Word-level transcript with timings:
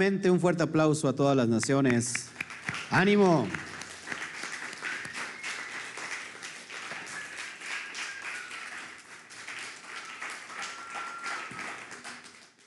Un 0.00 0.38
fuerte 0.38 0.62
aplauso 0.62 1.08
a 1.08 1.16
todas 1.16 1.36
las 1.36 1.48
naciones. 1.48 2.28
¡Ánimo! 2.88 3.48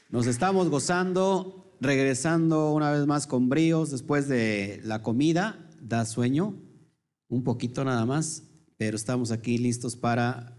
Nos 0.09 0.27
estamos 0.27 0.67
gozando, 0.67 1.73
regresando 1.79 2.73
una 2.73 2.91
vez 2.91 3.07
más 3.07 3.27
con 3.27 3.47
bríos 3.47 3.91
después 3.91 4.27
de 4.27 4.81
la 4.83 5.01
comida. 5.01 5.69
Da 5.79 6.03
sueño, 6.03 6.61
un 7.29 7.45
poquito 7.45 7.85
nada 7.85 8.05
más, 8.05 8.43
pero 8.75 8.97
estamos 8.97 9.31
aquí 9.31 9.57
listos 9.57 9.95
para 9.95 10.57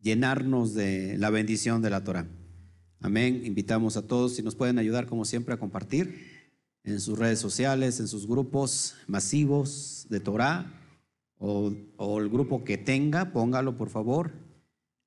llenarnos 0.00 0.72
de 0.72 1.18
la 1.18 1.30
bendición 1.30 1.82
de 1.82 1.90
la 1.90 2.04
Torah. 2.04 2.28
Amén. 3.00 3.42
Invitamos 3.44 3.96
a 3.96 4.06
todos, 4.06 4.34
si 4.34 4.42
nos 4.42 4.54
pueden 4.54 4.78
ayudar 4.78 5.06
como 5.06 5.24
siempre 5.24 5.54
a 5.54 5.58
compartir 5.58 6.36
en 6.84 7.00
sus 7.00 7.18
redes 7.18 7.38
sociales, 7.38 8.00
en 8.00 8.08
sus 8.08 8.26
grupos 8.26 8.94
masivos 9.06 10.06
de 10.08 10.20
Torah 10.20 10.72
o, 11.38 11.72
el 12.20 12.28
grupo 12.30 12.64
que 12.64 12.78
tenga, 12.78 13.32
póngalo 13.32 13.76
por 13.76 13.90
favor. 13.90 14.32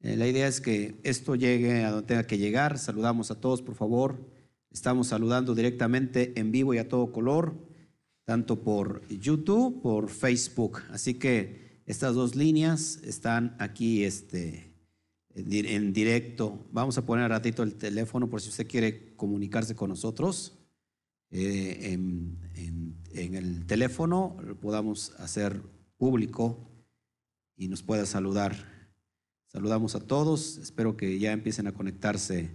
Eh, 0.02 0.16
la 0.16 0.28
idea 0.28 0.48
es 0.48 0.62
que 0.62 1.00
esto 1.04 1.36
llegue 1.36 1.84
a 1.84 1.92
donde 1.92 2.08
tenga 2.08 2.24
que 2.24 2.38
llegar. 2.38 2.78
Saludamos 2.78 3.32
a 3.32 3.42
todos, 3.42 3.62
por 3.62 3.76
favor. 3.76 4.20
Estamos 4.72 5.08
saludando 5.08 5.56
directamente 5.56 6.40
en 6.40 6.52
vivo 6.52 6.74
y 6.74 6.78
a 6.78 6.88
todo 6.88 7.12
color, 7.12 7.56
tanto 8.26 8.62
por 8.62 9.08
YouTube, 9.08 9.82
por 9.82 10.10
Facebook. 10.10 10.84
Así 10.92 11.16
que 11.16 11.82
estas 11.88 12.14
dos 12.14 12.36
líneas 12.36 13.00
están 13.04 13.56
aquí 13.58 14.04
este, 14.04 14.69
en 15.48 15.94
directo. 15.94 16.68
Vamos 16.72 16.98
a 16.98 17.06
poner 17.06 17.26
a 17.26 17.30
ratito 17.30 17.64
el 17.64 17.76
teléfono 17.76 18.30
por 18.30 18.42
si 18.42 18.50
usted 18.50 18.68
quiere 18.68 19.16
comunicarse 19.16 19.76
con 19.76 19.90
nosotros. 19.90 20.58
Eh, 21.32 21.94
en, 21.94 22.38
el 23.14 23.66
teléfono 23.66 24.38
lo 24.44 24.60
podamos 24.60 25.12
hacer 25.20 25.62
público 25.98 26.70
y 27.56 27.68
nos 27.68 27.84
pueda 27.84 28.06
saludar. 28.06 28.56
Saludamos 29.48 29.96
a 29.96 30.00
todos, 30.00 30.58
espero 30.58 30.96
que 30.96 31.20
ya 31.20 31.32
empiecen 31.32 31.68
a 31.68 31.74
conectarse 31.74 32.52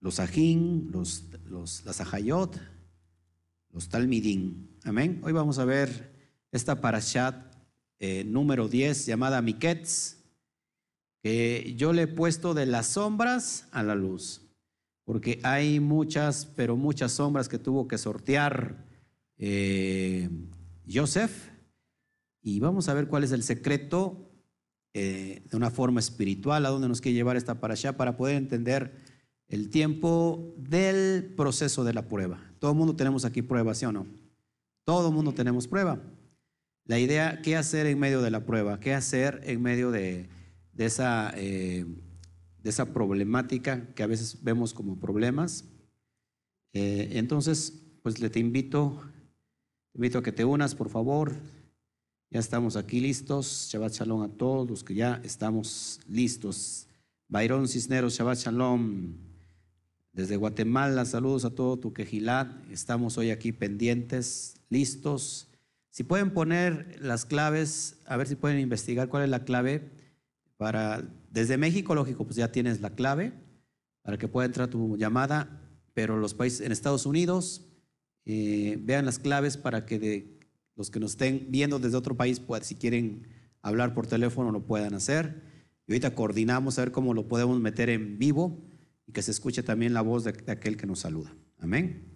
los 0.00 0.20
ajín, 0.20 0.90
los, 0.92 1.24
los, 1.46 1.84
las 1.84 2.00
ajayot, 2.00 2.60
los 3.72 3.88
talmidín. 3.88 4.78
Amén. 4.84 5.20
Hoy 5.24 5.32
vamos 5.32 5.58
a 5.58 5.64
ver 5.64 6.12
esta 6.52 6.80
parashat 6.80 7.34
eh, 7.98 8.24
número 8.24 8.68
10 8.68 9.06
llamada 9.06 9.42
Miketz, 9.42 10.17
que 11.28 11.74
yo 11.76 11.92
le 11.92 12.02
he 12.02 12.06
puesto 12.06 12.54
de 12.54 12.64
las 12.64 12.86
sombras 12.86 13.68
a 13.72 13.82
la 13.82 13.94
luz, 13.94 14.48
porque 15.04 15.40
hay 15.42 15.78
muchas, 15.78 16.46
pero 16.56 16.74
muchas 16.74 17.12
sombras 17.12 17.50
que 17.50 17.58
tuvo 17.58 17.86
que 17.86 17.98
sortear 17.98 18.86
eh, 19.36 20.30
Joseph. 20.90 21.50
Y 22.40 22.60
vamos 22.60 22.88
a 22.88 22.94
ver 22.94 23.08
cuál 23.08 23.24
es 23.24 23.32
el 23.32 23.42
secreto 23.42 24.30
eh, 24.94 25.42
de 25.50 25.54
una 25.54 25.70
forma 25.70 26.00
espiritual, 26.00 26.64
a 26.64 26.70
dónde 26.70 26.88
nos 26.88 27.02
quiere 27.02 27.16
llevar 27.16 27.36
esta 27.36 27.60
para 27.60 27.74
allá 27.74 27.94
para 27.98 28.16
poder 28.16 28.36
entender 28.36 28.94
el 29.48 29.68
tiempo 29.68 30.54
del 30.56 31.34
proceso 31.36 31.84
de 31.84 31.92
la 31.92 32.08
prueba. 32.08 32.40
Todo 32.58 32.70
el 32.70 32.78
mundo 32.78 32.96
tenemos 32.96 33.26
aquí 33.26 33.42
prueba, 33.42 33.74
¿sí 33.74 33.84
o 33.84 33.92
no? 33.92 34.06
Todo 34.84 35.08
el 35.08 35.14
mundo 35.14 35.34
tenemos 35.34 35.68
prueba. 35.68 36.00
La 36.86 36.98
idea, 36.98 37.42
¿qué 37.42 37.54
hacer 37.54 37.86
en 37.86 37.98
medio 37.98 38.22
de 38.22 38.30
la 38.30 38.46
prueba? 38.46 38.80
¿Qué 38.80 38.94
hacer 38.94 39.42
en 39.44 39.60
medio 39.60 39.90
de, 39.90 40.30
esa, 40.86 41.32
eh, 41.36 41.84
de 42.62 42.70
esa 42.70 42.92
problemática 42.92 43.92
que 43.94 44.02
a 44.02 44.06
veces 44.06 44.42
vemos 44.42 44.72
como 44.74 44.98
problemas? 44.98 45.64
Eh, 46.72 47.10
entonces, 47.12 47.82
pues 48.02 48.20
le 48.20 48.30
te 48.30 48.38
invito, 48.38 49.02
te 49.92 49.98
invito 49.98 50.18
a 50.18 50.22
que 50.22 50.32
te 50.32 50.44
unas, 50.44 50.74
por 50.74 50.90
favor, 50.90 51.34
ya 52.30 52.40
estamos 52.40 52.76
aquí 52.76 53.00
listos. 53.00 53.68
Shabbat 53.70 53.92
Shalom 53.92 54.22
a 54.22 54.28
todos 54.28 54.68
los 54.68 54.84
que 54.84 54.94
ya 54.94 55.20
estamos 55.24 56.00
listos. 56.06 56.86
Byron 57.28 57.68
Cisneros, 57.68 58.14
Shabbat 58.14 58.38
Shalom. 58.38 59.14
Desde 60.12 60.36
Guatemala, 60.36 61.04
saludos 61.04 61.44
a 61.44 61.50
todo 61.50 61.78
tu 61.78 61.92
quejilat. 61.92 62.70
Estamos 62.70 63.16
hoy 63.16 63.30
aquí 63.30 63.52
pendientes, 63.52 64.56
listos. 64.68 65.48
Si 65.90 66.04
pueden 66.04 66.32
poner 66.32 66.98
las 67.00 67.24
claves, 67.24 67.98
a 68.06 68.16
ver 68.16 68.26
si 68.26 68.36
pueden 68.36 68.58
investigar 68.58 69.08
cuál 69.08 69.24
es 69.24 69.30
la 69.30 69.44
clave 69.44 69.97
desde 71.30 71.56
México, 71.56 71.94
lógico, 71.94 72.24
pues 72.24 72.36
ya 72.36 72.50
tienes 72.50 72.80
la 72.80 72.90
clave 72.90 73.32
para 74.02 74.18
que 74.18 74.28
pueda 74.28 74.46
entrar 74.46 74.68
tu 74.68 74.96
llamada, 74.96 75.62
pero 75.94 76.18
los 76.18 76.34
países 76.34 76.60
en 76.60 76.72
Estados 76.72 77.06
Unidos, 77.06 77.68
eh, 78.24 78.78
vean 78.82 79.04
las 79.04 79.18
claves 79.18 79.56
para 79.56 79.86
que 79.86 80.38
los 80.76 80.90
que 80.90 81.00
nos 81.00 81.12
estén 81.12 81.46
viendo 81.50 81.78
desde 81.78 81.96
otro 81.96 82.16
país, 82.16 82.40
si 82.62 82.74
quieren 82.74 83.26
hablar 83.62 83.94
por 83.94 84.06
teléfono, 84.06 84.52
lo 84.52 84.66
puedan 84.66 84.94
hacer. 84.94 85.42
Y 85.86 85.92
ahorita 85.92 86.14
coordinamos 86.14 86.78
a 86.78 86.82
ver 86.82 86.92
cómo 86.92 87.14
lo 87.14 87.26
podemos 87.26 87.58
meter 87.60 87.88
en 87.88 88.18
vivo 88.18 88.62
y 89.06 89.12
que 89.12 89.22
se 89.22 89.30
escuche 89.30 89.62
también 89.62 89.94
la 89.94 90.02
voz 90.02 90.24
de, 90.24 90.30
aquel 90.46 90.76
que 90.76 90.86
nos 90.86 91.00
saluda. 91.00 91.34
Amén. 91.58 92.14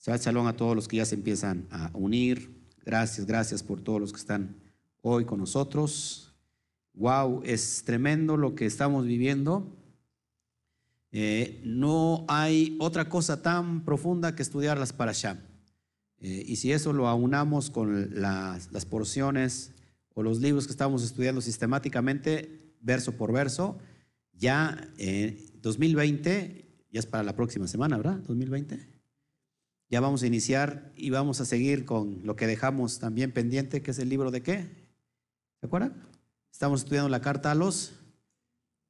Shabbat 0.00 0.26
a 0.26 0.56
todos 0.56 0.76
los 0.76 0.86
que 0.86 0.98
ya 0.98 1.04
se 1.04 1.16
empiezan 1.16 1.66
a 1.70 1.90
unir. 1.94 2.64
Gracias, 2.84 3.26
gracias 3.26 3.62
por 3.62 3.80
todos 3.80 4.00
los 4.00 4.12
que 4.12 4.20
están 4.20 4.56
hoy 5.02 5.24
con 5.24 5.40
nosotros. 5.40 6.25
Wow, 6.96 7.42
es 7.44 7.82
tremendo 7.84 8.38
lo 8.38 8.54
que 8.54 8.64
estamos 8.64 9.04
viviendo. 9.04 9.76
Eh, 11.12 11.60
no 11.62 12.24
hay 12.26 12.74
otra 12.80 13.10
cosa 13.10 13.42
tan 13.42 13.84
profunda 13.84 14.34
que 14.34 14.42
estudiar 14.42 14.78
las 14.78 14.94
parashá. 14.94 15.38
Eh, 16.18 16.44
y 16.46 16.56
si 16.56 16.72
eso 16.72 16.94
lo 16.94 17.06
aunamos 17.06 17.68
con 17.68 18.18
las, 18.18 18.68
porciones 18.86 19.72
o 20.14 20.22
los 20.22 20.40
libros 20.40 20.66
que 20.66 20.72
estamos 20.72 21.04
estudiando 21.04 21.42
sistemáticamente, 21.42 22.74
verso 22.80 23.12
por 23.12 23.30
verso, 23.30 23.78
ya 24.32 24.90
en 24.96 25.38
2020, 25.60 26.66
ya 26.90 27.00
es 27.00 27.06
para 27.06 27.24
la 27.24 27.36
próxima 27.36 27.68
semana, 27.68 27.98
¿verdad? 27.98 28.20
2020. 28.26 28.88
Ya 29.90 30.00
vamos 30.00 30.22
a 30.22 30.26
iniciar 30.26 30.92
y 30.96 31.10
vamos 31.10 31.42
a 31.42 31.44
seguir 31.44 31.84
con 31.84 32.20
lo 32.24 32.36
que 32.36 32.46
dejamos 32.46 32.98
también 32.98 33.32
pendiente, 33.32 33.82
que 33.82 33.90
es 33.90 33.98
el 33.98 34.08
libro 34.08 34.30
de 34.30 34.42
qué? 34.42 34.66
¿Se 35.60 35.66
acuerdan? 35.66 36.15
Estamos 36.56 36.80
estudiando 36.80 37.10
la 37.10 37.20
carta 37.20 37.50
a 37.50 37.54
los 37.54 37.92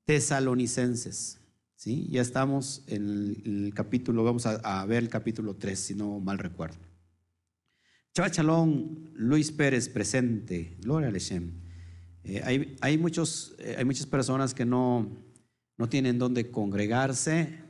tesalonicenses. 0.04 1.40
¿sí? 1.74 2.06
Ya 2.12 2.22
estamos 2.22 2.84
en 2.86 3.42
el, 3.44 3.72
capítulo, 3.74 4.22
vamos 4.22 4.46
a, 4.46 4.86
ver 4.86 5.02
el 5.02 5.08
capítulo 5.08 5.56
3, 5.56 5.76
si 5.76 5.96
no 5.96 6.20
mal 6.20 6.38
recuerdo. 6.38 6.76
Chava 8.14 8.30
Chalón, 8.30 9.10
Luis 9.14 9.50
Pérez 9.50 9.88
presente, 9.88 10.76
gloria 10.78 11.08
al 11.08 11.14
Hashem. 11.14 11.54
Eh, 12.22 12.40
hay, 12.44 12.76
hay, 12.82 12.98
muchos, 12.98 13.56
eh, 13.58 13.74
hay 13.76 13.84
muchas 13.84 14.06
personas 14.06 14.54
que 14.54 14.64
no, 14.64 15.10
no 15.76 15.88
tienen 15.88 16.20
dónde 16.20 16.52
congregarse 16.52 17.64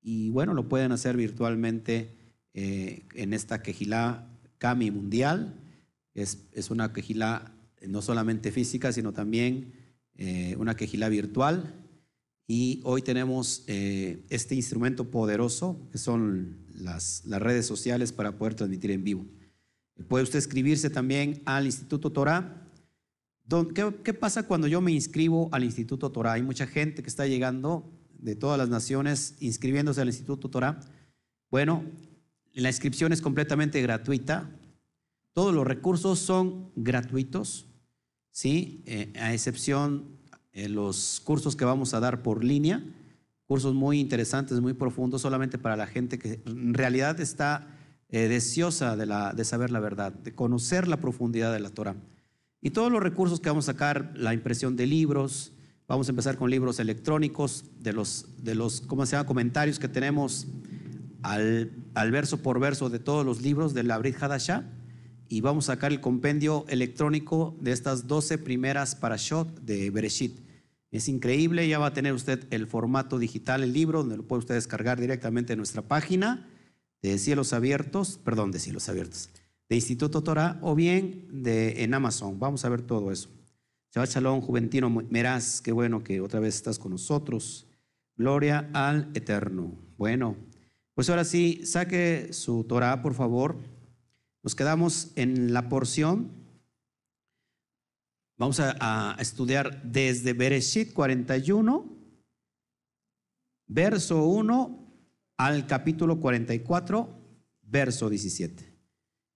y 0.00 0.30
bueno, 0.30 0.54
lo 0.54 0.70
pueden 0.70 0.90
hacer 0.90 1.18
virtualmente 1.18 2.16
eh, 2.54 3.06
en 3.12 3.34
esta 3.34 3.62
quejilá 3.62 4.26
Cami 4.56 4.90
Mundial. 4.90 5.60
Es, 6.14 6.48
es 6.52 6.70
una 6.70 6.94
quejilá 6.94 7.53
no 7.88 8.02
solamente 8.02 8.52
física, 8.52 8.92
sino 8.92 9.12
también 9.12 9.72
una 10.58 10.76
quejilá 10.76 11.08
virtual. 11.08 11.74
Y 12.46 12.80
hoy 12.84 13.02
tenemos 13.02 13.64
este 13.66 14.54
instrumento 14.54 15.10
poderoso 15.10 15.88
que 15.90 15.98
son 15.98 16.64
las, 16.74 17.22
redes 17.24 17.66
sociales 17.66 18.12
para 18.12 18.36
poder 18.36 18.54
transmitir 18.54 18.90
en 18.90 19.04
vivo. 19.04 19.26
Puede 20.08 20.24
usted 20.24 20.38
inscribirse 20.38 20.90
también 20.90 21.42
al 21.44 21.66
Instituto 21.66 22.10
Torah. 22.10 22.68
¿Qué, 24.02 24.14
pasa 24.14 24.44
cuando 24.44 24.66
yo 24.66 24.80
me 24.80 24.92
inscribo 24.92 25.48
al 25.52 25.64
Instituto 25.64 26.10
Torah? 26.10 26.32
Hay 26.32 26.42
mucha 26.42 26.66
gente 26.66 27.02
que 27.02 27.08
está 27.08 27.26
llegando 27.26 27.90
de 28.18 28.34
todas 28.34 28.58
las 28.58 28.68
naciones 28.68 29.36
inscribiéndose 29.40 30.00
al 30.00 30.08
Instituto 30.08 30.50
Torah. 30.50 30.80
Bueno, 31.50 31.84
la 32.54 32.68
inscripción 32.68 33.12
es 33.12 33.20
completamente 33.20 33.80
gratuita. 33.82 34.50
Todos 35.32 35.54
los 35.54 35.66
recursos 35.66 36.18
son 36.18 36.70
gratuitos, 36.74 37.66
¿sí? 38.34 38.82
Eh, 38.84 39.12
a 39.18 39.32
excepción 39.32 40.08
de 40.52 40.68
los 40.68 41.22
cursos 41.24 41.54
que 41.54 41.64
vamos 41.64 41.94
a 41.94 42.00
dar 42.00 42.22
por 42.22 42.42
línea, 42.44 42.84
cursos 43.46 43.74
muy 43.74 44.00
interesantes, 44.00 44.60
muy 44.60 44.74
profundos, 44.74 45.22
solamente 45.22 45.56
para 45.56 45.76
la 45.76 45.86
gente 45.86 46.18
que 46.18 46.42
en 46.44 46.74
realidad 46.74 47.20
está 47.20 47.68
eh, 48.08 48.26
deseosa 48.28 48.96
de, 48.96 49.06
la, 49.06 49.32
de 49.32 49.44
saber 49.44 49.70
la 49.70 49.78
verdad, 49.78 50.12
de 50.12 50.34
conocer 50.34 50.88
la 50.88 50.96
profundidad 50.96 51.52
de 51.52 51.60
la 51.60 51.70
Torah. 51.70 51.94
Y 52.60 52.70
todos 52.70 52.90
los 52.90 53.02
recursos 53.02 53.38
que 53.38 53.50
vamos 53.50 53.68
a 53.68 53.72
sacar, 53.72 54.12
la 54.16 54.34
impresión 54.34 54.74
de 54.74 54.88
libros, 54.88 55.52
vamos 55.86 56.08
a 56.08 56.10
empezar 56.10 56.36
con 56.36 56.50
libros 56.50 56.80
electrónicos, 56.80 57.66
de 57.78 57.92
los, 57.92 58.26
de 58.42 58.56
los 58.56 58.80
¿cómo 58.80 59.06
se 59.06 59.12
llama? 59.12 59.28
comentarios 59.28 59.78
que 59.78 59.88
tenemos 59.88 60.48
al, 61.22 61.70
al 61.94 62.10
verso 62.10 62.38
por 62.38 62.58
verso 62.58 62.90
de 62.90 62.98
todos 62.98 63.24
los 63.24 63.42
libros 63.42 63.74
de 63.74 63.84
la 63.84 63.96
Brit 63.98 64.20
Hadashah, 64.20 64.64
y 65.28 65.40
vamos 65.40 65.68
a 65.68 65.74
sacar 65.74 65.92
el 65.92 66.00
compendio 66.00 66.64
electrónico 66.68 67.56
de 67.60 67.72
estas 67.72 68.06
12 68.06 68.38
primeras 68.38 68.94
parashot 68.94 69.60
de 69.60 69.90
Bereshit. 69.90 70.40
Es 70.90 71.08
increíble, 71.08 71.66
ya 71.66 71.78
va 71.78 71.86
a 71.86 71.92
tener 71.92 72.12
usted 72.12 72.46
el 72.50 72.66
formato 72.66 73.18
digital, 73.18 73.62
el 73.62 73.72
libro, 73.72 74.00
donde 74.00 74.16
lo 74.16 74.26
puede 74.26 74.40
usted 74.40 74.54
descargar 74.54 75.00
directamente 75.00 75.54
en 75.54 75.58
nuestra 75.58 75.82
página 75.82 76.48
de 77.02 77.18
Cielos 77.18 77.52
Abiertos, 77.52 78.18
perdón, 78.24 78.52
de 78.52 78.60
Cielos 78.60 78.88
Abiertos, 78.88 79.30
de 79.68 79.76
Instituto 79.76 80.22
Torah 80.22 80.58
o 80.62 80.74
bien 80.74 81.26
de, 81.30 81.82
en 81.82 81.94
Amazon. 81.94 82.38
Vamos 82.38 82.64
a 82.64 82.68
ver 82.68 82.82
todo 82.82 83.10
eso. 83.10 83.28
Shabbat 83.94 84.10
Shalom, 84.10 84.40
Juventino 84.40 84.88
Meraz, 84.88 85.60
qué 85.60 85.72
bueno 85.72 86.02
que 86.02 86.20
otra 86.20 86.40
vez 86.40 86.54
estás 86.54 86.78
con 86.78 86.92
nosotros. 86.92 87.66
Gloria 88.16 88.70
al 88.72 89.10
Eterno. 89.14 89.74
Bueno, 89.96 90.36
pues 90.94 91.10
ahora 91.10 91.24
sí, 91.24 91.62
saque 91.64 92.32
su 92.32 92.64
Torah, 92.64 93.02
por 93.02 93.14
favor. 93.14 93.58
Nos 94.44 94.54
quedamos 94.54 95.10
en 95.16 95.54
la 95.54 95.70
porción. 95.70 96.30
Vamos 98.36 98.60
a, 98.60 99.16
estudiar 99.18 99.82
desde 99.82 100.34
Bereshit 100.34 100.92
41, 100.92 101.90
verso 103.66 104.26
1 104.26 104.92
al 105.38 105.66
capítulo 105.66 106.20
44, 106.20 107.08
verso 107.62 108.10
17. 108.10 108.70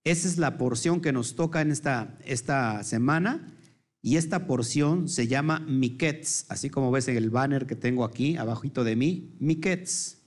Esa 0.04 0.28
es 0.28 0.36
la 0.36 0.58
porción 0.58 1.00
que 1.00 1.14
nos 1.14 1.36
toca 1.36 1.62
en 1.62 1.70
esta, 1.70 2.18
esta 2.26 2.84
semana 2.84 3.56
y 4.02 4.16
esta 4.16 4.46
porción 4.46 5.08
se 5.08 5.26
llama 5.26 5.60
Miketz, 5.60 6.44
así 6.50 6.68
como 6.68 6.90
ves 6.90 7.08
en 7.08 7.16
el 7.16 7.30
banner 7.30 7.66
que 7.66 7.76
tengo 7.76 8.04
aquí, 8.04 8.36
abajito 8.36 8.84
de 8.84 8.94
mí, 8.94 9.34
Miketz. 9.40 10.18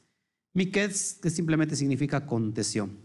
Miketz, 0.54 1.20
que 1.22 1.30
simplemente 1.30 1.76
significa 1.76 2.26
contención. 2.26 2.98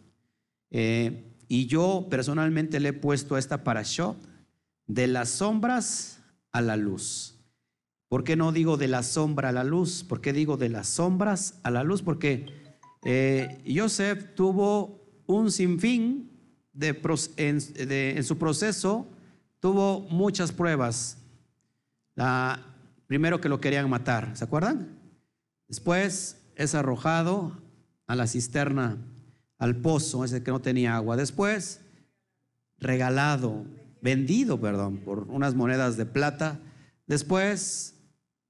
Eh, 0.70 1.35
y 1.48 1.66
yo 1.66 2.06
personalmente 2.10 2.80
le 2.80 2.90
he 2.90 2.92
puesto 2.92 3.34
a 3.34 3.38
esta 3.38 3.64
parashot 3.64 4.16
de 4.86 5.06
las 5.06 5.28
sombras 5.28 6.20
a 6.52 6.60
la 6.60 6.76
luz. 6.76 7.36
¿Por 8.08 8.24
qué 8.24 8.36
no 8.36 8.52
digo 8.52 8.76
de 8.76 8.88
la 8.88 9.02
sombra 9.02 9.48
a 9.48 9.52
la 9.52 9.64
luz? 9.64 10.04
¿Por 10.04 10.20
qué 10.20 10.32
digo 10.32 10.56
de 10.56 10.68
las 10.68 10.88
sombras 10.88 11.58
a 11.62 11.70
la 11.70 11.82
luz? 11.82 12.02
Porque 12.02 12.46
eh, 13.04 13.62
Joseph 13.66 14.34
tuvo 14.34 15.00
un 15.26 15.50
sinfín 15.50 16.30
de, 16.72 17.00
en, 17.36 18.24
su 18.24 18.38
proceso, 18.38 19.06
tuvo 19.60 20.00
muchas 20.08 20.52
pruebas. 20.52 21.18
La, 22.14 22.62
primero 23.06 23.40
que 23.40 23.48
lo 23.48 23.60
querían 23.60 23.90
matar, 23.90 24.36
¿se 24.36 24.44
acuerdan? 24.44 24.88
Después 25.68 26.40
es 26.54 26.74
arrojado 26.74 27.52
a 28.06 28.14
la 28.14 28.26
cisterna, 28.26 28.98
al 29.58 29.76
pozo, 29.76 30.24
ese 30.24 30.42
que 30.42 30.50
no 30.50 30.60
tenía 30.60 30.96
agua. 30.96 31.16
Después, 31.16 31.80
regalado, 32.78 33.64
vendido, 34.02 34.60
perdón, 34.60 34.98
por 34.98 35.30
unas 35.30 35.54
monedas 35.54 35.96
de 35.96 36.06
plata. 36.06 36.60
Después 37.06 37.94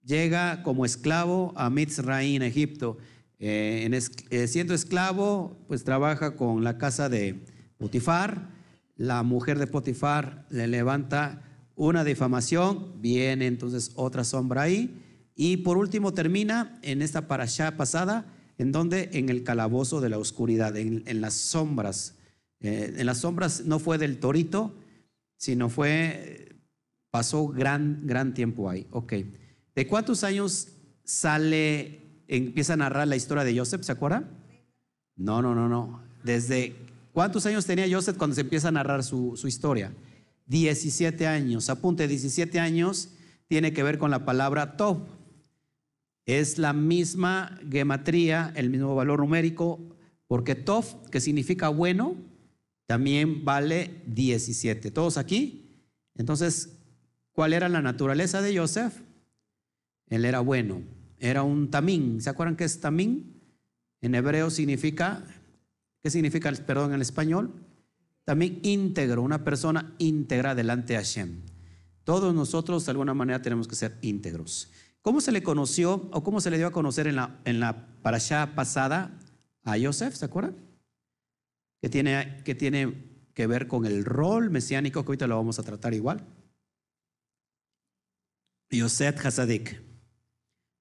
llega 0.05 0.63
como 0.63 0.85
esclavo 0.85 1.53
a 1.57 1.71
Mitzrayim, 1.71 2.43
Egipto. 2.43 2.99
Eh, 3.39 3.91
eh, 4.31 4.47
siendo 4.47 4.75
esclavo, 4.75 5.59
pues 5.69 5.85
trabaja 5.85 6.37
con 6.37 6.65
la 6.65 6.79
casa 6.79 7.09
de 7.09 7.45
Potifar. 7.79 8.51
La 8.97 9.23
mujer 9.23 9.59
de 9.59 9.67
Potifar 9.67 10.47
le 10.49 10.67
levanta 10.67 11.43
una 11.75 12.05
difamación, 12.05 13.01
viene 13.03 13.47
entonces 13.47 13.93
otra 13.95 14.25
sombra 14.25 14.63
ahí. 14.63 15.03
Y 15.35 15.59
por 15.59 15.77
último 15.77 16.15
termina 16.15 16.79
en 16.83 17.03
esta 17.03 17.29
parasha 17.29 17.77
pasada, 17.77 18.25
en 18.59 18.73
donde 18.73 19.11
en 19.13 19.29
el 19.29 19.43
calabozo 19.45 20.01
de 20.01 20.09
la 20.09 20.19
oscuridad, 20.19 20.77
en, 20.77 21.21
las 21.21 21.35
sombras. 21.35 22.15
Eh, 22.61 22.95
en 22.97 23.07
las 23.07 23.19
sombras 23.19 23.65
no 23.67 23.79
fue 23.79 23.99
del 23.99 24.19
torito, 24.19 24.75
sino 25.37 25.69
fue, 25.69 26.57
pasó 27.11 27.49
gran, 27.49 28.07
gran 28.07 28.35
tiempo 28.35 28.71
ahí. 28.71 28.87
Ok. 28.91 29.15
¿De 29.75 29.87
cuántos 29.87 30.25
años 30.25 30.69
sale, 31.05 32.01
empieza 32.29 32.73
a 32.73 32.77
narrar 32.77 33.07
la 33.09 33.17
historia 33.17 33.45
de 33.45 33.57
Joseph? 33.57 33.83
¿Se 33.83 33.93
acuerdan? 33.93 34.31
No, 35.17 35.43
no, 35.43 35.55
no, 35.55 35.69
no. 35.69 36.03
Desde 36.25 36.75
cuántos 37.13 37.47
años 37.47 37.67
tenía 37.67 37.87
Joseph 37.91 38.17
cuando 38.17 38.35
se 38.35 38.41
empieza 38.43 38.69
a 38.69 38.73
narrar 38.73 39.05
su, 39.05 39.39
historia? 39.45 39.93
17 40.47 41.27
años. 41.27 41.69
Apunte, 41.69 42.09
17 42.09 42.59
años 42.59 43.11
tiene 43.49 43.73
que 43.73 43.83
ver 43.83 43.99
con 43.99 44.11
la 44.11 44.25
palabra 44.25 44.77
Tov. 44.77 44.99
Es 46.27 46.59
la 46.59 46.73
misma 46.73 47.59
gematría, 47.71 48.53
el 48.57 48.69
mismo 48.69 48.95
valor 48.95 49.21
numérico, 49.21 49.97
porque 50.27 50.55
Tov, 50.57 51.09
que 51.11 51.21
significa 51.21 51.69
bueno, 51.69 52.17
también 52.87 53.45
vale 53.45 54.03
17. 54.07 54.91
¿Todos 54.91 55.19
aquí? 55.19 55.85
Entonces, 56.15 56.79
¿cuál 57.33 57.53
era 57.53 57.69
la 57.69 57.81
naturaleza 57.81 58.43
de 58.43 58.59
Joseph? 58.59 58.95
Él 60.09 60.25
era 60.25 60.41
bueno, 60.41 60.83
era 61.19 61.43
un 61.43 61.71
tamín. 61.71 62.21
¿Se 62.21 62.31
acuerdan 62.31 62.57
qué 62.57 62.65
es 62.65 62.81
tamín? 62.81 63.41
En 64.01 64.15
hebreo 64.15 64.51
significa, 64.51 65.25
¿qué 66.03 66.11
significa, 66.11 66.53
perdón, 66.67 66.95
en 66.95 67.03
español? 67.03 67.55
También 68.25 68.61
íntegro, 68.63 69.23
una 69.23 69.45
persona 69.45 69.95
íntegra 69.99 70.55
delante 70.55 70.93
de 70.93 70.99
Hashem. 70.99 71.43
Todos 72.05 72.35
nosotros 72.35 72.85
de 72.85 72.91
alguna 72.91 73.15
manera 73.15 73.43
tenemos 73.43 73.67
que 73.67 73.75
ser 73.75 73.99
íntegros. 74.03 74.71
¿Cómo 75.07 75.21
se 75.21 75.31
le 75.31 75.45
conoció 75.45 76.09
o 76.11 76.25
cómo 76.25 76.41
se 76.41 76.51
le 76.51 76.57
dio 76.57 76.67
a 76.67 76.73
conocer 76.73 77.07
en 77.07 77.15
la, 77.15 77.39
en 77.45 77.61
la 77.61 77.87
parasha 78.03 78.57
pasada 78.57 79.17
a 79.63 79.77
Yosef? 79.77 80.17
¿Se 80.17 80.25
acuerdan? 80.25 80.57
Que 81.81 81.89
tiene, 81.89 82.43
que 82.45 82.57
tiene 82.57 83.23
que 83.33 83.47
ver 83.47 83.69
con 83.69 83.87
el 83.87 84.05
rol 84.05 84.51
mesiánico 84.51 85.05
que 85.05 85.07
ahorita 85.07 85.29
lo 85.29 85.37
vamos 85.37 85.61
a 85.61 85.63
tratar 85.63 85.95
igual. 85.95 86.27
Yosef 88.69 89.25
Hasadik. 89.25 89.81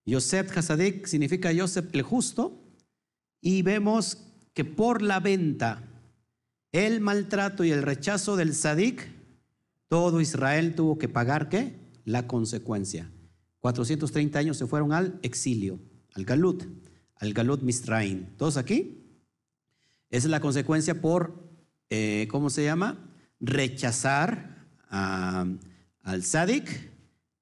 Yosef 0.07 0.57
Hasadik 0.57 1.05
significa 1.05 1.51
Yosef 1.51 1.93
el 1.93 2.01
justo 2.01 2.59
y 3.41 3.61
vemos 3.61 4.17
que 4.55 4.65
por 4.65 5.03
la 5.03 5.19
venta, 5.19 5.83
el 6.71 6.99
maltrato 6.99 7.63
y 7.63 7.69
el 7.69 7.83
rechazo 7.83 8.37
del 8.37 8.55
Sadik, 8.55 9.07
todo 9.87 10.19
Israel 10.19 10.73
tuvo 10.73 10.97
que 10.97 11.09
pagar 11.09 11.47
qué? 11.47 11.75
La 12.05 12.25
consecuencia. 12.25 13.11
430 13.65 14.37
años 14.37 14.57
se 14.57 14.67
fueron 14.67 14.93
al 14.93 15.17
exilio, 15.23 15.79
al 16.13 16.23
Galut, 16.23 16.65
al 17.15 17.33
Galut 17.33 17.63
Mistraim. 17.63 18.27
¿Todos 18.37 18.57
aquí? 18.57 19.03
Esa 20.11 20.27
es 20.27 20.29
la 20.29 20.39
consecuencia 20.39 21.01
por, 21.01 21.49
eh, 21.89 22.27
¿cómo 22.29 22.51
se 22.51 22.63
llama? 22.63 23.09
Rechazar 23.39 24.67
al 24.91 26.23
Sadik 26.23 26.91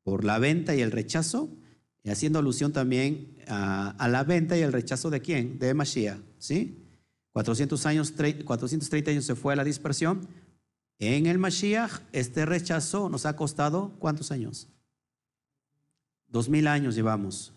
por 0.03 0.23
la 0.23 0.39
venta 0.39 0.73
y 0.73 0.79
el 0.79 0.91
rechazo 0.91 1.49
haciendo 2.05 2.39
alusión 2.39 2.71
también 2.71 3.35
a, 3.49 4.07
la 4.09 4.23
venta 4.23 4.57
y 4.57 4.61
el 4.61 4.71
rechazo 4.71 5.09
de 5.09 5.19
quién? 5.19 5.59
De 5.59 5.73
Mashiach, 5.73 6.21
¿sí? 6.37 6.85
400 7.33 7.85
años, 7.85 8.13
430 8.45 9.11
años 9.11 9.25
se 9.25 9.35
fue 9.35 9.51
a 9.51 9.57
la 9.57 9.65
dispersión. 9.65 10.25
En 10.99 11.25
el 11.25 11.37
Mashiach, 11.37 11.99
este 12.13 12.45
rechazo 12.45 13.09
nos 13.09 13.25
ha 13.25 13.35
costado 13.35 13.97
¿cuántos 13.99 14.31
años? 14.31 14.69
Dos 16.33 16.49
mil 16.49 16.65
años 16.65 16.95
llevamos. 16.95 17.53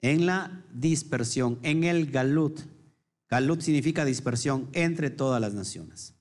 En 0.00 0.26
la 0.26 0.64
dispersión, 0.72 1.58
en 1.64 1.82
el 1.82 2.08
Galut. 2.08 2.60
Galut 3.28 3.60
significa 3.62 4.04
dispersión 4.04 4.68
entre 4.74 5.10
todas 5.10 5.40
las 5.40 5.54
naciones. 5.54 6.14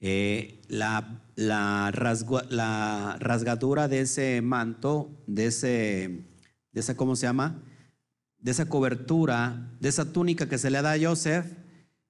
Eh, 0.00 0.60
la, 0.66 1.22
rasgadura 3.20 3.86
de 3.86 4.00
ese 4.00 4.42
manto, 4.42 5.10
de 5.28 5.46
ese 5.46 6.24
de 6.72 6.80
esa, 6.80 6.96
¿cómo 6.96 7.14
se 7.14 7.26
llama? 7.26 7.62
De 8.38 8.50
esa 8.50 8.68
cobertura, 8.68 9.76
de 9.78 9.90
esa 9.90 10.12
túnica 10.12 10.48
que 10.48 10.58
se 10.58 10.70
le 10.70 10.82
da 10.82 10.94
a 10.94 10.98
Joseph 11.00 11.46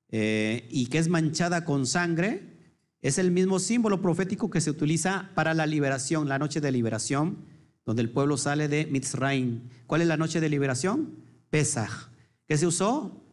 eh, 0.08 0.66
y 0.70 0.86
que 0.86 0.96
es 0.96 1.08
manchada 1.08 1.66
con 1.66 1.86
sangre, 1.86 2.56
es 3.02 3.18
el 3.18 3.30
mismo 3.30 3.58
símbolo 3.58 4.00
profético 4.00 4.48
que 4.48 4.62
se 4.62 4.70
utiliza 4.70 5.30
para 5.34 5.52
la 5.52 5.66
liberación, 5.66 6.30
la 6.30 6.38
noche 6.38 6.62
de 6.62 6.72
liberación, 6.72 7.57
donde 7.88 8.02
el 8.02 8.10
pueblo 8.10 8.36
sale 8.36 8.68
de 8.68 8.84
Mitzrayim. 8.84 9.62
¿Cuál 9.86 10.02
es 10.02 10.08
la 10.08 10.18
noche 10.18 10.40
de 10.42 10.50
liberación? 10.50 11.24
Pesach. 11.48 12.10
¿Qué 12.46 12.58
se 12.58 12.66
usó? 12.66 13.24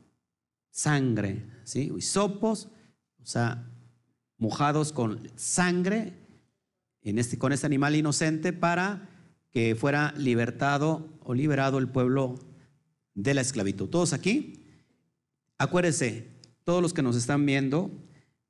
Sangre, 0.72 1.46
¿sí? 1.66 1.92
Hisopos, 1.98 2.70
o 3.22 3.26
sea, 3.26 3.70
mojados 4.38 4.94
con 4.94 5.30
sangre 5.36 6.14
este, 7.02 7.38
con 7.38 7.52
este 7.52 7.66
animal 7.66 7.98
inocente 7.98 8.54
para 8.54 9.10
que 9.52 9.76
fuera 9.76 10.14
libertado 10.16 11.20
o 11.20 11.34
liberado 11.34 11.78
el 11.78 11.90
pueblo 11.90 12.40
de 13.14 13.34
la 13.34 13.42
esclavitud. 13.42 13.90
¿Todos 13.90 14.14
aquí? 14.14 14.64
Acuérdense, 15.58 16.30
todos 16.64 16.82
los 16.82 16.94
que 16.94 17.02
nos 17.02 17.18
están 17.18 17.46
viendo, 17.46 17.92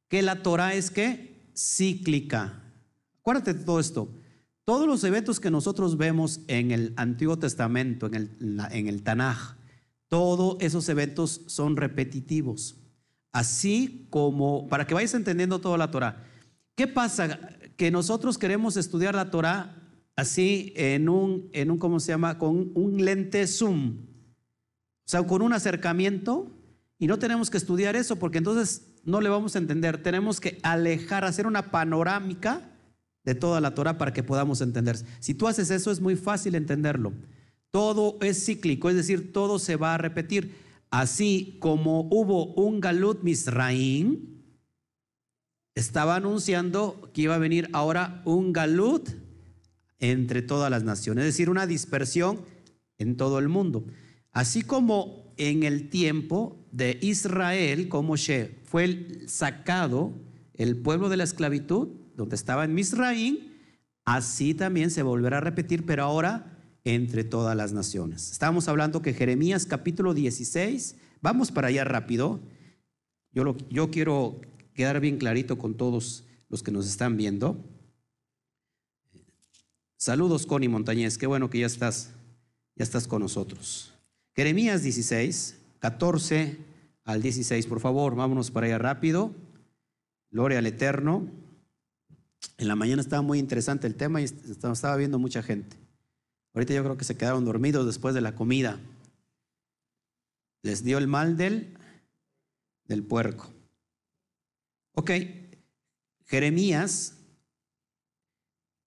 que 0.08 0.22
la 0.22 0.44
Torah 0.44 0.76
es 0.76 0.92
que 0.92 1.50
cíclica. 1.56 2.62
Acuérdate 3.22 3.56
de 3.56 3.64
todo 3.64 3.80
esto. 3.80 4.08
Todos 4.66 4.88
los 4.88 5.04
eventos 5.04 5.40
que 5.40 5.52
nosotros 5.52 5.96
vemos 5.96 6.42
en 6.48 6.72
el 6.72 6.94
Antiguo 6.98 7.38
Testamento, 7.38 8.08
en 8.08 8.88
el, 8.88 9.04
Tanaj, 9.04 9.58
todos 10.08 10.58
esos 10.60 10.90
eventos 10.90 11.42
son 11.46 11.78
repetitivos. 11.78 12.76
Así 13.32 14.08
como, 14.10 14.68
para 14.68 14.88
que 14.88 14.96
vayas 14.96 15.14
entendiendo 15.14 15.62
toda 15.62 15.78
la 15.78 15.92
Torah. 15.92 16.24
¿Qué 16.74 16.88
pasa? 16.88 17.40
Que 17.78 17.92
nosotros 17.92 18.40
queremos 18.40 18.76
estudiar 18.76 19.14
la 19.14 19.30
Torah 19.30 19.76
así 20.16 20.74
en 20.76 21.10
un, 21.10 21.48
en 21.54 21.70
un, 21.70 21.78
¿cómo 21.78 22.00
se 22.00 22.14
llama? 22.14 22.40
Con 22.40 22.72
un 22.74 23.06
lente 23.06 23.46
zoom. 23.46 24.00
O 24.00 25.08
sea, 25.08 25.22
con 25.22 25.44
un 25.44 25.54
acercamiento 25.54 26.52
Y 26.98 27.06
no 27.06 27.20
tenemos 27.20 27.52
que 27.52 27.58
estudiar 27.58 27.96
eso 27.96 28.16
porque 28.16 28.40
entonces 28.40 28.96
no 29.04 29.22
le 29.22 29.30
vamos 29.30 29.56
a 29.56 29.60
entender. 29.60 30.02
Tenemos 30.02 30.40
que 30.40 30.58
alejar, 30.64 31.24
hacer 31.24 31.46
una 31.46 31.70
panorámica 31.70 32.72
de 33.26 33.36
toda 33.36 33.60
la 33.60 33.74
Torah 33.74 33.98
para 33.98 34.14
que 34.14 34.24
podamos 34.24 34.62
entender. 34.62 34.98
Si 35.20 35.34
tú 35.34 35.48
haces 35.48 35.72
eso 35.72 35.92
es 35.92 36.00
muy 36.00 36.16
fácil 36.16 36.56
entenderlo. 36.56 37.12
Todo 37.72 38.18
es 38.22 38.46
cíclico, 38.46 38.90
es 38.90 38.96
decir, 38.96 39.34
todo 39.34 39.60
se 39.60 39.76
va 39.76 39.96
a 39.96 39.98
repetir. 39.98 40.56
Así 40.92 41.58
como 41.60 42.08
hubo 42.12 42.54
un 42.54 42.80
Galut 42.80 43.24
Misraim, 43.24 44.36
estaba 45.74 46.16
anunciando 46.16 47.10
que 47.14 47.24
iba 47.24 47.36
a 47.36 47.40
venir 47.40 47.68
ahora 47.74 48.22
un 48.24 48.54
Galut 48.54 49.10
entre 50.00 50.42
todas 50.42 50.72
las 50.72 50.84
naciones, 50.84 51.24
es 51.26 51.34
decir, 51.34 51.50
una 51.50 51.68
dispersión 51.68 52.40
en 52.98 53.18
todo 53.18 53.40
el 53.40 53.50
mundo. 53.50 53.86
Así 54.32 54.62
como 54.62 55.34
en 55.38 55.64
el 55.64 55.90
tiempo 55.90 56.66
de 56.72 56.98
Israel, 57.02 57.90
como 57.90 58.16
She 58.16 58.60
fue 58.64 59.24
sacado 59.28 60.14
el 60.54 60.78
pueblo 60.78 61.10
de 61.10 61.18
la 61.18 61.24
esclavitud, 61.24 61.90
donde 62.16 62.36
estaba 62.36 62.66
en 62.66 62.74
Misraim, 62.74 63.38
así 64.06 64.54
también 64.54 64.92
se 64.92 65.04
volverá 65.04 65.38
a 65.38 65.42
repetir, 65.42 65.86
pero 65.86 66.04
ahora 66.04 66.56
entre 66.84 67.24
todas 67.24 67.58
las 67.58 67.74
naciones. 67.74 68.32
Estamos 68.32 68.68
hablando 68.68 69.02
que 69.02 69.14
Jeremías 69.14 69.66
capítulo 69.66 70.14
16, 70.14 70.96
vamos 71.22 71.52
para 71.52 71.68
allá 71.68 71.84
rápido. 71.84 72.40
Yo, 73.32 73.44
lo, 73.44 73.58
yo 73.70 73.90
quiero 73.90 74.40
quedar 74.74 75.00
bien 75.00 75.18
clarito 75.18 75.58
con 75.58 75.76
todos 75.76 76.26
los 76.48 76.62
que 76.62 76.72
nos 76.72 76.88
están 76.88 77.18
viendo. 77.18 77.58
Saludos, 79.98 80.46
Connie 80.46 80.70
Montañez, 80.70 81.18
qué 81.18 81.26
bueno 81.26 81.50
que 81.50 81.60
ya 81.60 81.66
estás, 81.66 82.12
ya 82.76 82.84
estás 82.84 83.08
con 83.08 83.22
nosotros. 83.22 83.94
Jeremías 84.36 84.84
16, 84.84 85.58
14 85.80 86.58
al 87.06 87.22
16, 87.22 87.66
por 87.68 87.80
favor, 87.80 88.16
vámonos 88.16 88.52
para 88.52 88.68
allá 88.68 88.78
rápido. 88.78 89.34
Gloria 90.30 90.60
al 90.60 90.68
Eterno. 90.68 91.28
En 92.58 92.68
la 92.68 92.76
mañana 92.76 93.02
estaba 93.02 93.22
muy 93.22 93.40
interesante 93.40 93.88
el 93.88 93.96
tema 93.96 94.22
y 94.22 94.26
estaba 94.26 94.96
viendo 94.96 95.20
mucha 95.20 95.44
gente. 95.44 95.78
Ahorita 96.54 96.74
yo 96.74 96.84
creo 96.84 96.98
que 96.98 97.04
se 97.04 97.18
quedaron 97.18 97.44
dormidos 97.44 97.86
después 97.86 98.16
de 98.16 98.22
la 98.22 98.36
comida. 98.36 98.80
Les 100.62 100.84
dio 100.84 100.98
el 100.98 101.08
mal 101.08 101.36
del, 101.36 101.78
del 102.86 103.04
puerco. 103.04 103.52
Ok, 104.94 105.12
Jeremías, 106.26 107.18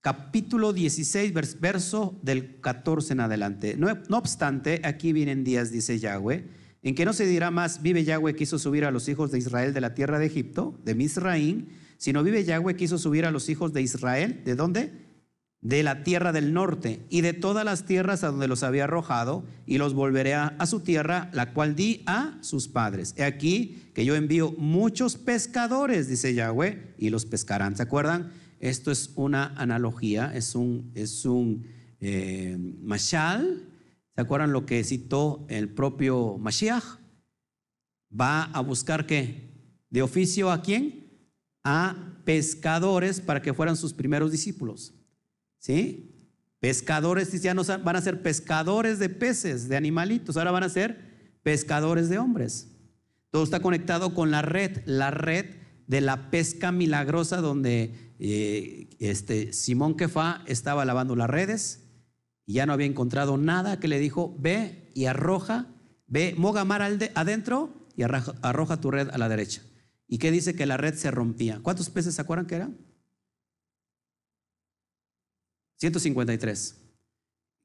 capítulo 0.01 0.73
16, 0.73 1.33
verso 1.61 2.19
del 2.23 2.61
14 2.61 3.13
en 3.13 3.21
adelante. 3.21 3.77
No, 3.77 3.89
no 4.09 4.17
obstante, 4.17 4.81
aquí 4.85 5.13
vienen 5.13 5.45
días, 5.45 5.71
dice 5.71 5.99
Yahweh, 5.99 6.49
en 6.83 6.95
que 6.95 7.05
no 7.05 7.13
se 7.13 7.27
dirá 7.27 7.51
más, 7.51 7.83
vive 7.83 8.05
Yahweh 8.05 8.35
que 8.35 8.45
hizo 8.45 8.59
subir 8.59 8.87
a 8.87 8.91
los 8.91 9.09
hijos 9.09 9.31
de 9.31 9.39
Israel 9.39 9.75
de 9.75 9.83
la 9.83 9.95
tierra 9.95 10.19
de 10.19 10.27
Egipto, 10.27 10.81
de 10.85 10.95
Misraín, 10.95 11.69
sino 11.99 12.23
vive 12.23 12.45
Yahweh 12.45 12.75
que 12.75 12.85
hizo 12.85 12.97
subir 12.97 13.27
a 13.27 13.31
los 13.31 13.51
hijos 13.51 13.75
de 13.75 13.83
Israel, 13.83 14.41
¿de 14.45 14.55
dónde? 14.55 15.09
de 15.61 15.83
la 15.83 16.05
tierra 16.05 16.33
del 16.33 16.53
norte 16.53 17.01
y 17.09 17.21
de 17.21 17.33
todas 17.33 17.65
las 17.65 17.85
tierras 17.85 18.23
a 18.23 18.29
donde 18.29 18.49
los 18.49 18.63
había 18.63 18.85
arrojado, 18.85 19.45
y 19.67 19.79
los 19.79 19.95
volveré 19.95 20.35
a, 20.35 20.55
su 20.67 20.81
tierra, 20.81 21.31
la 21.33 21.53
cual 21.53 21.75
di 21.75 22.03
a 22.07 22.39
sus 22.43 22.69
padres. 22.69 23.15
He 23.17 23.25
aquí 23.25 23.91
que 23.95 24.05
yo 24.05 24.15
envío 24.15 24.53
muchos 24.53 25.17
pescadores, 25.17 26.09
dice 26.09 26.35
Yahweh, 26.35 26.95
y 26.99 27.11
los 27.11 27.27
pescarán. 27.27 27.77
¿Se 27.77 27.83
acuerdan? 27.83 28.33
Esto 28.61 28.91
es 28.91 29.13
una 29.17 29.55
analogía, 29.57 30.33
es 30.35 30.55
un, 30.55 30.91
es 30.95 31.25
un 31.25 31.67
eh, 32.01 32.57
mashal. 32.81 33.69
¿Se 34.15 34.21
acuerdan 34.21 34.53
lo 34.53 34.65
que 34.65 34.83
citó 34.85 35.47
el 35.49 35.69
propio 35.69 36.39
Mashiach? 36.39 36.85
Va 38.19 38.45
a 38.45 38.61
buscar 38.61 39.07
qué? 39.07 39.49
De 39.91 40.03
oficio 40.03 40.51
a 40.51 40.63
quién? 40.63 41.08
A 41.65 42.21
pescadores 42.25 43.21
para 43.21 43.43
que 43.43 43.55
fueran 43.55 43.77
sus 43.77 43.93
primeros 43.93 44.33
discípulos. 44.33 44.95
¿Sí? 45.59 46.15
Pescadores 46.61 47.33
no 47.55 47.63
van 47.65 47.97
a 47.97 48.01
ser 48.03 48.23
pescadores 48.23 48.99
de 48.99 49.09
peces, 49.09 49.69
de 49.69 49.77
animalitos, 49.77 50.37
ahora 50.37 50.51
van 50.51 50.65
a 50.65 50.69
ser 50.69 51.39
pescadores 51.43 52.09
de 52.09 52.19
hombres. 52.19 52.69
Todo 53.31 53.45
está 53.45 53.61
conectado 53.61 54.15
con 54.15 54.31
la 54.31 54.43
red, 54.43 54.83
la 54.85 55.11
red 55.11 55.47
de 55.87 56.01
la 56.01 56.31
pesca 56.31 56.73
milagrosa 56.73 57.39
donde 57.39 58.15
eh, 58.19 58.91
este, 58.99 59.53
Simón 59.53 59.97
Kefa 59.97 60.43
estaba 60.47 60.85
lavando 60.85 61.15
las 61.15 61.31
redes 61.31 61.85
y 62.45 62.55
ya 62.55 62.67
no 62.67 62.73
había 62.73 62.87
encontrado 62.87 63.37
nada 63.37 63.79
que 63.79 63.89
le 63.89 63.99
dijo, 64.01 64.35
ve 64.39 64.91
y 64.95 65.05
arroja, 65.05 65.67
ve, 66.07 66.35
moga 66.37 66.65
mar 66.65 66.83
adentro 66.83 67.87
y 67.97 68.03
arroja 68.03 68.81
tu 68.81 68.91
red 68.91 69.11
a 69.11 69.19
la 69.19 69.29
derecha. 69.29 69.63
¿Y 70.09 70.19
qué 70.19 70.31
dice 70.31 70.57
que 70.57 70.67
la 70.67 70.79
red 70.79 70.95
se 70.95 71.11
rompía? 71.11 71.61
¿Cuántos 71.63 71.91
peces 71.91 72.15
se 72.15 72.23
acuerdan 72.23 72.47
que 72.47 72.57
eran? 72.57 72.79
153. 75.77 76.77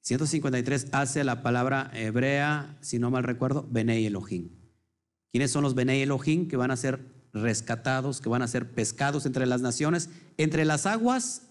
153 0.02 0.88
hace 0.92 1.24
la 1.24 1.42
palabra 1.42 1.90
hebrea, 1.94 2.78
si 2.82 3.00
no 3.00 3.10
mal 3.10 3.24
recuerdo, 3.24 3.66
Benei 3.72 4.06
Elohim. 4.06 4.50
¿Quiénes 5.32 5.50
son 5.50 5.64
los 5.64 5.74
Benei 5.74 6.02
Elohim 6.02 6.50
que 6.50 6.58
van 6.58 6.72
a 6.72 6.78
ser 6.78 7.00
rescatados, 7.32 8.20
que 8.20 8.30
van 8.30 8.42
a 8.42 8.48
ser 8.48 8.74
pescados 8.74 9.26
entre 9.26 9.46
las 9.46 9.62
naciones? 9.62 10.10
Entre 10.38 10.66
las 10.66 10.86
aguas, 10.86 11.44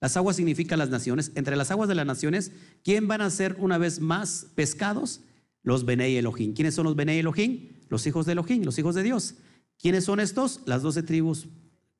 las 0.00 0.16
aguas 0.16 0.36
significan 0.36 0.78
las 0.78 0.88
naciones, 0.88 1.32
entre 1.34 1.56
las 1.56 1.72
aguas 1.72 1.88
de 1.88 1.96
las 1.96 2.06
naciones, 2.06 2.52
¿quién 2.84 3.08
van 3.08 3.20
a 3.20 3.28
ser 3.28 3.56
una 3.58 3.76
vez 3.76 4.00
más 4.00 4.46
pescados? 4.54 5.22
Los 5.62 5.84
Benei 5.84 6.16
Elohim. 6.16 6.54
¿Quiénes 6.54 6.74
son 6.74 6.84
los 6.84 6.96
Benei 6.96 7.18
Elohim? 7.18 7.68
Los 7.88 8.06
hijos 8.06 8.24
de 8.24 8.32
Elohim, 8.32 8.62
los 8.62 8.78
hijos 8.78 8.94
de 8.94 9.02
Dios. 9.02 9.34
¿Quiénes 9.80 10.04
son 10.04 10.20
estos? 10.20 10.60
Las 10.66 10.82
doce 10.82 11.02
tribus 11.02 11.48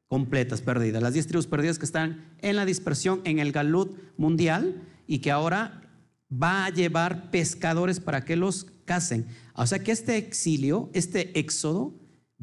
completas, 0.07 0.61
perdidas. 0.61 1.03
Las 1.03 1.15
diez 1.15 1.27
tribus 1.27 1.47
perdidas 1.47 1.79
que 1.79 1.87
están 1.87 2.35
en 2.39 2.57
la 2.57 2.67
dispersión 2.67 3.23
en 3.25 3.39
el 3.39 3.53
galut 3.53 3.97
mundial 4.17 4.83
y 5.07 5.21
que 5.21 5.31
ahora 5.31 5.91
va 6.31 6.67
a 6.67 6.71
llevar 6.71 7.31
pescadores 7.31 8.01
para 8.01 8.25
que 8.25 8.37
los 8.37 8.67
casen. 8.85 9.27
O 9.55 9.67
sea 9.67 9.79
que 9.79 9.93
este 9.93 10.17
exilio, 10.17 10.91
este 10.93 11.39
éxodo, 11.39 11.95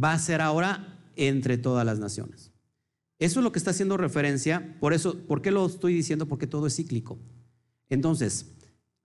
va 0.01 0.13
a 0.13 0.19
ser 0.19 0.41
ahora 0.41 0.99
entre 1.15 1.57
todas 1.57 1.85
las 1.85 1.99
naciones. 1.99 2.51
Eso 3.19 3.39
es 3.39 3.43
lo 3.43 3.51
que 3.51 3.59
está 3.59 3.71
haciendo 3.71 3.97
referencia. 3.97 4.77
Por 4.79 4.93
eso, 4.93 5.19
¿por 5.27 5.41
qué 5.41 5.51
lo 5.51 5.65
estoy 5.65 5.93
diciendo? 5.93 6.27
Porque 6.27 6.47
todo 6.47 6.67
es 6.67 6.75
cíclico. 6.75 7.17
Entonces, 7.89 8.53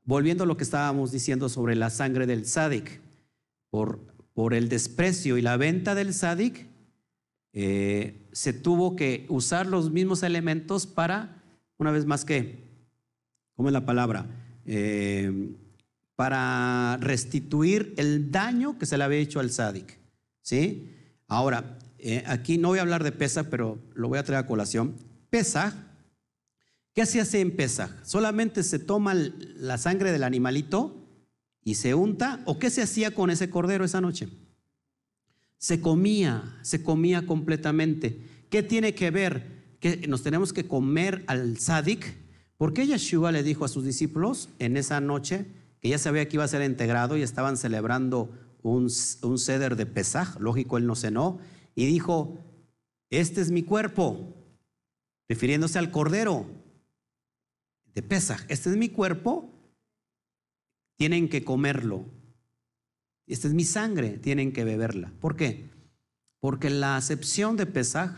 volviendo 0.04 0.44
a 0.44 0.46
lo 0.46 0.56
que 0.56 0.64
estábamos 0.64 1.12
diciendo 1.12 1.48
sobre 1.48 1.76
la 1.76 1.90
sangre 1.90 2.26
del 2.26 2.46
sádic, 2.46 3.00
por, 3.70 4.11
por 4.34 4.54
el 4.54 4.68
desprecio 4.68 5.36
y 5.36 5.42
la 5.42 5.56
venta 5.56 5.94
del 5.94 6.14
sádic, 6.14 6.66
eh, 7.52 8.28
se 8.32 8.52
tuvo 8.52 8.96
que 8.96 9.26
usar 9.28 9.66
los 9.66 9.90
mismos 9.90 10.22
elementos 10.22 10.86
para, 10.86 11.42
una 11.78 11.90
vez 11.90 12.06
más 12.06 12.24
que, 12.24 12.64
¿cómo 13.54 13.68
es 13.68 13.72
la 13.72 13.84
palabra? 13.84 14.26
Eh, 14.64 15.50
para 16.16 16.98
restituir 17.00 17.94
el 17.96 18.30
daño 18.30 18.78
que 18.78 18.86
se 18.86 18.96
le 18.96 19.04
había 19.04 19.18
hecho 19.18 19.40
al 19.40 19.50
Sadik. 19.50 19.98
¿Sí? 20.40 20.90
Ahora, 21.26 21.78
eh, 21.98 22.24
aquí 22.26 22.58
no 22.58 22.68
voy 22.68 22.78
a 22.78 22.82
hablar 22.82 23.04
de 23.04 23.12
Pesach, 23.12 23.46
pero 23.50 23.78
lo 23.94 24.08
voy 24.08 24.18
a 24.18 24.24
traer 24.24 24.44
a 24.44 24.46
colación. 24.46 24.94
Pesach, 25.30 25.74
¿qué 26.94 27.06
se 27.06 27.20
hace 27.20 27.40
en 27.40 27.54
Pesach? 27.54 27.90
¿Solamente 28.02 28.62
se 28.62 28.78
toma 28.78 29.14
la 29.14 29.78
sangre 29.78 30.12
del 30.12 30.24
animalito 30.24 31.01
y 31.64 31.74
se 31.74 31.94
unta? 31.94 32.42
¿O 32.44 32.58
qué 32.58 32.70
se 32.70 32.82
hacía 32.82 33.12
con 33.12 33.30
ese 33.30 33.50
cordero 33.50 33.84
esa 33.84 34.00
noche? 34.00 34.28
Se 35.58 35.80
comía, 35.80 36.58
se 36.62 36.82
comía 36.82 37.26
completamente. 37.26 38.20
¿Qué 38.50 38.62
tiene 38.62 38.94
que 38.94 39.10
ver? 39.10 39.76
Que 39.80 40.08
nos 40.08 40.22
tenemos 40.22 40.52
que 40.52 40.66
comer 40.66 41.24
al 41.26 41.58
sadik. 41.58 42.16
¿Por 42.56 42.72
qué 42.72 42.86
Yeshua 42.86 43.32
le 43.32 43.42
dijo 43.42 43.64
a 43.64 43.68
sus 43.68 43.84
discípulos 43.84 44.48
en 44.58 44.76
esa 44.76 45.00
noche 45.00 45.46
que 45.80 45.88
ya 45.88 45.98
sabía 45.98 46.28
que 46.28 46.36
iba 46.36 46.44
a 46.44 46.48
ser 46.48 46.62
integrado 46.62 47.16
y 47.16 47.22
estaban 47.22 47.56
celebrando 47.56 48.30
un, 48.62 48.88
un 49.22 49.38
ceder 49.38 49.76
de 49.76 49.86
Pesaj? 49.86 50.38
Lógico, 50.40 50.78
él 50.78 50.86
no 50.86 50.96
cenó. 50.96 51.38
Y 51.74 51.86
dijo, 51.86 52.38
este 53.10 53.40
es 53.40 53.50
mi 53.50 53.62
cuerpo, 53.62 54.34
refiriéndose 55.28 55.78
al 55.78 55.90
cordero 55.90 56.46
de 57.94 58.02
Pesaj. 58.02 58.44
Este 58.48 58.70
es 58.70 58.76
mi 58.76 58.88
cuerpo, 58.88 59.51
tienen 61.02 61.28
que 61.28 61.42
comerlo. 61.42 62.06
Esta 63.26 63.48
es 63.48 63.54
mi 63.54 63.64
sangre, 63.64 64.18
tienen 64.18 64.52
que 64.52 64.62
beberla. 64.62 65.12
¿Por 65.18 65.34
qué? 65.34 65.68
Porque 66.38 66.70
la 66.70 66.96
acepción 66.96 67.56
de 67.56 67.66
Pesaj 67.66 68.12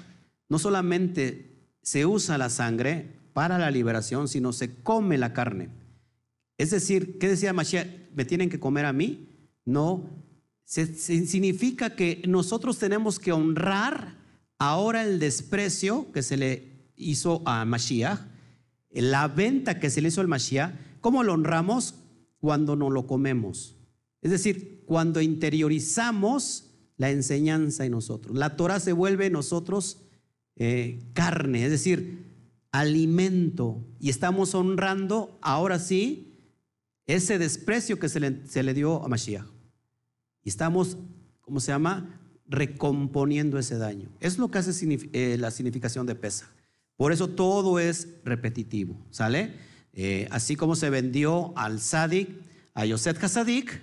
no 0.50 0.58
solamente 0.58 1.70
se 1.80 2.04
usa 2.04 2.36
la 2.36 2.50
sangre 2.50 3.20
para 3.32 3.56
la 3.58 3.70
liberación, 3.70 4.28
sino 4.28 4.52
se 4.52 4.82
come 4.82 5.16
la 5.16 5.32
carne. 5.32 5.70
Es 6.58 6.72
decir, 6.72 7.18
¿qué 7.18 7.26
decía 7.26 7.54
Mashiach? 7.54 7.88
¿Me 8.14 8.26
tienen 8.26 8.50
que 8.50 8.60
comer 8.60 8.84
a 8.84 8.92
mí? 8.92 9.30
No. 9.64 10.04
significa 10.66 11.96
que 11.96 12.20
nosotros 12.28 12.78
tenemos 12.78 13.18
que 13.18 13.32
honrar 13.32 14.18
ahora 14.58 15.04
el 15.04 15.18
desprecio 15.20 16.12
que 16.12 16.22
se 16.22 16.36
le 16.36 16.92
hizo 16.96 17.42
a 17.46 17.64
Mashiach, 17.64 18.20
la 18.90 19.26
venta 19.28 19.80
que 19.80 19.88
se 19.88 20.02
le 20.02 20.08
hizo 20.08 20.20
al 20.20 20.28
Mashiach. 20.28 20.74
¿Cómo 21.00 21.22
lo 21.22 21.32
honramos? 21.32 21.94
Cuando 22.44 22.76
no 22.76 22.90
lo 22.90 23.06
comemos. 23.06 23.74
Es 24.20 24.30
decir, 24.30 24.82
cuando 24.84 25.22
interiorizamos 25.22 26.68
la 26.98 27.08
enseñanza 27.08 27.86
en 27.86 27.92
nosotros. 27.92 28.36
La 28.36 28.54
Torah 28.54 28.80
se 28.80 28.92
vuelve 28.92 29.24
en 29.24 29.32
nosotros 29.32 30.02
eh, 30.56 31.00
carne, 31.14 31.64
es 31.64 31.70
decir, 31.70 32.26
alimento. 32.70 33.82
Y 33.98 34.10
estamos 34.10 34.54
honrando, 34.54 35.38
ahora 35.40 35.78
sí, 35.78 36.36
ese 37.06 37.38
desprecio 37.38 37.98
que 37.98 38.10
se 38.10 38.20
le, 38.20 38.74
dio 38.74 39.02
a 39.02 39.08
Mashiach. 39.08 39.46
Y 40.42 40.50
estamos, 40.50 40.98
¿cómo 41.40 41.60
se 41.60 41.72
llama? 41.72 42.20
Recomponiendo 42.46 43.58
ese 43.58 43.78
daño. 43.78 44.10
Es 44.20 44.36
lo 44.36 44.50
que 44.50 44.58
hace 44.58 44.98
eh, 45.14 45.38
la 45.40 45.50
significación 45.50 46.04
de 46.04 46.14
pesa. 46.14 46.50
Por 46.98 47.10
eso 47.10 47.30
todo 47.30 47.78
es 47.78 48.18
repetitivo, 48.22 49.02
¿sale? 49.08 49.72
Eh, 49.96 50.26
así 50.30 50.56
como 50.56 50.74
se 50.74 50.90
vendió 50.90 51.56
al 51.56 51.80
Sadik, 51.80 52.28
a 52.74 52.84
Yosef 52.84 53.22
Hasadik, 53.22 53.80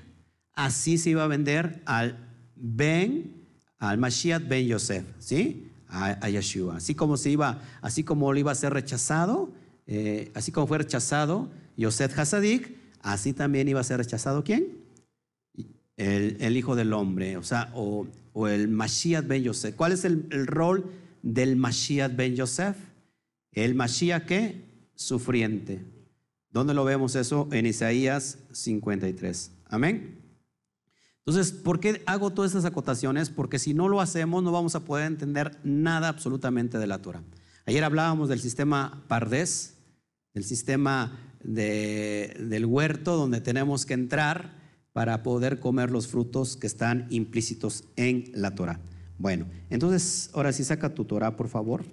así 0.54 0.98
se 0.98 1.12
iba 1.12 1.24
a 1.24 1.28
vender 1.28 1.82
al 1.86 2.18
Ben, 2.56 3.48
al 3.78 3.98
Mashiach 3.98 4.48
Ben 4.48 4.68
Yosef, 4.68 5.06
¿sí? 5.20 5.72
A, 5.88 6.30
Yeshua. 6.30 6.78
Así 6.78 6.96
como 6.96 7.18
se 7.18 7.32
iba, 7.32 7.62
así 7.82 8.04
como 8.04 8.34
iba 8.36 8.52
a 8.52 8.56
ser 8.56 8.74
rechazado, 8.74 9.52
eh, 9.88 10.32
así 10.36 10.52
como 10.52 10.68
fue 10.68 10.78
rechazado 10.78 11.50
Yosef 11.76 12.18
Hasadik, 12.18 12.78
así 13.02 13.34
también 13.34 13.68
iba 13.68 13.82
a 13.82 13.84
ser 13.84 13.98
rechazado 13.98 14.44
¿quién? 14.44 14.78
El, 15.98 16.56
Hijo 16.56 16.76
del 16.76 16.94
Hombre, 16.94 17.38
o 17.38 17.44
sea, 17.44 17.72
o, 17.76 18.08
el 18.48 18.70
Mashiach 18.70 19.28
Ben 19.28 19.44
Yosef. 19.44 19.76
¿Cuál 19.76 19.92
es 19.92 20.06
el, 20.06 20.28
el 20.32 20.48
rol 20.48 20.92
del 21.22 21.56
Mashiach 21.56 22.16
Ben 22.16 22.36
Yosef? 22.36 22.78
El 23.52 23.76
Mashiach 23.76 24.26
qué? 24.26 24.64
Sufriente. 24.96 25.91
¿Dónde 26.52 26.74
lo 26.74 26.84
vemos 26.84 27.16
eso? 27.16 27.48
En 27.52 27.66
Isaías 27.66 28.38
53. 28.52 29.52
Amén. 29.66 30.22
Entonces, 31.26 31.52
¿por 31.54 31.80
qué 31.80 32.02
hago 32.08 32.32
todas 32.32 32.52
estas 32.52 32.66
acotaciones? 32.66 33.30
Porque 33.30 33.60
si 33.60 33.74
no 33.74 33.88
lo 33.88 34.02
hacemos, 34.02 34.44
no 34.44 34.52
vamos 34.52 34.76
a 34.76 34.82
poder 34.82 35.06
entender 35.06 35.58
nada 35.64 36.10
absolutamente 36.10 36.78
de 36.78 36.88
la 36.88 37.02
Torah. 37.02 37.24
Ayer 37.66 37.84
hablábamos 37.84 38.28
del 38.28 38.42
sistema 38.42 39.06
Pardés, 39.08 39.78
del 40.34 40.44
sistema 40.44 41.18
del 41.44 42.66
huerto, 42.66 43.16
donde 43.16 43.40
tenemos 43.40 43.86
que 43.86 43.94
entrar 43.94 44.60
para 44.94 45.24
poder 45.24 45.60
comer 45.60 45.90
los 45.90 46.08
frutos 46.08 46.58
que 46.58 46.68
están 46.68 47.08
implícitos 47.12 47.86
en 47.96 48.26
la 48.34 48.56
Torah. 48.56 48.80
Bueno, 49.18 49.46
entonces, 49.70 50.32
ahora 50.34 50.52
sí 50.52 50.64
saca 50.64 50.94
tu 50.94 51.06
Torah, 51.06 51.38
por 51.38 51.48
favor. 51.48 51.86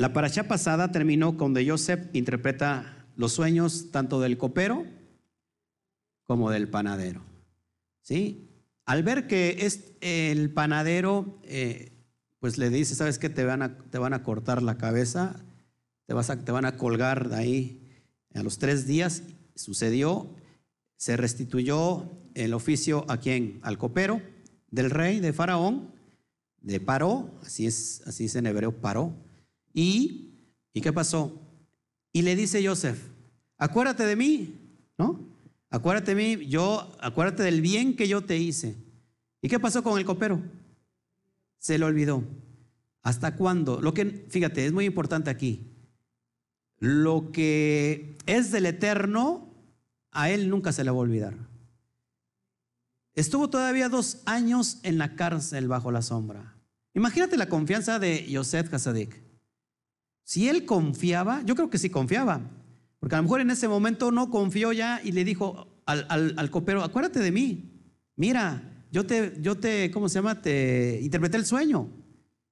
La 0.00 0.14
paracha 0.14 0.48
pasada 0.48 0.90
terminó 0.92 1.36
cuando 1.36 1.60
Joseph 1.62 2.08
interpreta 2.14 3.04
los 3.16 3.34
sueños 3.34 3.90
tanto 3.90 4.18
del 4.18 4.38
copero 4.38 4.86
como 6.24 6.50
del 6.50 6.70
panadero. 6.70 7.20
¿Sí? 8.00 8.48
Al 8.86 9.02
ver 9.02 9.26
que 9.26 9.66
es 9.66 9.92
el 10.00 10.54
panadero, 10.54 11.38
eh, 11.42 11.92
pues 12.38 12.56
le 12.56 12.70
dice, 12.70 12.94
¿sabes 12.94 13.18
qué? 13.18 13.28
Te 13.28 13.44
van 13.44 13.60
a, 13.60 13.76
te 13.76 13.98
van 13.98 14.14
a 14.14 14.22
cortar 14.22 14.62
la 14.62 14.78
cabeza, 14.78 15.36
te, 16.06 16.14
vas 16.14 16.30
a, 16.30 16.42
te 16.42 16.50
van 16.50 16.64
a 16.64 16.78
colgar 16.78 17.28
de 17.28 17.36
ahí 17.36 18.02
a 18.32 18.42
los 18.42 18.56
tres 18.56 18.86
días. 18.86 19.22
Sucedió, 19.54 20.34
se 20.96 21.18
restituyó 21.18 22.10
el 22.32 22.54
oficio 22.54 23.04
a 23.08 23.18
quién? 23.18 23.58
Al 23.60 23.76
copero 23.76 24.22
del 24.70 24.88
rey 24.88 25.20
de 25.20 25.34
Faraón, 25.34 25.92
de 26.62 26.80
Paró, 26.80 27.38
así 27.42 27.66
es, 27.66 28.02
así 28.06 28.24
es 28.24 28.34
en 28.34 28.46
hebreo, 28.46 28.80
Paró 28.80 29.28
y, 29.72 30.34
¿y 30.72 30.80
qué 30.80 30.92
pasó? 30.92 31.40
Y 32.12 32.22
le 32.22 32.36
dice 32.36 32.66
Joseph, 32.66 32.98
acuérdate 33.56 34.04
de 34.04 34.16
mí, 34.16 34.54
¿no? 34.98 35.20
Acuérdate 35.70 36.14
de 36.14 36.36
mí, 36.36 36.46
yo, 36.46 36.92
acuérdate 37.00 37.44
del 37.44 37.60
bien 37.60 37.94
que 37.94 38.08
yo 38.08 38.22
te 38.22 38.36
hice. 38.36 38.76
¿Y 39.40 39.48
qué 39.48 39.60
pasó 39.60 39.82
con 39.82 39.98
el 39.98 40.04
copero? 40.04 40.42
Se 41.58 41.78
le 41.78 41.84
olvidó. 41.84 42.24
¿Hasta 43.02 43.36
cuándo? 43.36 43.80
Lo 43.80 43.94
que, 43.94 44.26
fíjate, 44.28 44.66
es 44.66 44.72
muy 44.72 44.84
importante 44.84 45.30
aquí. 45.30 45.66
Lo 46.78 47.30
que 47.32 48.16
es 48.26 48.50
del 48.50 48.66
eterno, 48.66 49.48
a 50.10 50.30
él 50.30 50.50
nunca 50.50 50.72
se 50.72 50.82
le 50.82 50.90
va 50.90 50.96
a 50.96 51.00
olvidar. 51.00 51.36
Estuvo 53.14 53.48
todavía 53.48 53.88
dos 53.88 54.22
años 54.24 54.78
en 54.82 54.98
la 54.98 55.14
cárcel 55.14 55.68
bajo 55.68 55.90
la 55.90 56.02
sombra. 56.02 56.56
Imagínate 56.94 57.36
la 57.36 57.48
confianza 57.48 57.98
de 57.98 58.26
Yosef 58.28 58.72
Hasadik. 58.72 59.29
Si 60.30 60.48
él 60.48 60.64
confiaba, 60.64 61.42
yo 61.44 61.56
creo 61.56 61.70
que 61.70 61.76
sí 61.76 61.90
confiaba, 61.90 62.40
porque 63.00 63.16
a 63.16 63.18
lo 63.18 63.24
mejor 63.24 63.40
en 63.40 63.50
ese 63.50 63.66
momento 63.66 64.12
no 64.12 64.30
confió 64.30 64.72
ya 64.72 65.00
y 65.02 65.10
le 65.10 65.24
dijo 65.24 65.82
al, 65.86 66.50
copero, 66.52 66.84
acuérdate 66.84 67.18
de 67.18 67.32
mí, 67.32 67.82
mira, 68.14 68.86
yo 68.92 69.04
te, 69.04 69.34
yo 69.40 69.56
te, 69.56 69.90
¿cómo 69.90 70.08
se 70.08 70.20
llama? 70.20 70.40
Te 70.40 71.00
interpreté 71.02 71.36
el 71.36 71.44
sueño 71.44 71.90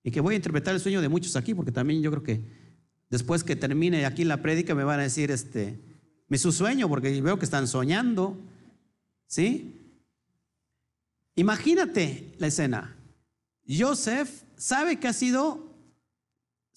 y 0.02 0.10
que 0.10 0.20
voy 0.20 0.34
a 0.34 0.36
interpretar 0.38 0.74
el 0.74 0.80
sueño 0.80 1.00
de 1.00 1.08
muchos 1.08 1.36
aquí, 1.36 1.54
porque 1.54 1.70
también 1.70 2.02
yo 2.02 2.10
creo 2.10 2.24
que 2.24 2.42
después 3.10 3.44
que 3.44 3.54
termine 3.54 4.06
aquí 4.06 4.24
la 4.24 4.42
prédica 4.42 4.74
me 4.74 4.82
van 4.82 4.98
a 4.98 5.04
decir, 5.04 5.30
este, 5.30 5.78
me 6.26 6.36
su 6.36 6.50
sueño, 6.50 6.88
porque 6.88 7.22
veo 7.22 7.38
que 7.38 7.44
están 7.44 7.68
soñando, 7.68 8.36
¿sí? 9.28 9.94
Imagínate 11.36 12.34
la 12.38 12.48
escena. 12.48 12.96
Joseph 13.68 14.42
sabe 14.56 14.98
que 14.98 15.06
ha 15.06 15.12
sido 15.12 15.67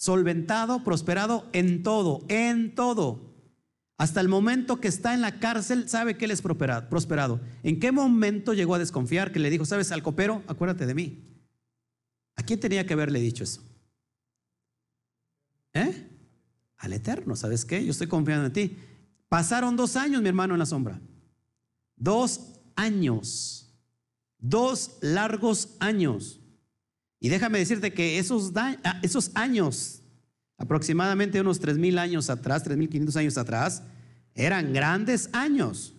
solventado, 0.01 0.83
prosperado 0.83 1.47
en 1.53 1.83
todo, 1.83 2.25
en 2.27 2.73
todo. 2.73 3.35
Hasta 3.99 4.19
el 4.19 4.29
momento 4.29 4.81
que 4.81 4.87
está 4.87 5.13
en 5.13 5.21
la 5.21 5.39
cárcel, 5.39 5.87
sabe 5.89 6.17
que 6.17 6.25
él 6.25 6.31
es 6.31 6.41
prosperado. 6.41 7.39
¿En 7.61 7.79
qué 7.79 7.91
momento 7.91 8.55
llegó 8.55 8.73
a 8.73 8.79
desconfiar 8.79 9.31
que 9.31 9.37
le 9.37 9.51
dijo, 9.51 9.63
sabes, 9.63 9.91
al 9.91 10.01
copero, 10.01 10.41
acuérdate 10.47 10.87
de 10.87 10.95
mí? 10.95 11.23
¿A 12.35 12.41
quién 12.41 12.59
tenía 12.59 12.83
que 12.87 12.93
haberle 12.93 13.19
dicho 13.19 13.43
eso? 13.43 13.61
¿Eh? 15.73 16.09
Al 16.77 16.93
Eterno, 16.93 17.35
¿sabes 17.35 17.63
qué? 17.63 17.85
Yo 17.85 17.91
estoy 17.91 18.07
confiando 18.07 18.47
en 18.47 18.53
ti. 18.53 18.77
Pasaron 19.29 19.75
dos 19.75 19.95
años, 19.95 20.23
mi 20.23 20.29
hermano, 20.29 20.55
en 20.55 20.59
la 20.59 20.65
sombra. 20.65 20.99
Dos 21.95 22.59
años. 22.75 23.71
Dos 24.39 24.97
largos 25.01 25.75
años. 25.79 26.40
Y 27.23 27.29
déjame 27.29 27.59
decirte 27.59 27.93
que 27.93 28.17
esos, 28.17 28.51
ah, 28.55 28.99
esos 29.03 29.29
años, 29.35 30.01
aproximadamente 30.57 31.39
unos 31.39 31.61
3.000 31.61 31.99
años 31.99 32.31
atrás, 32.31 32.65
3.500 32.65 33.15
años 33.15 33.37
atrás, 33.37 33.83
eran 34.33 34.73
grandes 34.73 35.29
años. 35.31 35.93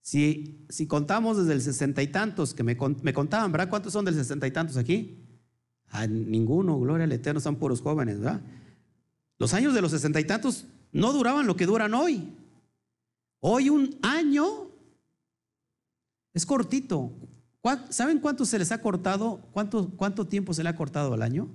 Si, 0.00 0.64
si 0.68 0.86
contamos 0.86 1.38
desde 1.38 1.54
el 1.54 1.60
sesenta 1.60 2.04
y 2.04 2.06
tantos, 2.06 2.54
que 2.54 2.62
me, 2.62 2.76
me, 3.02 3.12
contaban, 3.12 3.50
¿verdad? 3.50 3.68
¿Cuántos 3.68 3.92
son 3.92 4.04
del 4.04 4.14
sesenta 4.14 4.46
y 4.46 4.52
tantos 4.52 4.76
aquí? 4.76 5.26
Ninguno, 6.08 6.78
gloria 6.78 7.04
al 7.04 7.12
Eterno, 7.12 7.40
son 7.40 7.56
puros 7.56 7.80
jóvenes, 7.80 8.20
¿verdad? 8.20 8.40
Los 9.38 9.54
años 9.54 9.74
de 9.74 9.82
los 9.82 9.90
sesenta 9.90 10.20
y 10.20 10.24
tantos 10.24 10.66
no 10.92 11.12
duraban 11.12 11.48
lo 11.48 11.56
que 11.56 11.66
duran 11.66 11.94
hoy. 11.94 12.32
Hoy 13.40 13.70
un 13.70 13.98
año 14.02 14.70
es 16.32 16.46
cortito. 16.46 17.12
¿Saben 17.90 18.18
cuánto 18.18 18.44
se 18.44 18.58
les 18.58 18.72
ha 18.72 18.80
cortado? 18.80 19.40
¿Cuánto, 19.52 19.90
¿Cuánto 19.96 20.26
tiempo 20.26 20.52
se 20.52 20.62
le 20.62 20.68
ha 20.68 20.76
cortado 20.76 21.14
al 21.14 21.22
año? 21.22 21.48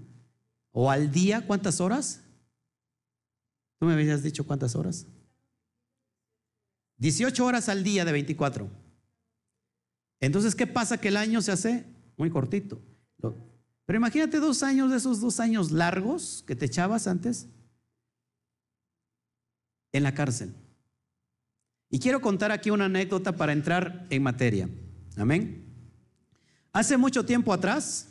¿O 0.71 0.89
al 0.89 1.11
día? 1.11 1.45
¿Cuántas 1.45 1.81
horas? 1.81 2.21
¿Tú 3.79 3.85
me 3.85 3.93
habías 3.93 4.23
dicho 4.23 4.45
cuántas 4.45 4.75
horas? 4.75 5.05
18 6.97 7.45
horas 7.45 7.69
al 7.69 7.83
día 7.83 8.05
de 8.05 8.11
24. 8.11 8.69
Entonces, 10.19 10.55
¿qué 10.55 10.65
pasa? 10.65 10.97
Que 10.97 11.09
el 11.09 11.17
año 11.17 11.41
se 11.41 11.51
hace 11.51 11.85
muy 12.15 12.29
cortito. 12.29 12.81
Pero 13.85 13.97
imagínate 13.97 14.39
dos 14.39 14.63
años 14.63 14.91
de 14.91 14.97
esos 14.97 15.21
dos 15.21 15.39
años 15.39 15.71
largos 15.71 16.43
que 16.45 16.55
te 16.55 16.65
echabas 16.65 17.07
antes 17.07 17.47
en 19.93 20.03
la 20.03 20.13
cárcel. 20.13 20.53
Y 21.89 21.99
quiero 21.99 22.19
contar 22.19 22.51
aquí 22.51 22.69
una 22.69 22.85
anécdota 22.85 23.33
para 23.33 23.53
entrar 23.53 24.05
en 24.09 24.23
materia. 24.23 24.69
Amén. 25.15 25.66
Hace 26.77 26.95
mucho 26.95 27.25
tiempo 27.25 27.51
atrás, 27.51 28.07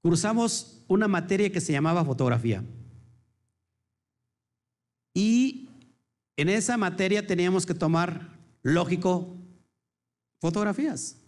cursamos 0.00 0.82
una 0.88 1.06
materia 1.06 1.52
que 1.52 1.60
se 1.60 1.74
llamaba 1.74 2.02
fotografía. 2.02 2.64
Y 5.12 5.68
en 6.38 6.48
esa 6.48 6.78
materia 6.78 7.26
teníamos 7.26 7.66
que 7.66 7.74
tomar, 7.74 8.38
lógico, 8.62 9.36
fotografías. 10.40 11.18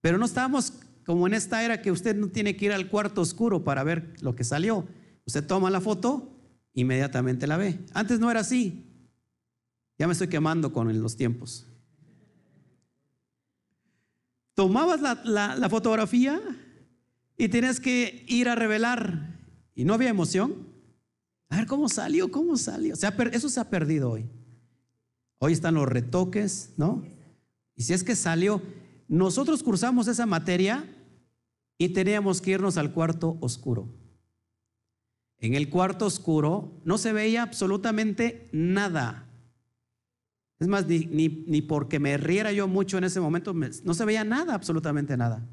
Pero 0.00 0.18
no 0.18 0.24
estábamos 0.24 0.72
como 1.06 1.28
en 1.28 1.34
esta 1.34 1.62
era 1.62 1.80
que 1.80 1.92
usted 1.92 2.16
no 2.16 2.26
tiene 2.26 2.56
que 2.56 2.64
ir 2.64 2.72
al 2.72 2.88
cuarto 2.88 3.20
oscuro 3.20 3.62
para 3.62 3.84
ver 3.84 4.14
lo 4.20 4.34
que 4.34 4.42
salió. 4.42 4.88
Usted 5.24 5.46
toma 5.46 5.70
la 5.70 5.80
foto, 5.80 6.28
inmediatamente 6.74 7.46
la 7.46 7.56
ve. 7.56 7.78
Antes 7.94 8.18
no 8.18 8.32
era 8.32 8.40
así. 8.40 8.84
Ya 9.96 10.08
me 10.08 10.12
estoy 10.14 10.26
quemando 10.26 10.72
con 10.72 11.00
los 11.00 11.16
tiempos 11.16 11.71
tomabas 14.54 15.00
la, 15.24 15.68
fotografía 15.68 16.40
y 17.36 17.48
tenías 17.48 17.80
que 17.80 18.24
ir 18.28 18.48
a 18.48 18.54
revelar 18.54 19.38
y 19.74 19.84
no 19.84 19.94
había 19.94 20.10
emoción. 20.10 20.68
A 21.48 21.56
ver 21.56 21.66
cómo 21.66 21.88
salió, 21.88 22.30
cómo 22.30 22.56
salió. 22.56 22.94
eso 22.94 23.48
se 23.48 23.60
ha 23.60 23.70
perdido 23.70 24.10
hoy. 24.10 24.28
Hoy 25.38 25.52
están 25.52 25.74
los 25.74 25.88
retoques, 25.88 26.72
¿no? 26.76 27.04
Y 27.74 27.82
si 27.82 27.92
es 27.92 28.04
que 28.04 28.14
salió, 28.14 28.62
nosotros 29.08 29.62
cursamos 29.62 30.06
esa 30.08 30.24
materia 30.24 30.88
y 31.78 31.90
teníamos 31.90 32.40
que 32.40 32.52
irnos 32.52 32.76
al 32.76 32.92
cuarto 32.92 33.36
oscuro. 33.40 33.88
En 35.38 35.54
el 35.54 35.68
cuarto 35.68 36.06
oscuro 36.06 36.80
no 36.84 36.96
se 36.96 37.12
veía 37.12 37.42
absolutamente 37.42 38.48
nada. 38.52 39.28
Es 40.62 40.68
más, 40.68 40.86
ni, 40.86 41.26
ni, 41.26 41.60
porque 41.60 41.98
me 41.98 42.16
riera 42.16 42.52
yo 42.52 42.68
mucho 42.68 42.96
en 42.96 43.02
ese 43.02 43.18
momento, 43.18 43.52
no 43.52 43.94
se 43.94 44.04
veía 44.04 44.22
nada, 44.22 44.54
absolutamente 44.54 45.16
nada. 45.16 45.44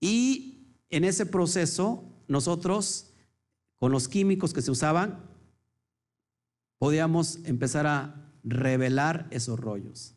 Y 0.00 0.74
en 0.90 1.04
ese 1.04 1.24
proceso, 1.24 2.02
nosotros, 2.26 3.14
con 3.76 3.92
los 3.92 4.08
químicos 4.08 4.52
que 4.52 4.60
se 4.60 4.72
usaban, 4.72 5.20
podíamos 6.78 7.38
empezar 7.44 7.86
a 7.86 8.28
revelar 8.42 9.28
esos 9.30 9.60
rollos. 9.60 10.16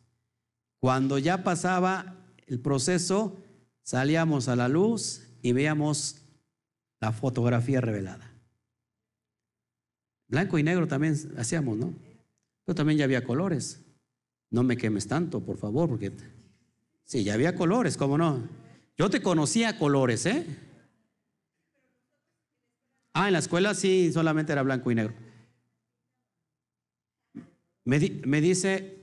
Cuando 0.80 1.16
ya 1.16 1.44
pasaba 1.44 2.16
el 2.48 2.58
proceso, 2.58 3.40
salíamos 3.84 4.48
a 4.48 4.56
la 4.56 4.66
luz 4.66 5.28
y 5.42 5.52
veíamos 5.52 6.16
la 6.98 7.12
fotografía 7.12 7.80
revelada. 7.80 8.32
Blanco 10.26 10.58
y 10.58 10.64
negro 10.64 10.88
también 10.88 11.16
hacíamos, 11.38 11.78
¿no? 11.78 12.11
Pero 12.64 12.74
también 12.74 12.98
ya 12.98 13.04
había 13.04 13.24
colores. 13.24 13.84
No 14.50 14.62
me 14.62 14.76
quemes 14.76 15.06
tanto, 15.06 15.40
por 15.40 15.56
favor, 15.56 15.88
porque 15.88 16.12
sí, 17.04 17.24
ya 17.24 17.34
había 17.34 17.54
colores, 17.54 17.96
¿cómo 17.96 18.18
no? 18.18 18.48
Yo 18.96 19.08
te 19.10 19.22
conocía 19.22 19.78
colores, 19.78 20.26
¿eh? 20.26 20.46
Ah, 23.14 23.28
en 23.28 23.32
la 23.34 23.38
escuela 23.38 23.74
sí, 23.74 24.10
solamente 24.12 24.52
era 24.52 24.62
blanco 24.62 24.90
y 24.90 24.94
negro. 24.94 25.14
Me, 27.84 27.98
dice, 27.98 28.96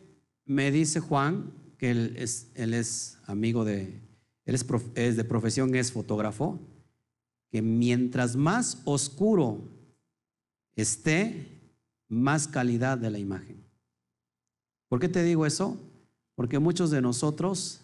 me 0.46 0.72
dice 0.72 1.00
Juan 1.00 1.54
que 1.78 1.92
él 1.92 2.16
es, 2.18 2.52
él 2.56 2.74
es 2.74 3.18
amigo 3.26 3.66
de, 3.66 4.02
él 4.46 4.56
es, 4.96 5.18
de 5.18 5.24
profesión, 5.24 5.76
es 5.76 5.92
fotógrafo, 5.92 6.60
que 7.52 7.62
mientras 7.62 8.36
más 8.36 8.82
oscuro 8.86 9.62
esté, 10.76 11.59
más 12.10 12.48
calidad 12.48 12.98
de 12.98 13.12
la 13.12 13.20
imagen. 13.20 13.64
¿Por 14.90 15.00
qué 15.00 15.08
te 15.08 15.24
digo 15.24 15.46
eso? 15.46 15.78
Porque 16.36 16.60
muchos 16.60 16.92
de 16.92 17.02
nosotros 17.02 17.82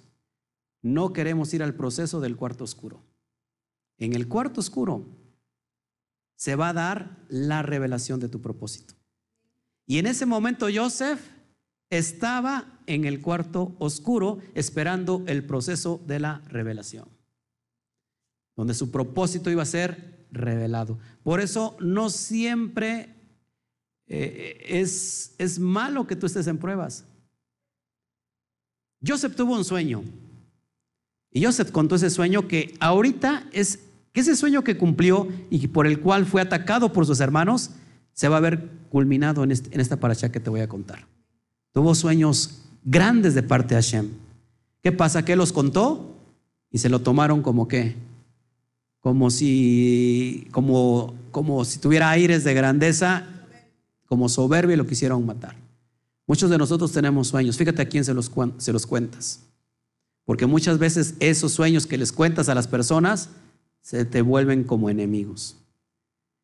no 0.82 1.14
queremos 1.14 1.54
ir 1.54 1.64
al 1.64 1.76
proceso 1.76 2.20
del 2.20 2.36
cuarto 2.36 2.64
oscuro. 2.64 3.02
En 3.98 4.14
el 4.14 4.28
cuarto 4.28 4.60
oscuro 4.60 5.06
se 6.36 6.56
va 6.56 6.70
a 6.70 6.74
dar 6.74 7.26
la 7.30 7.62
revelación 7.62 8.20
de 8.20 8.28
tu 8.28 8.42
propósito. 8.42 8.96
Y 9.86 10.00
en 10.00 10.08
ese 10.08 10.26
momento 10.26 10.68
Joseph 10.74 11.22
estaba 11.90 12.80
en 12.88 13.06
el 13.06 13.22
cuarto 13.22 13.76
oscuro 13.80 14.40
esperando 14.54 15.24
el 15.28 15.46
proceso 15.46 16.02
de 16.08 16.20
la 16.20 16.40
revelación, 16.48 17.08
donde 18.56 18.74
su 18.74 18.92
propósito 18.92 19.52
iba 19.52 19.62
a 19.64 19.68
ser 19.68 20.28
revelado. 20.32 21.00
Por 21.24 21.40
eso 21.40 21.78
no 21.80 22.10
siempre 22.10 23.15
eh, 24.08 24.64
es, 24.68 25.34
es 25.38 25.60
malo 25.60 26.06
que 26.08 26.16
tú 26.16 26.26
estés 26.26 26.48
en 26.48 26.58
pruebas. 26.58 27.06
Joseph 29.06 29.36
tuvo 29.36 29.56
un 29.56 29.64
sueño. 29.64 30.04
Y 31.32 31.44
Joseph 31.44 31.72
contó 31.72 31.96
ese 31.96 32.10
sueño 32.10 32.48
que 32.48 32.76
ahorita 32.80 33.48
es 33.52 33.80
que 34.14 34.22
ese 34.22 34.38
sueño 34.38 34.64
que 34.64 34.78
cumplió 34.78 35.28
y 35.50 35.68
por 35.68 35.86
el 35.86 36.00
cual 36.00 36.26
fue 36.26 36.42
atacado 36.42 36.94
por 36.94 37.06
sus 37.06 37.20
hermanos 37.20 37.72
se 38.14 38.30
va 38.30 38.38
a 38.38 38.40
ver 38.40 38.70
culminado 38.90 39.44
en, 39.44 39.52
esta 39.52 40.00
paracha 40.00 40.32
que 40.32 40.40
te 40.40 40.50
voy 40.50 40.62
a 40.62 40.70
contar. 40.70 41.06
Tuvo 41.74 41.94
sueños 41.94 42.62
grandes 42.86 43.36
de 43.36 43.44
parte 43.44 43.76
de 43.76 43.82
Hashem. 43.82 44.10
¿Qué 44.82 44.94
pasa? 44.94 45.26
¿Qué 45.26 45.36
los 45.36 45.52
contó? 45.52 46.16
Y 46.72 46.78
se 46.78 46.88
lo 46.88 47.02
tomaron 47.02 47.42
como 47.42 47.68
que, 47.68 47.96
como 49.02 49.30
si, 49.30 50.48
como, 50.52 51.14
como 51.32 51.66
si 51.66 51.80
tuviera 51.80 52.10
aires 52.10 52.46
de 52.46 52.54
grandeza, 52.54 53.28
como 54.06 54.30
soberbia 54.30 54.78
lo 54.78 54.86
quisieron 54.86 55.26
matar. 55.26 55.56
Muchos 56.28 56.50
de 56.50 56.58
nosotros 56.58 56.92
tenemos 56.92 57.28
sueños. 57.28 57.58
Fíjate 57.58 57.82
a 57.82 57.88
quién 57.88 58.04
se 58.04 58.14
los, 58.14 58.30
cuentas. 58.30 59.42
Porque 60.26 60.46
muchas 60.46 60.80
veces 60.80 61.16
esos 61.20 61.52
sueños 61.52 61.86
que 61.86 61.98
les 61.98 62.12
cuentas 62.12 62.50
a 62.50 62.56
las 62.56 62.68
personas 62.68 63.30
se 63.82 64.06
te 64.06 64.22
vuelven 64.22 64.64
como 64.64 64.90
enemigos. 64.90 65.56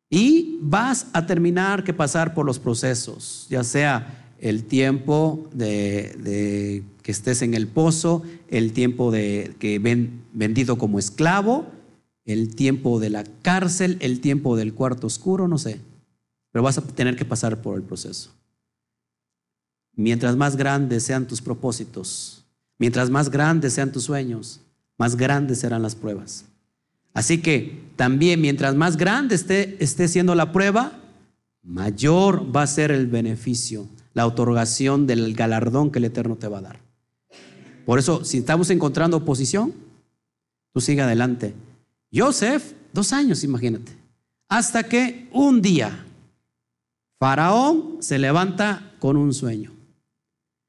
Y 0.08 0.58
vas 0.60 1.06
a 1.12 1.26
terminar 1.26 1.82
que 1.82 1.92
pasar 1.92 2.34
por 2.34 2.46
los 2.46 2.58
procesos, 2.58 3.46
ya 3.48 3.64
sea 3.64 4.34
el 4.38 4.64
tiempo 4.64 5.48
de, 5.52 6.84
que 7.02 7.12
estés 7.12 7.42
en 7.42 7.54
el 7.54 7.66
pozo, 7.66 8.22
el 8.48 8.72
tiempo 8.72 9.10
de 9.10 9.54
que 9.58 9.78
ven 9.78 10.22
vendido 10.32 10.78
como 10.78 10.98
esclavo, 10.98 11.66
el 12.24 12.54
tiempo 12.54 13.00
de 13.00 13.10
la 13.10 13.24
cárcel, 13.42 13.96
el 14.00 14.20
tiempo 14.20 14.56
del 14.56 14.74
cuarto 14.74 15.06
oscuro, 15.06 15.48
no 15.48 15.58
sé. 15.58 15.80
Pero 16.52 16.62
vas 16.62 16.78
a 16.78 16.82
tener 16.82 17.16
que 17.16 17.24
pasar 17.24 17.60
por 17.60 17.76
el 17.76 17.82
proceso. 17.82 18.30
Mientras 19.94 20.36
más 20.36 20.56
grandes 20.56 21.02
sean 21.02 21.26
tus 21.26 21.42
propósitos, 21.42 22.44
mientras 22.78 23.10
más 23.10 23.30
grandes 23.30 23.72
sean 23.72 23.90
tus 23.90 24.04
sueños, 24.04 24.60
más 24.96 25.16
grandes 25.16 25.58
serán 25.58 25.82
las 25.82 25.94
pruebas. 25.94 26.44
Así 27.12 27.42
que 27.42 27.82
también 27.96 28.40
mientras 28.40 28.74
más 28.74 28.96
grande 28.96 29.34
esté, 29.34 29.82
esté 29.82 30.08
siendo 30.08 30.34
la 30.34 30.52
prueba, 30.52 30.92
mayor 31.62 32.54
va 32.54 32.62
a 32.62 32.66
ser 32.66 32.90
el 32.90 33.06
beneficio 33.06 33.88
la 34.14 34.26
otorgación 34.26 35.06
del 35.06 35.34
galardón 35.34 35.90
que 35.90 35.98
el 35.98 36.06
Eterno 36.06 36.36
te 36.36 36.48
va 36.48 36.58
a 36.58 36.62
dar. 36.62 36.80
Por 37.86 37.98
eso, 37.98 38.24
si 38.24 38.38
estamos 38.38 38.70
encontrando 38.70 39.16
oposición, 39.16 39.72
tú 40.72 40.80
sigue 40.80 41.02
adelante. 41.02 41.54
Joseph, 42.14 42.72
dos 42.92 43.12
años, 43.12 43.42
imagínate. 43.42 43.92
Hasta 44.48 44.84
que 44.84 45.28
un 45.32 45.62
día, 45.62 46.04
Faraón 47.22 47.98
se 48.00 48.18
levanta 48.18 48.94
con 48.98 49.16
un 49.16 49.32
sueño. 49.32 49.70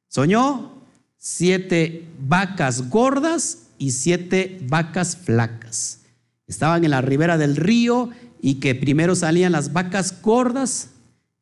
Soñó 0.07 0.83
siete 1.17 2.07
vacas 2.27 2.91
gordas 2.91 3.69
y 3.79 3.89
siete 3.89 4.59
vacas 4.69 5.17
flacas. 5.17 6.01
Estaban 6.45 6.83
en 6.83 6.91
la 6.91 7.01
ribera 7.01 7.39
del 7.39 7.55
río 7.55 8.11
y 8.39 8.59
que 8.59 8.75
primero 8.75 9.15
salían 9.15 9.51
las 9.51 9.73
vacas 9.73 10.21
gordas 10.21 10.91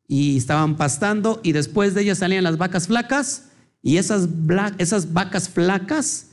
y 0.08 0.38
estaban 0.38 0.78
pastando 0.78 1.42
y 1.42 1.52
después 1.52 1.92
de 1.92 2.04
ellas 2.04 2.16
salían 2.16 2.44
las 2.44 2.56
vacas 2.56 2.86
flacas 2.86 3.50
y 3.82 3.98
esas, 3.98 4.30
esas 4.78 5.12
vacas 5.12 5.50
flacas 5.50 6.28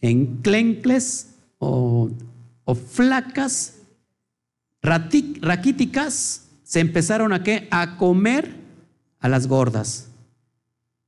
enclencles 0.00 1.30
o, 1.58 2.12
o 2.62 2.74
flacas, 2.76 3.78
raquíticas, 4.82 6.43
se 6.64 6.80
empezaron 6.80 7.32
a, 7.32 7.44
¿qué? 7.44 7.68
a 7.70 7.96
comer 7.96 8.56
a 9.20 9.28
las 9.28 9.46
gordas. 9.46 10.08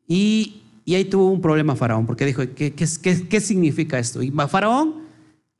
Y, 0.06 0.62
y, 0.84 0.94
ahí 0.94 1.04
tuvo 1.06 1.32
un 1.32 1.40
problema 1.40 1.74
Faraón, 1.74 2.06
porque 2.06 2.24
dijo, 2.24 2.42
¿qué, 2.54 2.72
qué, 2.72 2.86
qué, 3.02 3.28
qué 3.28 3.40
significa 3.40 3.98
esto? 3.98 4.22
Y 4.22 4.30
Faraón 4.30 5.06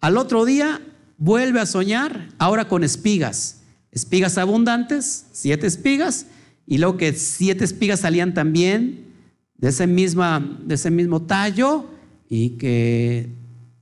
al 0.00 0.18
otro 0.18 0.44
día 0.44 0.80
vuelve 1.18 1.58
a 1.58 1.66
soñar, 1.66 2.28
ahora 2.38 2.68
con 2.68 2.84
espigas, 2.84 3.62
espigas 3.90 4.38
abundantes, 4.38 5.26
siete 5.32 5.66
espigas, 5.66 6.26
y 6.66 6.78
luego 6.78 6.96
que 6.96 7.12
siete 7.14 7.64
espigas 7.64 8.00
salían 8.00 8.34
también 8.34 9.06
de 9.56 9.68
ese, 9.68 9.86
misma, 9.86 10.58
de 10.64 10.74
ese 10.74 10.90
mismo 10.90 11.22
tallo 11.22 11.86
y 12.28 12.50
que 12.50 13.30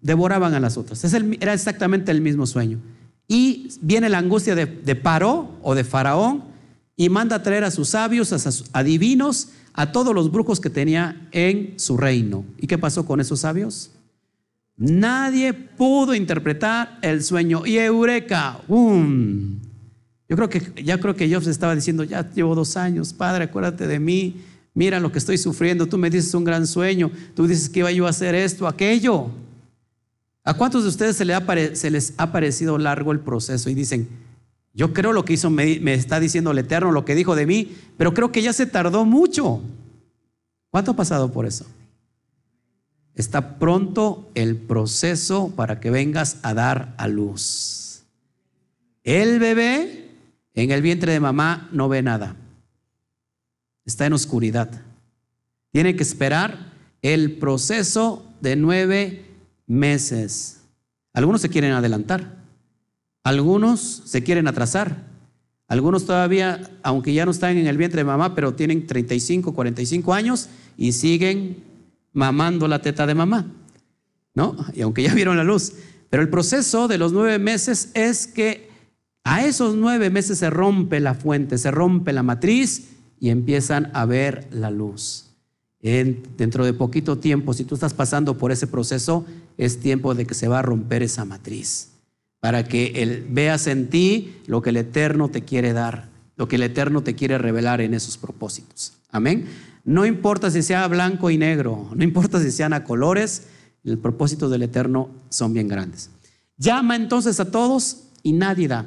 devoraban 0.00 0.54
a 0.54 0.60
las 0.60 0.76
otras. 0.76 1.02
era 1.40 1.52
exactamente 1.52 2.12
el 2.12 2.20
mismo 2.20 2.46
sueño. 2.46 2.78
Y 3.26 3.68
viene 3.80 4.08
la 4.08 4.18
angustia 4.18 4.54
de, 4.54 4.66
de 4.66 4.96
Paró 4.96 5.58
o 5.62 5.74
de 5.74 5.84
Faraón 5.84 6.44
y 6.96 7.08
manda 7.08 7.36
a 7.36 7.42
traer 7.42 7.64
a 7.64 7.70
sus 7.70 7.90
sabios, 7.90 8.32
a 8.32 8.38
sus 8.38 8.66
adivinos, 8.72 9.48
a 9.72 9.92
todos 9.92 10.14
los 10.14 10.30
brujos 10.30 10.60
que 10.60 10.70
tenía 10.70 11.28
en 11.32 11.78
su 11.78 11.96
reino. 11.96 12.44
¿Y 12.58 12.66
qué 12.66 12.78
pasó 12.78 13.04
con 13.04 13.20
esos 13.20 13.40
sabios? 13.40 13.90
Nadie 14.76 15.52
pudo 15.52 16.14
interpretar 16.14 16.98
el 17.02 17.22
sueño. 17.22 17.64
Y 17.66 17.78
eureka, 17.78 18.60
¡um! 18.68 19.60
Yo 20.28 20.36
creo 20.36 20.48
que 20.48 20.82
ya 20.82 20.98
creo 20.98 21.14
que 21.14 21.32
Job 21.32 21.46
estaba 21.48 21.74
diciendo, 21.74 22.02
ya 22.02 22.28
llevo 22.32 22.54
dos 22.54 22.76
años, 22.76 23.12
Padre, 23.12 23.44
acuérdate 23.44 23.86
de 23.86 24.00
mí, 24.00 24.36
mira 24.72 24.98
lo 24.98 25.12
que 25.12 25.18
estoy 25.18 25.38
sufriendo, 25.38 25.86
tú 25.86 25.98
me 25.98 26.10
dices 26.10 26.34
un 26.34 26.44
gran 26.44 26.66
sueño, 26.66 27.10
tú 27.36 27.46
dices 27.46 27.68
que 27.68 27.80
iba 27.80 27.92
yo 27.92 28.06
a 28.06 28.10
hacer 28.10 28.34
esto, 28.34 28.66
aquello. 28.66 29.30
¿A 30.44 30.54
cuántos 30.54 30.82
de 30.82 30.90
ustedes 30.90 31.16
se, 31.16 31.90
les 31.90 32.14
ha 32.18 32.30
parecido 32.30 32.76
largo 32.76 33.12
el 33.12 33.20
proceso 33.20 33.70
y 33.70 33.74
dicen, 33.74 34.08
yo 34.74 34.92
creo 34.92 35.14
lo 35.14 35.24
que 35.24 35.32
hizo, 35.32 35.48
me, 35.48 35.80
me 35.80 35.94
está 35.94 36.20
diciendo 36.20 36.50
el 36.50 36.58
Eterno, 36.58 36.92
lo 36.92 37.06
que 37.06 37.14
dijo 37.14 37.34
de 37.34 37.46
mí, 37.46 37.74
pero 37.96 38.12
creo 38.12 38.30
que 38.30 38.42
ya 38.42 38.52
se 38.52 38.66
tardó 38.66 39.06
mucho? 39.06 39.62
¿Cuánto 40.70 40.90
ha 40.90 40.96
pasado 40.96 41.32
por 41.32 41.46
eso? 41.46 41.64
Está 43.14 43.58
pronto 43.58 44.28
el 44.34 44.56
proceso 44.56 45.50
para 45.56 45.80
que 45.80 45.90
vengas 45.90 46.38
a 46.42 46.52
dar 46.52 46.94
a 46.98 47.08
luz. 47.08 48.02
El 49.02 49.38
bebé 49.38 50.10
en 50.52 50.72
el 50.72 50.82
vientre 50.82 51.12
de 51.12 51.20
mamá 51.20 51.68
no 51.72 51.88
ve 51.88 52.02
nada. 52.02 52.36
Está 53.84 54.06
en 54.06 54.12
oscuridad. 54.12 54.70
Tiene 55.70 55.96
que 55.96 56.02
esperar 56.02 56.72
el 57.02 57.36
proceso 57.36 58.26
de 58.40 58.56
nueve 58.56 59.33
meses. 59.66 60.60
Algunos 61.12 61.40
se 61.40 61.48
quieren 61.48 61.72
adelantar, 61.72 62.36
algunos 63.22 64.02
se 64.04 64.22
quieren 64.22 64.48
atrasar, 64.48 65.06
algunos 65.68 66.04
todavía, 66.06 66.70
aunque 66.82 67.14
ya 67.14 67.24
no 67.24 67.30
están 67.30 67.56
en 67.56 67.66
el 67.66 67.78
vientre 67.78 68.00
de 68.00 68.04
mamá, 68.04 68.34
pero 68.34 68.54
tienen 68.54 68.86
35, 68.86 69.54
45 69.54 70.14
años 70.14 70.48
y 70.76 70.92
siguen 70.92 71.62
mamando 72.12 72.68
la 72.68 72.80
teta 72.80 73.06
de 73.06 73.14
mamá, 73.14 73.46
¿no? 74.34 74.56
Y 74.74 74.82
aunque 74.82 75.02
ya 75.02 75.14
vieron 75.14 75.36
la 75.36 75.44
luz. 75.44 75.72
Pero 76.10 76.22
el 76.22 76.28
proceso 76.28 76.86
de 76.86 76.98
los 76.98 77.12
nueve 77.12 77.38
meses 77.38 77.90
es 77.94 78.26
que 78.26 78.70
a 79.24 79.44
esos 79.44 79.74
nueve 79.74 80.10
meses 80.10 80.38
se 80.38 80.50
rompe 80.50 81.00
la 81.00 81.14
fuente, 81.14 81.58
se 81.58 81.70
rompe 81.70 82.12
la 82.12 82.22
matriz 82.22 82.90
y 83.18 83.30
empiezan 83.30 83.90
a 83.94 84.04
ver 84.04 84.46
la 84.52 84.70
luz. 84.70 85.33
Dentro 85.84 86.64
de 86.64 86.72
poquito 86.72 87.18
tiempo, 87.18 87.52
si 87.52 87.64
tú 87.64 87.74
estás 87.74 87.92
pasando 87.92 88.38
por 88.38 88.50
ese 88.50 88.66
proceso, 88.66 89.26
es 89.58 89.80
tiempo 89.80 90.14
de 90.14 90.24
que 90.24 90.32
se 90.32 90.48
va 90.48 90.60
a 90.60 90.62
romper 90.62 91.02
esa 91.02 91.26
matriz, 91.26 91.90
para 92.40 92.64
que 92.64 93.02
él, 93.02 93.26
veas 93.28 93.66
en 93.66 93.90
ti 93.90 94.36
lo 94.46 94.62
que 94.62 94.70
el 94.70 94.78
Eterno 94.78 95.28
te 95.28 95.42
quiere 95.42 95.74
dar, 95.74 96.08
lo 96.36 96.48
que 96.48 96.56
el 96.56 96.62
Eterno 96.62 97.02
te 97.02 97.14
quiere 97.14 97.36
revelar 97.36 97.82
en 97.82 97.92
esos 97.92 98.16
propósitos. 98.16 98.94
Amén. 99.10 99.46
No 99.84 100.06
importa 100.06 100.50
si 100.50 100.62
sea 100.62 100.88
blanco 100.88 101.28
y 101.28 101.36
negro, 101.36 101.90
no 101.94 102.02
importa 102.02 102.40
si 102.40 102.50
sean 102.50 102.72
a 102.72 102.84
colores, 102.84 103.48
el 103.84 103.98
propósito 103.98 104.48
del 104.48 104.62
Eterno 104.62 105.10
son 105.28 105.52
bien 105.52 105.68
grandes. 105.68 106.08
Llama 106.56 106.96
entonces 106.96 107.40
a 107.40 107.50
todos 107.50 108.04
y 108.22 108.32
nadie 108.32 108.68
da. 108.68 108.86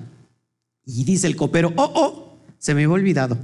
Y 0.83 1.03
dice 1.03 1.27
el 1.27 1.35
copero, 1.35 1.73
oh, 1.75 1.91
oh, 1.93 2.39
se 2.57 2.73
me 2.73 2.85
había 2.85 2.95
olvidado. 2.95 3.37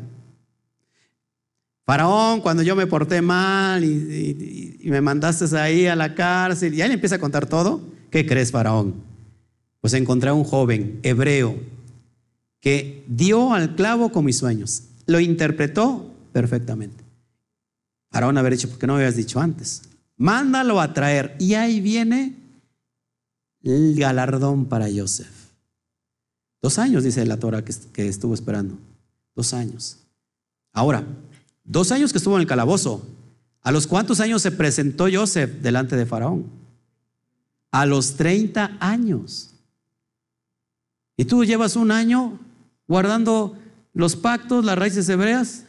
Faraón, 1.85 2.39
cuando 2.39 2.63
yo 2.63 2.75
me 2.75 2.87
porté 2.87 3.21
mal 3.21 3.83
y, 3.83 4.79
me 4.85 5.01
mandaste 5.01 5.57
ahí 5.57 5.85
a 5.87 5.95
la 5.95 6.15
cárcel, 6.15 6.73
y 6.73 6.81
ahí 6.81 6.87
le 6.87 6.95
empieza 6.95 7.15
a 7.15 7.19
contar 7.19 7.45
todo. 7.45 7.81
¿Qué 8.09 8.25
crees, 8.25 8.51
Faraón? 8.51 8.95
Pues 9.81 9.93
encontré 9.93 10.29
a 10.29 10.33
un 10.33 10.43
joven 10.43 10.99
hebreo 11.03 11.59
que 12.61 13.03
dio 13.07 13.53
al 13.53 13.75
clavo 13.75 14.11
con 14.11 14.23
mis 14.23 14.37
sueños. 14.37 14.83
Lo 15.07 15.19
interpretó 15.19 16.09
perfectamente. 16.31 17.03
Faraón 18.11 18.37
haber 18.37 18.53
dicho, 18.53 18.69
¿por 18.69 18.79
qué 18.79 18.87
no 18.87 18.93
me 18.93 18.99
habías 18.99 19.17
dicho 19.17 19.41
antes? 19.41 19.81
Mándalo 20.15 20.79
a 20.79 20.93
traer. 20.93 21.35
Y 21.39 21.55
ahí 21.55 21.81
viene 21.81 22.35
el 23.61 23.95
galardón 23.95 24.65
para 24.65 24.87
Joseph. 24.93 25.33
Dos 26.61 26.79
años, 26.79 27.03
dice 27.03 27.25
la 27.25 27.37
Torah 27.37 27.65
que 27.65 28.07
estuvo 28.07 28.33
esperando. 28.33 28.77
Dos 29.35 29.53
años. 29.53 29.97
Ahora, 30.71 31.05
Dos 31.63 31.91
años 31.91 32.11
que 32.11 32.17
estuvo 32.17 32.35
en 32.35 32.41
el 32.41 32.47
calabozo. 32.47 33.07
¿A 33.61 33.71
los 33.71 33.87
cuántos 33.87 34.19
años 34.19 34.41
se 34.41 34.51
presentó 34.51 35.07
Joseph 35.11 35.49
delante 35.61 35.95
de 35.95 36.05
Faraón? 36.05 36.45
A 37.71 37.85
los 37.85 38.15
30 38.15 38.77
años. 38.79 39.51
Y 41.15 41.25
tú 41.25 41.45
llevas 41.45 41.75
un 41.75 41.91
año 41.91 42.39
guardando 42.87 43.57
los 43.93 44.15
pactos, 44.15 44.65
las 44.65 44.77
raíces 44.77 45.07
hebreas, 45.07 45.65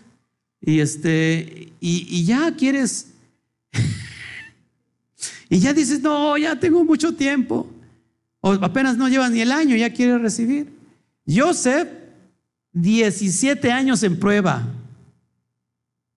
y 0.61 0.81
este, 0.81 1.73
y, 1.81 2.07
y 2.09 2.25
ya 2.25 2.55
quieres, 2.57 3.09
y 5.49 5.59
ya 5.59 5.73
dices, 5.73 6.01
no, 6.01 6.37
ya 6.39 6.59
tengo 6.59 6.83
mucho 6.85 7.15
tiempo. 7.15 7.69
O 8.41 8.53
apenas 8.53 8.97
no 8.97 9.09
llevas 9.09 9.31
ni 9.31 9.41
el 9.41 9.53
año, 9.53 9.77
ya 9.77 9.93
quieres 9.93 10.21
recibir. 10.21 10.73
Joseph, 11.27 11.89
17 12.73 13.71
años 13.71 14.03
en 14.03 14.19
prueba. 14.19 14.67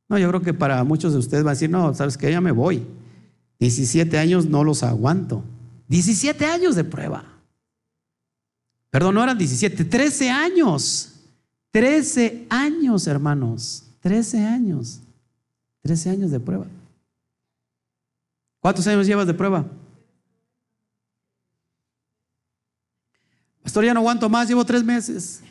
No, 0.10 0.18
yo 0.18 0.30
creo 0.30 0.42
que 0.42 0.54
para 0.54 0.84
muchos 0.84 1.14
de 1.14 1.20
ustedes 1.20 1.46
va 1.46 1.52
a 1.52 1.54
decir, 1.54 1.70
no, 1.70 1.94
sabes 1.94 2.18
que 2.18 2.32
ya 2.32 2.42
me 2.42 2.52
voy. 2.52 2.86
17 3.60 4.18
años 4.18 4.46
no 4.46 4.64
los 4.64 4.84
aguanto. 4.84 5.44
17 5.88 6.46
años 6.46 6.76
de 6.76 6.84
prueba. 6.84 7.26
Perdón, 8.90 9.16
no 9.16 9.24
eran 9.24 9.38
17, 9.38 9.86
13 9.86 10.30
años. 10.30 11.14
13 11.72 12.48
años, 12.50 13.08
hermanos. 13.08 13.84
13 14.02 14.46
años. 14.46 15.02
13 15.82 16.10
años 16.10 16.32
de 16.32 16.40
prueba. 16.40 16.66
¿Cuántos 18.60 18.88
años 18.88 19.08
llevas 19.08 19.28
de 19.28 19.34
prueba? 19.34 19.66
Pastor, 23.62 23.84
ya 23.84 23.94
no 23.94 24.00
aguanto 24.00 24.30
más, 24.30 24.48
llevo 24.48 24.64
tres 24.64 24.84
meses. 24.84 25.42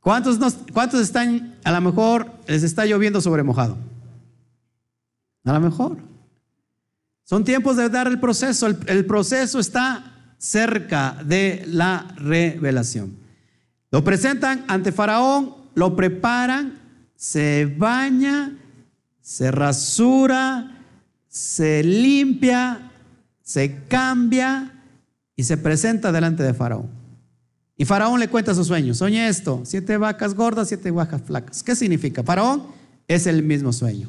¿Cuántos, 0.00 0.38
¿Cuántos 0.72 1.00
están, 1.00 1.56
a 1.62 1.72
lo 1.72 1.80
mejor 1.80 2.32
les 2.46 2.62
está 2.62 2.86
lloviendo 2.86 3.20
sobre 3.20 3.42
mojado? 3.42 3.76
A 5.44 5.52
lo 5.52 5.60
mejor. 5.60 5.98
Son 7.24 7.44
tiempos 7.44 7.76
de 7.76 7.88
dar 7.88 8.06
el 8.08 8.18
proceso. 8.18 8.66
El, 8.66 9.06
proceso 9.06 9.58
está 9.58 10.34
cerca 10.38 11.16
de 11.24 11.64
la 11.66 12.08
revelación. 12.16 13.16
Lo 13.90 14.02
presentan 14.02 14.64
ante 14.68 14.90
Faraón, 14.90 15.54
lo 15.74 15.94
preparan, 15.94 16.78
se 17.14 17.72
baña, 17.78 18.56
se 19.20 19.50
rasura, 19.50 20.78
se 21.28 21.84
limpia, 21.84 22.90
se 23.42 23.84
cambia 23.86 24.72
y 25.36 25.44
se 25.44 25.56
presenta 25.56 26.10
delante 26.12 26.42
de 26.42 26.54
Faraón. 26.54 26.99
Y 27.80 27.86
Faraón 27.86 28.20
le 28.20 28.28
cuenta 28.28 28.54
sus 28.54 28.66
sueños. 28.66 28.98
Soñé 28.98 29.26
esto, 29.26 29.62
siete 29.64 29.96
vacas 29.96 30.34
gordas, 30.34 30.68
siete 30.68 30.90
vacas 30.90 31.22
flacas. 31.22 31.62
¿Qué 31.62 31.74
significa? 31.74 32.22
Faraón 32.22 32.64
es 33.08 33.26
el 33.26 33.42
mismo 33.42 33.72
sueño. 33.72 34.06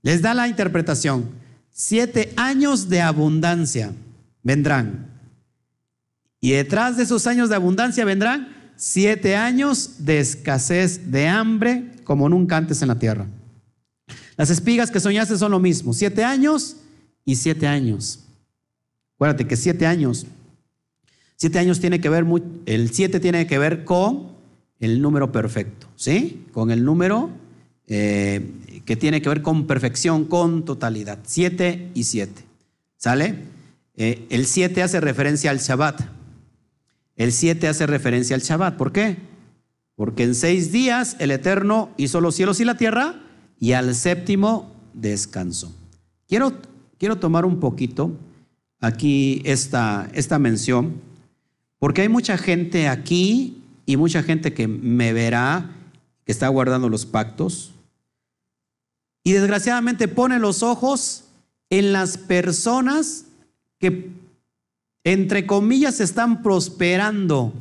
Les 0.00 0.22
da 0.22 0.32
la 0.32 0.48
interpretación. 0.48 1.28
Siete 1.70 2.32
años 2.36 2.88
de 2.88 3.02
abundancia 3.02 3.92
vendrán. 4.42 5.10
Y 6.40 6.52
detrás 6.52 6.96
de 6.96 7.02
esos 7.02 7.26
años 7.26 7.50
de 7.50 7.56
abundancia 7.56 8.02
vendrán 8.06 8.72
siete 8.76 9.36
años 9.36 10.06
de 10.06 10.18
escasez, 10.18 11.10
de 11.10 11.28
hambre, 11.28 11.92
como 12.02 12.30
nunca 12.30 12.56
antes 12.56 12.80
en 12.80 12.88
la 12.88 12.98
tierra. 12.98 13.26
Las 14.38 14.48
espigas 14.48 14.90
que 14.90 15.00
soñaste 15.00 15.36
son 15.36 15.50
lo 15.50 15.60
mismo. 15.60 15.92
Siete 15.92 16.24
años 16.24 16.78
y 17.26 17.36
siete 17.36 17.66
años. 17.66 18.20
Acuérdate 19.16 19.46
que 19.46 19.56
siete 19.58 19.86
años 19.86 20.26
Siete 21.36 21.58
años 21.58 21.80
tiene 21.80 22.00
que 22.00 22.08
ver, 22.08 22.24
el 22.64 22.90
siete 22.90 23.20
tiene 23.20 23.46
que 23.46 23.58
ver 23.58 23.84
con 23.84 24.32
el 24.80 25.02
número 25.02 25.32
perfecto, 25.32 25.86
¿sí? 25.94 26.46
Con 26.52 26.70
el 26.70 26.84
número 26.84 27.30
eh, 27.86 28.50
que 28.84 28.96
tiene 28.96 29.20
que 29.20 29.28
ver 29.28 29.42
con 29.42 29.66
perfección, 29.66 30.24
con 30.24 30.64
totalidad. 30.64 31.18
Siete 31.24 31.90
y 31.94 32.04
siete, 32.04 32.42
¿sale? 32.96 33.34
Eh, 33.96 34.26
el 34.30 34.46
siete 34.46 34.82
hace 34.82 35.00
referencia 35.00 35.50
al 35.50 35.58
Shabbat. 35.58 36.00
El 37.16 37.32
siete 37.32 37.68
hace 37.68 37.86
referencia 37.86 38.34
al 38.34 38.42
Shabbat. 38.42 38.76
¿Por 38.76 38.92
qué? 38.92 39.16
Porque 39.94 40.24
en 40.24 40.34
seis 40.34 40.72
días 40.72 41.16
el 41.18 41.30
Eterno 41.30 41.90
hizo 41.96 42.20
los 42.20 42.34
cielos 42.34 42.60
y 42.60 42.64
la 42.64 42.76
tierra 42.76 43.22
y 43.58 43.72
al 43.72 43.94
séptimo 43.94 44.72
descansó. 44.92 45.74
Quiero, 46.28 46.54
quiero 46.98 47.16
tomar 47.16 47.44
un 47.44 47.60
poquito 47.60 48.10
aquí 48.80 49.42
esta, 49.44 50.10
esta 50.12 50.38
mención 50.38 51.00
porque 51.78 52.02
hay 52.02 52.08
mucha 52.08 52.38
gente 52.38 52.88
aquí 52.88 53.62
y 53.84 53.96
mucha 53.96 54.22
gente 54.22 54.52
que 54.52 54.66
me 54.68 55.12
verá, 55.12 55.70
que 56.24 56.32
está 56.32 56.48
guardando 56.48 56.88
los 56.88 57.06
pactos. 57.06 57.72
Y 59.22 59.32
desgraciadamente 59.32 60.08
pone 60.08 60.38
los 60.38 60.62
ojos 60.62 61.24
en 61.70 61.92
las 61.92 62.16
personas 62.16 63.26
que, 63.78 64.10
entre 65.04 65.46
comillas, 65.46 66.00
están 66.00 66.42
prosperando 66.42 67.52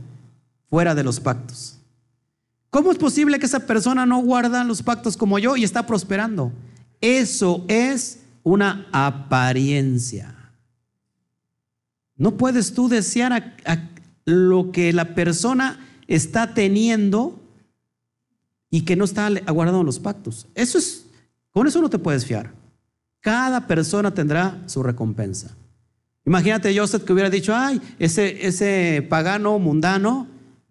fuera 0.70 0.96
de 0.96 1.04
los 1.04 1.20
pactos. 1.20 1.78
¿Cómo 2.70 2.92
es 2.92 2.98
posible 2.98 3.40
que 3.40 3.46
esa 3.46 3.62
persona 3.62 4.06
no 4.06 4.20
guarda 4.20 4.64
los 4.64 4.84
pactos 4.84 5.16
como 5.16 5.40
yo 5.40 5.56
y 5.56 5.64
está 5.64 5.86
prosperando? 5.86 6.52
Eso 7.00 7.64
es 7.68 8.20
una 8.44 8.88
apariencia. 8.92 10.36
No 12.18 12.36
puedes 12.38 12.74
tú 12.74 12.90
desear 12.90 13.56
a, 13.66 13.90
lo 14.26 14.72
que 14.72 14.92
la 14.92 15.16
persona 15.16 15.80
está 16.08 16.54
teniendo 16.54 17.40
y 18.70 18.82
que 18.82 18.96
no 18.96 19.06
está 19.06 19.28
aguardando 19.46 19.84
los 19.84 20.00
pactos. 20.00 20.48
Eso 20.56 20.78
es, 20.78 21.06
con 21.52 21.68
eso 21.68 21.82
no 21.82 21.90
te 21.90 22.00
puedes 22.00 22.26
fiar. 22.26 22.54
Cada 23.22 23.68
persona 23.68 24.14
tendrá 24.14 24.62
su 24.66 24.84
recompensa. 24.84 25.56
Imagínate 26.26 26.78
Joseph 26.78 27.04
que 27.04 27.14
hubiera 27.14 27.30
dicho, 27.30 27.56
ay, 27.56 27.80
ese, 28.00 28.48
ese 28.48 29.06
pagano 29.08 29.58
mundano 29.60 30.28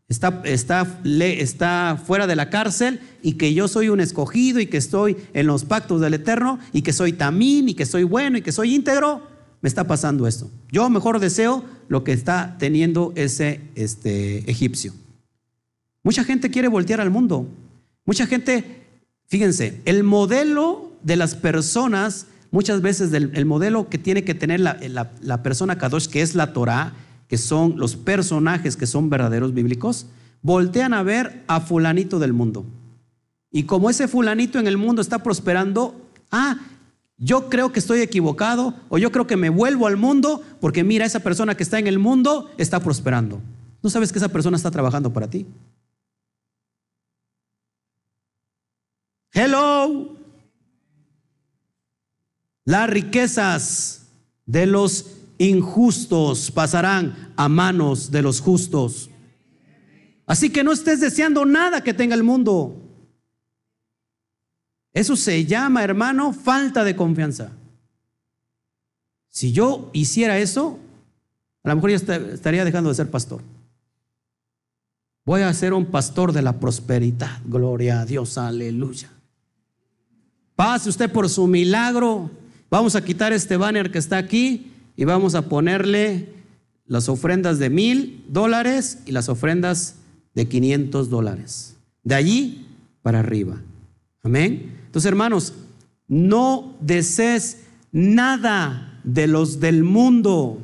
está, 0.08 0.42
está, 0.44 1.00
está 1.04 2.00
fuera 2.04 2.26
de 2.26 2.36
la 2.36 2.50
cárcel 2.50 3.00
y 3.22 3.34
que 3.34 3.54
yo 3.54 3.68
soy 3.68 3.88
un 3.88 4.00
escogido 4.00 4.60
y 4.60 4.66
que 4.66 4.76
estoy 4.76 5.16
en 5.32 5.46
los 5.46 5.64
pactos 5.64 6.00
del 6.00 6.14
Eterno 6.14 6.58
y 6.72 6.82
que 6.82 6.92
soy 6.92 7.12
tamín 7.12 7.68
y 7.68 7.74
que 7.74 7.86
soy 7.86 8.02
bueno 8.02 8.38
y 8.38 8.42
que 8.42 8.52
soy 8.52 8.74
íntegro 8.74 9.22
me 9.60 9.68
está 9.68 9.84
pasando 9.84 10.26
esto. 10.26 10.50
Yo 10.70 10.90
mejor 10.90 11.20
deseo 11.20 11.64
lo 11.88 12.04
que 12.04 12.12
está 12.12 12.56
teniendo 12.58 13.12
ese 13.16 13.60
este, 13.74 14.50
egipcio. 14.50 14.92
Mucha 16.02 16.24
gente 16.24 16.50
quiere 16.50 16.68
voltear 16.68 17.00
al 17.00 17.10
mundo. 17.10 17.48
Mucha 18.04 18.26
gente 18.26 18.84
Fíjense, 19.26 19.80
el 19.84 20.04
modelo 20.04 20.92
de 21.02 21.16
las 21.16 21.34
personas, 21.34 22.26
muchas 22.50 22.82
veces 22.82 23.12
el 23.12 23.46
modelo 23.46 23.88
que 23.88 23.98
tiene 23.98 24.24
que 24.24 24.34
tener 24.34 24.60
la, 24.60 24.78
la 25.20 25.42
persona 25.42 25.78
Kadosh, 25.78 26.06
que 26.06 26.22
es 26.22 26.34
la 26.34 26.52
Torah, 26.52 26.92
que 27.28 27.38
son 27.38 27.74
los 27.76 27.96
personajes 27.96 28.76
que 28.76 28.86
son 28.86 29.10
verdaderos 29.10 29.54
bíblicos, 29.54 30.06
voltean 30.42 30.94
a 30.94 31.02
ver 31.02 31.42
a 31.46 31.60
fulanito 31.60 32.18
del 32.18 32.32
mundo. 32.32 32.64
Y 33.50 33.64
como 33.64 33.88
ese 33.88 34.08
fulanito 34.08 34.58
en 34.58 34.66
el 34.66 34.76
mundo 34.76 35.00
está 35.00 35.20
prosperando, 35.20 36.00
ah, 36.30 36.58
yo 37.16 37.48
creo 37.48 37.72
que 37.72 37.78
estoy 37.78 38.00
equivocado 38.00 38.74
o 38.88 38.98
yo 38.98 39.12
creo 39.12 39.26
que 39.26 39.36
me 39.36 39.50
vuelvo 39.50 39.86
al 39.86 39.96
mundo 39.96 40.42
porque 40.60 40.84
mira, 40.84 41.06
esa 41.06 41.20
persona 41.20 41.56
que 41.56 41.62
está 41.62 41.78
en 41.78 41.86
el 41.86 41.98
mundo 41.98 42.50
está 42.58 42.80
prosperando. 42.80 43.40
¿No 43.82 43.90
sabes 43.90 44.12
que 44.12 44.18
esa 44.18 44.30
persona 44.30 44.56
está 44.56 44.70
trabajando 44.70 45.12
para 45.12 45.28
ti? 45.28 45.46
Hello. 49.32 50.16
Las 52.64 52.88
riquezas 52.88 54.06
de 54.46 54.66
los 54.66 55.06
injustos 55.38 56.50
pasarán 56.50 57.32
a 57.36 57.48
manos 57.48 58.10
de 58.10 58.22
los 58.22 58.40
justos. 58.40 59.10
Así 60.26 60.50
que 60.50 60.64
no 60.64 60.72
estés 60.72 61.00
deseando 61.00 61.44
nada 61.44 61.82
que 61.82 61.92
tenga 61.92 62.14
el 62.14 62.22
mundo. 62.22 62.83
Eso 64.94 65.16
se 65.16 65.44
llama, 65.44 65.82
hermano, 65.82 66.32
falta 66.32 66.84
de 66.84 66.94
confianza. 66.94 67.50
Si 69.28 69.52
yo 69.52 69.90
hiciera 69.92 70.38
eso, 70.38 70.78
a 71.64 71.70
lo 71.70 71.74
mejor 71.74 71.90
ya 71.90 71.96
estaría 71.96 72.64
dejando 72.64 72.90
de 72.90 72.94
ser 72.94 73.10
pastor. 73.10 73.42
Voy 75.26 75.40
a 75.40 75.52
ser 75.52 75.72
un 75.72 75.86
pastor 75.86 76.32
de 76.32 76.42
la 76.42 76.60
prosperidad. 76.60 77.40
Gloria 77.44 78.02
a 78.02 78.06
Dios, 78.06 78.38
aleluya. 78.38 79.10
Pase 80.54 80.88
usted 80.88 81.10
por 81.10 81.28
su 81.28 81.48
milagro. 81.48 82.30
Vamos 82.70 82.94
a 82.94 83.04
quitar 83.04 83.32
este 83.32 83.56
banner 83.56 83.90
que 83.90 83.98
está 83.98 84.18
aquí 84.18 84.70
y 84.94 85.04
vamos 85.04 85.34
a 85.34 85.48
ponerle 85.48 86.28
las 86.86 87.08
ofrendas 87.08 87.58
de 87.58 87.70
mil 87.70 88.24
dólares 88.28 88.98
y 89.06 89.12
las 89.12 89.28
ofrendas 89.28 89.96
de 90.34 90.46
500 90.46 91.10
dólares. 91.10 91.76
De 92.04 92.14
allí 92.14 92.68
para 93.02 93.20
arriba. 93.20 93.60
Amén. 94.22 94.83
Entonces, 94.94 95.08
hermanos, 95.08 95.52
no 96.06 96.76
desees 96.80 97.64
nada 97.90 99.00
de 99.02 99.26
los 99.26 99.58
del 99.58 99.82
mundo. 99.82 100.60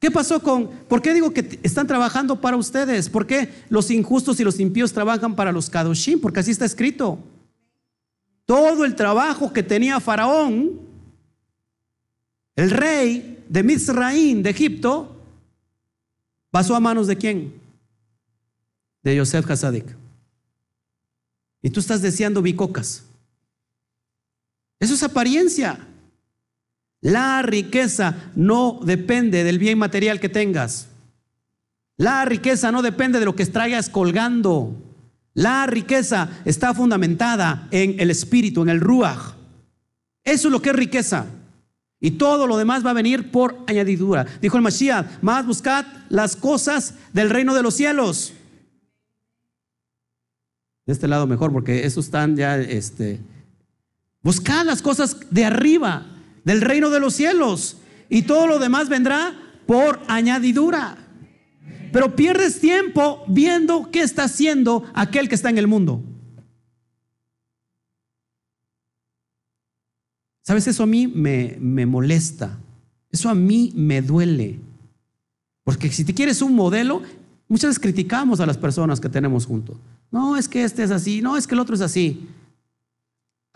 ¿Qué 0.00 0.10
pasó 0.10 0.42
con, 0.42 0.68
por 0.88 1.00
qué 1.00 1.14
digo 1.14 1.32
que 1.32 1.60
están 1.62 1.86
trabajando 1.86 2.40
para 2.40 2.56
ustedes? 2.56 3.08
¿Por 3.08 3.28
qué 3.28 3.48
los 3.68 3.92
injustos 3.92 4.40
y 4.40 4.44
los 4.44 4.58
impíos 4.58 4.92
trabajan 4.92 5.36
para 5.36 5.52
los 5.52 5.70
kadoshim? 5.70 6.20
Porque 6.20 6.40
así 6.40 6.50
está 6.50 6.64
escrito. 6.64 7.20
Todo 8.44 8.84
el 8.84 8.96
trabajo 8.96 9.52
que 9.52 9.62
tenía 9.62 10.00
Faraón, 10.00 10.80
el 12.56 12.70
rey 12.72 13.44
de 13.48 13.62
Mizraín, 13.62 14.42
de 14.42 14.50
Egipto, 14.50 15.14
pasó 16.50 16.74
a 16.74 16.80
manos 16.80 17.06
de 17.06 17.16
quién? 17.16 17.54
De 19.04 19.14
Yosef 19.14 19.48
Hasadik. 19.48 19.86
Y 21.62 21.70
tú 21.70 21.78
estás 21.78 22.02
deseando 22.02 22.42
bicocas. 22.42 23.04
Eso 24.80 24.94
es 24.94 25.02
apariencia. 25.02 25.78
La 27.00 27.42
riqueza 27.42 28.30
no 28.34 28.80
depende 28.82 29.44
del 29.44 29.58
bien 29.58 29.78
material 29.78 30.20
que 30.20 30.28
tengas. 30.28 30.88
La 31.96 32.24
riqueza 32.24 32.70
no 32.72 32.82
depende 32.82 33.18
de 33.18 33.24
lo 33.24 33.34
que 33.34 33.46
traigas 33.46 33.88
colgando. 33.88 34.74
La 35.34 35.66
riqueza 35.66 36.28
está 36.44 36.74
fundamentada 36.74 37.68
en 37.70 38.00
el 38.00 38.10
espíritu, 38.10 38.62
en 38.62 38.68
el 38.68 38.80
ruach. 38.80 39.34
Eso 40.24 40.48
es 40.48 40.52
lo 40.52 40.62
que 40.62 40.70
es 40.70 40.76
riqueza. 40.76 41.26
Y 42.00 42.12
todo 42.12 42.46
lo 42.46 42.56
demás 42.56 42.86
va 42.86 42.90
a 42.90 42.94
venir 42.94 43.30
por 43.30 43.58
añadidura. 43.66 44.26
Dijo 44.40 44.56
el 44.56 44.62
Mashiach, 44.62 45.20
más 45.20 45.46
buscad 45.46 45.84
las 46.08 46.36
cosas 46.36 46.94
del 47.12 47.30
reino 47.30 47.54
de 47.54 47.62
los 47.62 47.74
cielos. 47.74 48.32
De 50.86 50.92
este 50.92 51.08
lado 51.08 51.26
mejor, 51.26 51.52
porque 51.52 51.84
esos 51.84 52.06
están 52.06 52.36
ya, 52.36 52.56
este, 52.58 53.20
buscad 54.22 54.64
las 54.64 54.82
cosas 54.82 55.16
de 55.30 55.44
arriba, 55.44 56.06
del 56.44 56.60
reino 56.60 56.90
de 56.90 57.00
los 57.00 57.14
cielos. 57.14 57.78
Y 58.08 58.22
todo 58.22 58.46
lo 58.46 58.58
demás 58.58 58.88
vendrá 58.88 59.34
por 59.66 60.00
añadidura. 60.08 60.96
Pero 61.92 62.16
pierdes 62.16 62.60
tiempo 62.60 63.24
viendo 63.28 63.90
qué 63.90 64.00
está 64.00 64.24
haciendo 64.24 64.84
aquel 64.94 65.28
que 65.28 65.34
está 65.34 65.50
en 65.50 65.58
el 65.58 65.66
mundo. 65.66 66.02
¿Sabes? 70.42 70.66
Eso 70.66 70.82
a 70.82 70.86
mí 70.86 71.06
me, 71.06 71.56
me 71.60 71.84
molesta. 71.84 72.58
Eso 73.10 73.28
a 73.28 73.34
mí 73.34 73.72
me 73.74 74.00
duele. 74.00 74.58
Porque 75.64 75.90
si 75.90 76.04
te 76.04 76.14
quieres 76.14 76.40
un 76.40 76.54
modelo, 76.54 77.02
muchas 77.48 77.68
veces 77.68 77.80
criticamos 77.80 78.40
a 78.40 78.46
las 78.46 78.56
personas 78.56 79.00
que 79.00 79.08
tenemos 79.08 79.44
juntos. 79.44 79.76
No, 80.10 80.36
es 80.36 80.48
que 80.48 80.64
este 80.64 80.82
es 80.82 80.90
así, 80.90 81.20
no, 81.20 81.36
es 81.36 81.46
que 81.46 81.54
el 81.54 81.60
otro 81.60 81.74
es 81.74 81.82
así. 81.82 82.26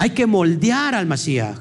Hay 0.02 0.10
que 0.10 0.26
moldear 0.26 0.96
al 0.96 1.06
Mashiach. 1.06 1.60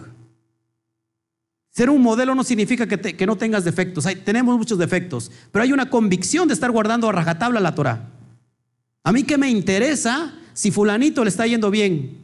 Ser 1.70 1.92
un 1.92 2.02
modelo 2.02 2.34
no 2.34 2.44
significa 2.44 2.88
que, 2.88 3.26
no 3.28 3.36
tengas 3.36 3.64
defectos. 3.64 4.08
tenemos 4.26 4.58
muchos 4.58 4.80
defectos, 4.80 5.30
pero 5.52 5.62
hay 5.62 5.72
una 5.72 5.92
convicción 5.92 6.48
de 6.48 6.56
estar 6.56 6.72
guardando 6.72 7.08
a 7.08 7.12
rajatabla 7.12 7.60
la 7.60 7.76
Torah. 7.76 8.10
A 9.04 9.12
mí 9.12 9.22
que 9.22 9.38
me 9.38 9.48
interesa 9.48 10.34
si 10.54 10.72
fulanito 10.72 11.24
le 11.24 11.30
está 11.30 11.46
yendo 11.46 11.70
bien, 11.70 12.18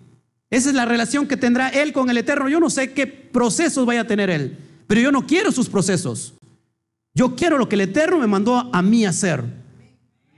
esa 0.50 0.70
es 0.70 0.76
la 0.76 0.86
relación 0.86 1.28
que 1.28 1.38
tendrá 1.38 1.70
él 1.70 1.94
con 1.94 2.10
el 2.10 2.18
Eterno. 2.18 2.50
Yo 2.50 2.60
no 2.60 2.72
sé 2.72 2.94
qué 2.94 3.06
procesos 3.06 3.86
vaya 3.86 4.02
a 4.02 4.08
tener 4.08 4.32
él, 4.32 4.58
pero 4.88 5.00
yo 5.00 5.12
no 5.12 5.28
quiero 5.28 5.52
sus 5.52 5.70
procesos. 5.70 6.34
Yo 7.14 7.36
quiero 7.36 7.60
lo 7.60 7.70
que 7.70 7.76
el 7.76 7.82
Eterno 7.82 8.18
me 8.18 8.26
mandó 8.26 8.72
a 8.74 8.82
mí 8.82 9.06
hacer. 9.06 9.44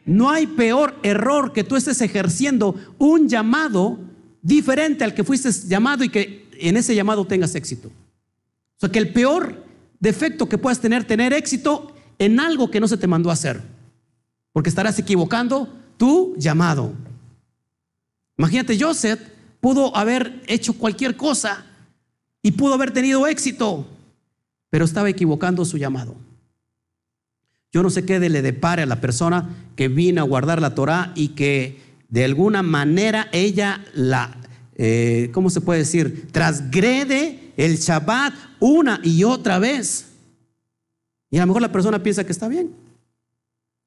No 0.03 0.29
hay 0.29 0.45
peor 0.45 0.99
error 1.03 1.53
que 1.53 1.63
tú 1.63 1.77
estés 1.77 2.01
ejerciendo 2.01 2.75
un 2.97 3.29
llamado 3.29 4.08
diferente 4.41 5.03
al 5.03 5.13
que 5.13 5.23
fuiste 5.23 5.51
llamado 5.67 6.03
y 6.03 6.09
que 6.09 6.47
en 6.53 6.77
ese 6.77 6.95
llamado 6.95 7.25
tengas 7.25 7.55
éxito. 7.55 7.87
O 7.87 8.79
sea, 8.79 8.89
que 8.89 8.99
el 8.99 9.11
peor 9.11 9.65
defecto 9.99 10.47
que 10.47 10.57
puedas 10.57 10.79
tener, 10.79 11.03
tener 11.05 11.33
éxito 11.33 11.93
en 12.17 12.39
algo 12.39 12.71
que 12.71 12.79
no 12.79 12.87
se 12.87 12.97
te 12.97 13.07
mandó 13.07 13.29
a 13.29 13.33
hacer. 13.33 13.61
Porque 14.51 14.69
estarás 14.69 14.97
equivocando 14.99 15.73
tu 15.97 16.35
llamado. 16.37 16.93
Imagínate, 18.37 18.79
Joseph 18.79 19.19
pudo 19.59 19.95
haber 19.95 20.41
hecho 20.47 20.73
cualquier 20.73 21.17
cosa 21.17 21.65
y 22.41 22.51
pudo 22.51 22.73
haber 22.73 22.91
tenido 22.91 23.27
éxito, 23.27 23.85
pero 24.69 24.85
estaba 24.85 25.09
equivocando 25.09 25.65
su 25.65 25.77
llamado. 25.77 26.15
Yo 27.71 27.83
no 27.83 27.89
sé 27.89 28.05
qué 28.05 28.19
le 28.19 28.41
depare 28.41 28.83
a 28.83 28.87
la 28.87 29.01
persona 29.01 29.49
que 29.75 29.89
vino 29.89 30.21
a 30.21 30.25
guardar 30.25 30.61
la 30.61 30.73
Torah 30.73 31.11
y 31.15 31.29
que 31.29 31.88
de 32.09 32.25
alguna 32.25 32.63
manera 32.63 33.29
ella 33.31 33.83
la, 33.93 34.35
eh, 34.75 35.29
¿cómo 35.33 35.49
se 35.49 35.61
puede 35.61 35.79
decir? 35.79 36.27
Transgrede 36.31 37.53
el 37.55 37.77
Shabbat 37.77 38.33
una 38.59 38.99
y 39.03 39.23
otra 39.23 39.59
vez. 39.59 40.07
Y 41.29 41.37
a 41.37 41.41
lo 41.41 41.47
mejor 41.47 41.61
la 41.61 41.71
persona 41.71 42.01
piensa 42.01 42.25
que 42.25 42.31
está 42.31 42.47
bien. 42.47 42.71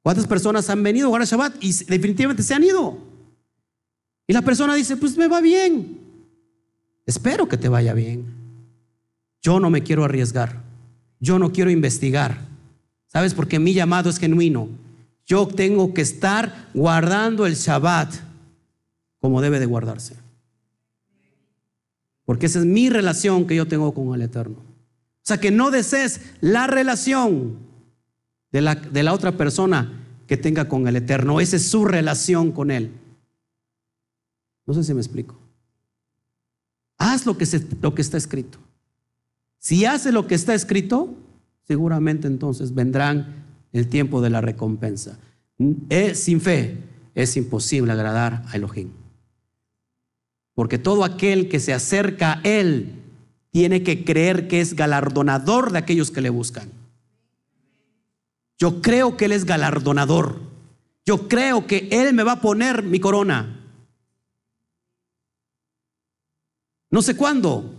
¿Cuántas 0.03 0.27
personas 0.27 0.68
han 0.70 0.83
venido 0.83 1.07
a 1.07 1.11
guardar 1.11 1.29
Shabbat 1.29 1.62
y 1.62 1.73
definitivamente 1.85 2.43
se 2.43 2.55
han 2.55 2.64
ido? 2.64 2.99
Y 4.27 4.33
la 4.33 4.43
persona 4.43 4.75
dice, 4.75 4.97
pues 4.97 5.16
me 5.16 5.29
va 5.29 5.41
bien. 5.41 5.99
Espero 7.07 7.49
que 7.49 7.57
te 7.57 7.68
vaya 7.68 7.95
bien. 7.95 8.25
Yo 9.41 9.59
no 9.59 9.70
me 9.70 9.83
quiero 9.83 10.05
arriesgar. 10.05 10.62
Yo 11.18 11.39
no 11.39 11.53
quiero 11.53 11.70
investigar. 11.70 12.39
¿Sabes? 13.09 13.35
Porque 13.35 13.59
mi 13.59 13.75
llamado 13.75 14.09
es 14.11 14.18
genuino. 14.18 14.68
Yo 15.27 15.47
tengo 15.47 15.95
que 15.95 16.03
estar 16.03 16.68
guardando 16.75 17.47
el 17.47 17.55
Shabbat 17.55 18.14
como 19.20 19.41
debe 19.41 19.61
de 19.61 19.66
guardarse. 19.66 20.16
Porque 22.25 22.47
esa 22.47 22.59
es 22.59 22.64
mi 22.64 22.91
relación 22.91 23.47
que 23.47 23.57
yo 23.57 23.66
tengo 23.66 23.95
con 23.95 24.14
el 24.14 24.23
Eterno. 24.23 24.57
O 24.59 25.25
sea, 25.25 25.39
que 25.39 25.51
no 25.51 25.70
desees 25.70 26.20
la 26.41 26.66
relación 26.66 27.59
de 28.51 28.61
la, 28.61 28.75
de 28.75 29.03
la 29.03 29.12
otra 29.12 29.37
persona 29.37 30.01
que 30.27 30.37
tenga 30.37 30.68
con 30.68 30.89
el 30.89 30.97
Eterno. 30.97 31.41
Esa 31.41 31.57
es 31.57 31.68
su 31.68 31.85
relación 31.85 32.53
con 32.53 32.70
Él. 32.70 32.93
No 34.66 34.75
sé 34.75 34.83
si 34.83 34.95
me 34.95 35.01
explico. 35.01 35.39
Haz 36.99 37.27
lo 37.27 37.37
que, 37.37 37.47
lo 37.81 37.95
que 37.95 38.03
está 38.03 38.16
escrito. 38.16 38.59
Si 39.59 39.85
hace 39.85 40.11
lo 40.11 40.27
que 40.27 40.35
está 40.35 40.55
escrito, 40.55 41.14
seguramente 41.66 42.27
entonces 42.27 42.75
vendrán 42.75 43.41
el 43.73 43.89
tiempo 43.89 44.20
de 44.20 44.31
la 44.31 44.41
recompensa. 44.41 45.18
Sin 46.14 46.41
fe 46.41 46.79
es 47.14 47.37
imposible 47.37 47.93
agradar 47.93 48.45
a 48.49 48.57
Elohim. 48.57 48.91
Porque 50.55 50.79
todo 50.79 51.05
aquel 51.05 51.49
que 51.49 51.61
se 51.61 51.73
acerca 51.73 52.35
a 52.35 52.41
Él 52.43 53.03
tiene 53.51 53.83
que 53.83 54.05
creer 54.05 54.49
que 54.49 54.61
es 54.61 54.75
galardonador 54.75 55.73
de 55.73 55.79
aquellos 55.79 56.11
que 56.11 56.20
le 56.20 56.31
buscan. 56.31 56.70
Yo 58.59 58.81
creo 58.81 59.16
que 59.16 59.27
Él 59.27 59.33
es 59.33 59.45
galardonador. 59.45 60.41
Yo 61.05 61.29
creo 61.29 61.66
que 61.66 61.89
Él 61.91 62.14
me 62.14 62.23
va 62.23 62.33
a 62.33 62.41
poner 62.41 62.83
mi 62.83 63.01
corona. 63.01 63.61
No 66.91 67.03
sé 67.03 67.16
cuándo. 67.16 67.75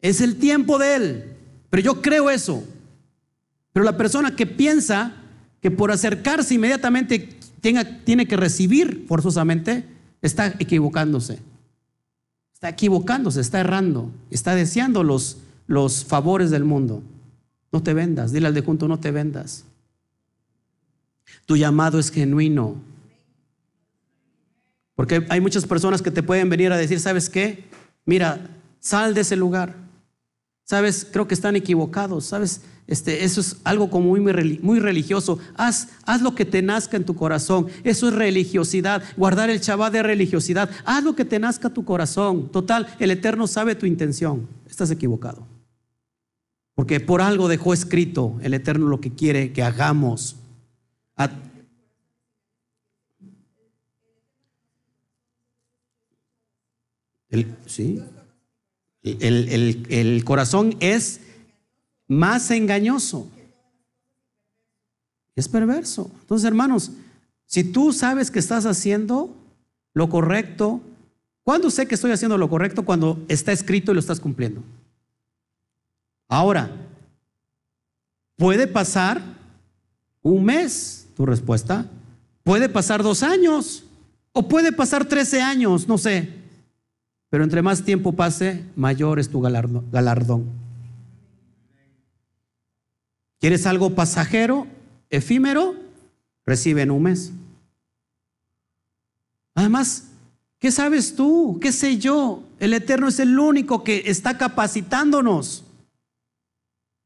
Es 0.00 0.20
el 0.20 0.38
tiempo 0.38 0.78
de 0.78 0.94
Él. 0.94 1.36
Pero 1.68 1.82
yo 1.82 2.00
creo 2.00 2.30
eso. 2.30 2.64
Pero 3.76 3.84
la 3.84 3.98
persona 3.98 4.34
que 4.34 4.46
piensa 4.46 5.12
que 5.60 5.70
por 5.70 5.92
acercarse 5.92 6.54
inmediatamente 6.54 7.36
tenga, 7.60 7.84
tiene 8.04 8.26
que 8.26 8.38
recibir 8.38 9.04
forzosamente, 9.06 9.84
está 10.22 10.46
equivocándose. 10.58 11.40
Está 12.54 12.70
equivocándose, 12.70 13.42
está 13.42 13.60
errando, 13.60 14.10
está 14.30 14.54
deseando 14.54 15.04
los, 15.04 15.42
los 15.66 16.06
favores 16.06 16.50
del 16.50 16.64
mundo. 16.64 17.02
No 17.70 17.82
te 17.82 17.92
vendas, 17.92 18.32
dile 18.32 18.46
al 18.46 18.54
de 18.54 18.62
junto, 18.62 18.88
no 18.88 18.98
te 18.98 19.10
vendas. 19.10 19.64
Tu 21.44 21.58
llamado 21.58 21.98
es 21.98 22.10
genuino. 22.10 22.76
Porque 24.94 25.26
hay 25.28 25.42
muchas 25.42 25.66
personas 25.66 26.00
que 26.00 26.10
te 26.10 26.22
pueden 26.22 26.48
venir 26.48 26.72
a 26.72 26.78
decir, 26.78 26.98
¿sabes 26.98 27.28
qué? 27.28 27.64
Mira, 28.06 28.40
sal 28.80 29.12
de 29.12 29.20
ese 29.20 29.36
lugar. 29.36 29.85
¿Sabes? 30.66 31.06
Creo 31.10 31.28
que 31.28 31.34
están 31.34 31.54
equivocados. 31.54 32.26
¿Sabes? 32.26 32.60
Este, 32.88 33.24
eso 33.24 33.40
es 33.40 33.56
algo 33.62 33.88
como 33.88 34.08
muy, 34.08 34.20
muy 34.20 34.80
religioso. 34.80 35.38
Haz, 35.54 35.88
haz 36.04 36.22
lo 36.22 36.34
que 36.34 36.44
te 36.44 36.60
nazca 36.60 36.96
en 36.96 37.04
tu 37.04 37.14
corazón. 37.14 37.68
Eso 37.84 38.08
es 38.08 38.14
religiosidad. 38.14 39.02
Guardar 39.16 39.48
el 39.48 39.60
chabá 39.60 39.90
de 39.90 40.02
religiosidad. 40.02 40.68
Haz 40.84 41.04
lo 41.04 41.14
que 41.14 41.24
te 41.24 41.38
nazca 41.38 41.70
tu 41.70 41.84
corazón. 41.84 42.50
Total, 42.50 42.88
el 42.98 43.12
Eterno 43.12 43.46
sabe 43.46 43.76
tu 43.76 43.86
intención. 43.86 44.48
Estás 44.68 44.90
equivocado. 44.90 45.46
Porque 46.74 46.98
por 46.98 47.22
algo 47.22 47.46
dejó 47.46 47.72
escrito 47.72 48.36
el 48.42 48.52
Eterno 48.52 48.88
lo 48.88 49.00
que 49.00 49.12
quiere 49.12 49.52
que 49.52 49.62
hagamos. 49.62 50.36
sí. 57.66 58.02
El 59.06 60.22
corazón 60.24 60.76
es 60.80 61.20
más 62.08 62.50
engañoso. 62.50 63.28
Es 65.34 65.48
perverso. 65.48 66.10
Entonces, 66.20 66.46
hermanos, 66.46 66.92
si 67.46 67.62
tú 67.62 67.92
sabes 67.92 68.30
que 68.30 68.38
estás 68.38 68.66
haciendo 68.66 69.34
lo 69.92 70.08
correcto, 70.08 70.80
¿cuándo 71.42 71.70
sé 71.70 71.86
que 71.86 71.94
estoy 71.94 72.10
haciendo 72.10 72.38
lo 72.38 72.48
correcto? 72.48 72.84
Cuando 72.84 73.22
está 73.28 73.52
escrito 73.52 73.92
y 73.92 73.94
lo 73.94 74.00
estás 74.00 74.18
cumpliendo. 74.18 74.62
Ahora, 76.28 76.70
puede 78.36 78.66
pasar 78.66 79.22
un 80.22 80.44
mes, 80.44 81.06
tu 81.16 81.24
respuesta, 81.24 81.86
puede 82.42 82.68
pasar 82.68 83.02
dos 83.02 83.22
años, 83.22 83.84
o 84.32 84.48
puede 84.48 84.72
pasar 84.72 85.06
trece 85.06 85.40
años, 85.40 85.86
no 85.86 85.98
sé. 85.98 86.45
Pero 87.30 87.44
entre 87.44 87.62
más 87.62 87.82
tiempo 87.82 88.12
pase, 88.12 88.64
mayor 88.76 89.18
es 89.18 89.28
tu 89.28 89.40
galardón. 89.40 90.44
¿Quieres 93.40 93.66
algo 93.66 93.94
pasajero, 93.94 94.66
efímero? 95.10 95.74
Recibe 96.44 96.82
en 96.82 96.90
un 96.90 97.02
mes. 97.02 97.32
Además, 99.54 100.08
¿qué 100.58 100.70
sabes 100.70 101.16
tú? 101.16 101.58
¿Qué 101.60 101.72
sé 101.72 101.98
yo? 101.98 102.44
El 102.58 102.72
Eterno 102.72 103.08
es 103.08 103.18
el 103.18 103.38
único 103.38 103.84
que 103.84 104.04
está 104.06 104.38
capacitándonos, 104.38 105.64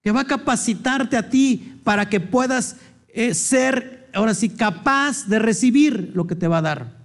que 0.02 0.12
va 0.12 0.20
a 0.20 0.26
capacitarte 0.26 1.16
a 1.16 1.30
ti 1.30 1.80
para 1.82 2.08
que 2.08 2.20
puedas 2.20 2.76
eh, 3.08 3.34
ser, 3.34 4.08
ahora 4.12 4.34
sí, 4.34 4.50
capaz 4.50 5.26
de 5.26 5.38
recibir 5.38 6.12
lo 6.14 6.26
que 6.26 6.36
te 6.36 6.48
va 6.48 6.58
a 6.58 6.62
dar. 6.62 6.99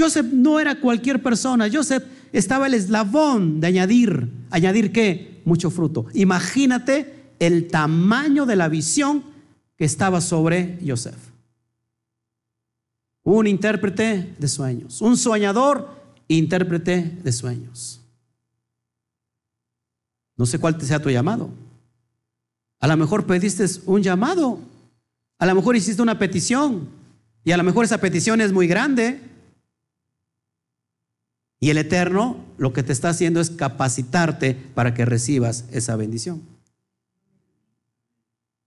Joseph 0.00 0.26
no 0.32 0.58
era 0.58 0.80
cualquier 0.80 1.22
persona, 1.22 1.68
Joseph 1.70 2.04
estaba 2.32 2.66
el 2.66 2.74
eslabón 2.74 3.60
de 3.60 3.66
añadir, 3.66 4.30
añadir 4.50 4.92
qué? 4.92 5.42
Mucho 5.44 5.70
fruto. 5.70 6.06
Imagínate 6.14 7.34
el 7.38 7.68
tamaño 7.68 8.46
de 8.46 8.56
la 8.56 8.68
visión 8.68 9.22
que 9.76 9.84
estaba 9.84 10.20
sobre 10.20 10.78
Joseph. 10.86 11.18
Un 13.22 13.46
intérprete 13.46 14.34
de 14.38 14.48
sueños, 14.48 15.02
un 15.02 15.16
soñador, 15.16 15.88
intérprete 16.28 17.18
de 17.22 17.32
sueños. 17.32 18.00
No 20.36 20.46
sé 20.46 20.58
cuál 20.58 20.80
sea 20.80 21.02
tu 21.02 21.10
llamado. 21.10 21.50
A 22.78 22.86
lo 22.86 22.96
mejor 22.96 23.26
pediste 23.26 23.66
un 23.84 24.02
llamado, 24.02 24.58
a 25.38 25.44
lo 25.44 25.54
mejor 25.54 25.76
hiciste 25.76 26.00
una 26.00 26.18
petición 26.18 26.88
y 27.44 27.52
a 27.52 27.58
lo 27.58 27.62
mejor 27.62 27.84
esa 27.84 27.98
petición 27.98 28.40
es 28.40 28.52
muy 28.52 28.66
grande. 28.66 29.29
Y 31.60 31.68
el 31.68 31.76
Eterno 31.76 32.38
lo 32.56 32.72
que 32.72 32.82
te 32.82 32.92
está 32.92 33.10
haciendo 33.10 33.38
es 33.40 33.50
capacitarte 33.50 34.54
para 34.54 34.94
que 34.94 35.04
recibas 35.04 35.66
esa 35.70 35.94
bendición. 35.94 36.42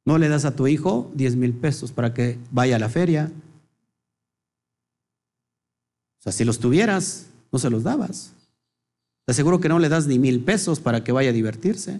No 0.05 0.19
le 0.19 0.29
das 0.29 0.45
a 0.45 0.55
tu 0.55 0.67
hijo 0.67 1.11
10 1.15 1.35
mil 1.37 1.53
pesos 1.53 1.91
para 1.91 2.13
que 2.13 2.37
vaya 2.51 2.75
a 2.75 2.79
la 2.79 2.89
feria. 2.89 3.31
O 6.19 6.23
sea, 6.23 6.31
si 6.31 6.45
los 6.45 6.59
tuvieras, 6.59 7.27
no 7.51 7.57
se 7.57 7.69
los 7.69 7.83
dabas. 7.83 8.33
Te 9.25 9.31
aseguro 9.31 9.59
que 9.59 9.69
no 9.69 9.79
le 9.79 9.89
das 9.89 10.05
ni 10.05 10.19
mil 10.19 10.43
pesos 10.43 10.79
para 10.79 11.03
que 11.03 11.11
vaya 11.11 11.29
a 11.29 11.33
divertirse, 11.33 11.99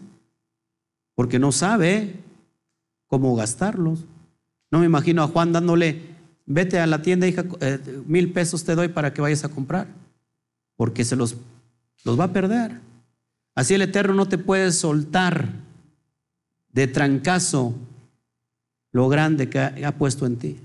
porque 1.16 1.40
no 1.40 1.52
sabe 1.52 2.20
cómo 3.08 3.36
gastarlos. 3.36 4.06
No 4.70 4.80
me 4.80 4.86
imagino 4.86 5.24
a 5.24 5.28
Juan 5.28 5.54
dándole, 5.54 6.02
vete 6.46 6.80
a 6.80 6.88
la 6.88 7.02
tienda, 7.02 7.28
hija, 7.28 7.46
eh, 7.62 7.80
mil 8.06 8.34
pesos 8.34 8.64
te 8.64 8.76
doy 8.76 8.90
para 8.90 9.14
que 9.14 9.22
vayas 9.22 9.46
a 9.46 9.50
comprar, 9.50 9.88
porque 10.76 11.06
se 11.06 11.16
los, 11.16 11.36
los 12.04 12.20
va 12.20 12.26
a 12.26 12.34
perder. 12.34 12.80
Así 13.56 13.74
el 13.74 13.84
Eterno 13.84 14.14
no 14.14 14.28
te 14.28 14.38
puede 14.38 14.72
soltar 14.72 15.50
de 16.70 16.88
trancazo 16.88 17.76
lo 18.92 19.10
grande 19.10 19.50
que 19.50 19.60
ha, 19.60 19.98
puesto 19.98 20.26
en 20.26 20.38
ti. 20.38 20.60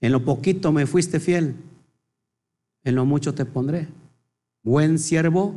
En 0.00 0.12
lo 0.12 0.24
poquito 0.24 0.72
me 0.72 0.86
fuiste 0.86 1.20
fiel, 1.20 1.54
en 2.84 2.94
lo 2.94 3.04
mucho 3.04 3.34
te 3.34 3.44
pondré. 3.44 3.88
Buen 4.62 4.98
siervo, 4.98 5.54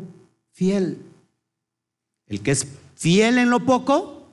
fiel. 0.52 0.98
El 2.28 2.42
que 2.42 2.52
es 2.52 2.68
fiel 2.96 3.38
en 3.38 3.50
lo 3.50 3.66
poco, 3.66 4.28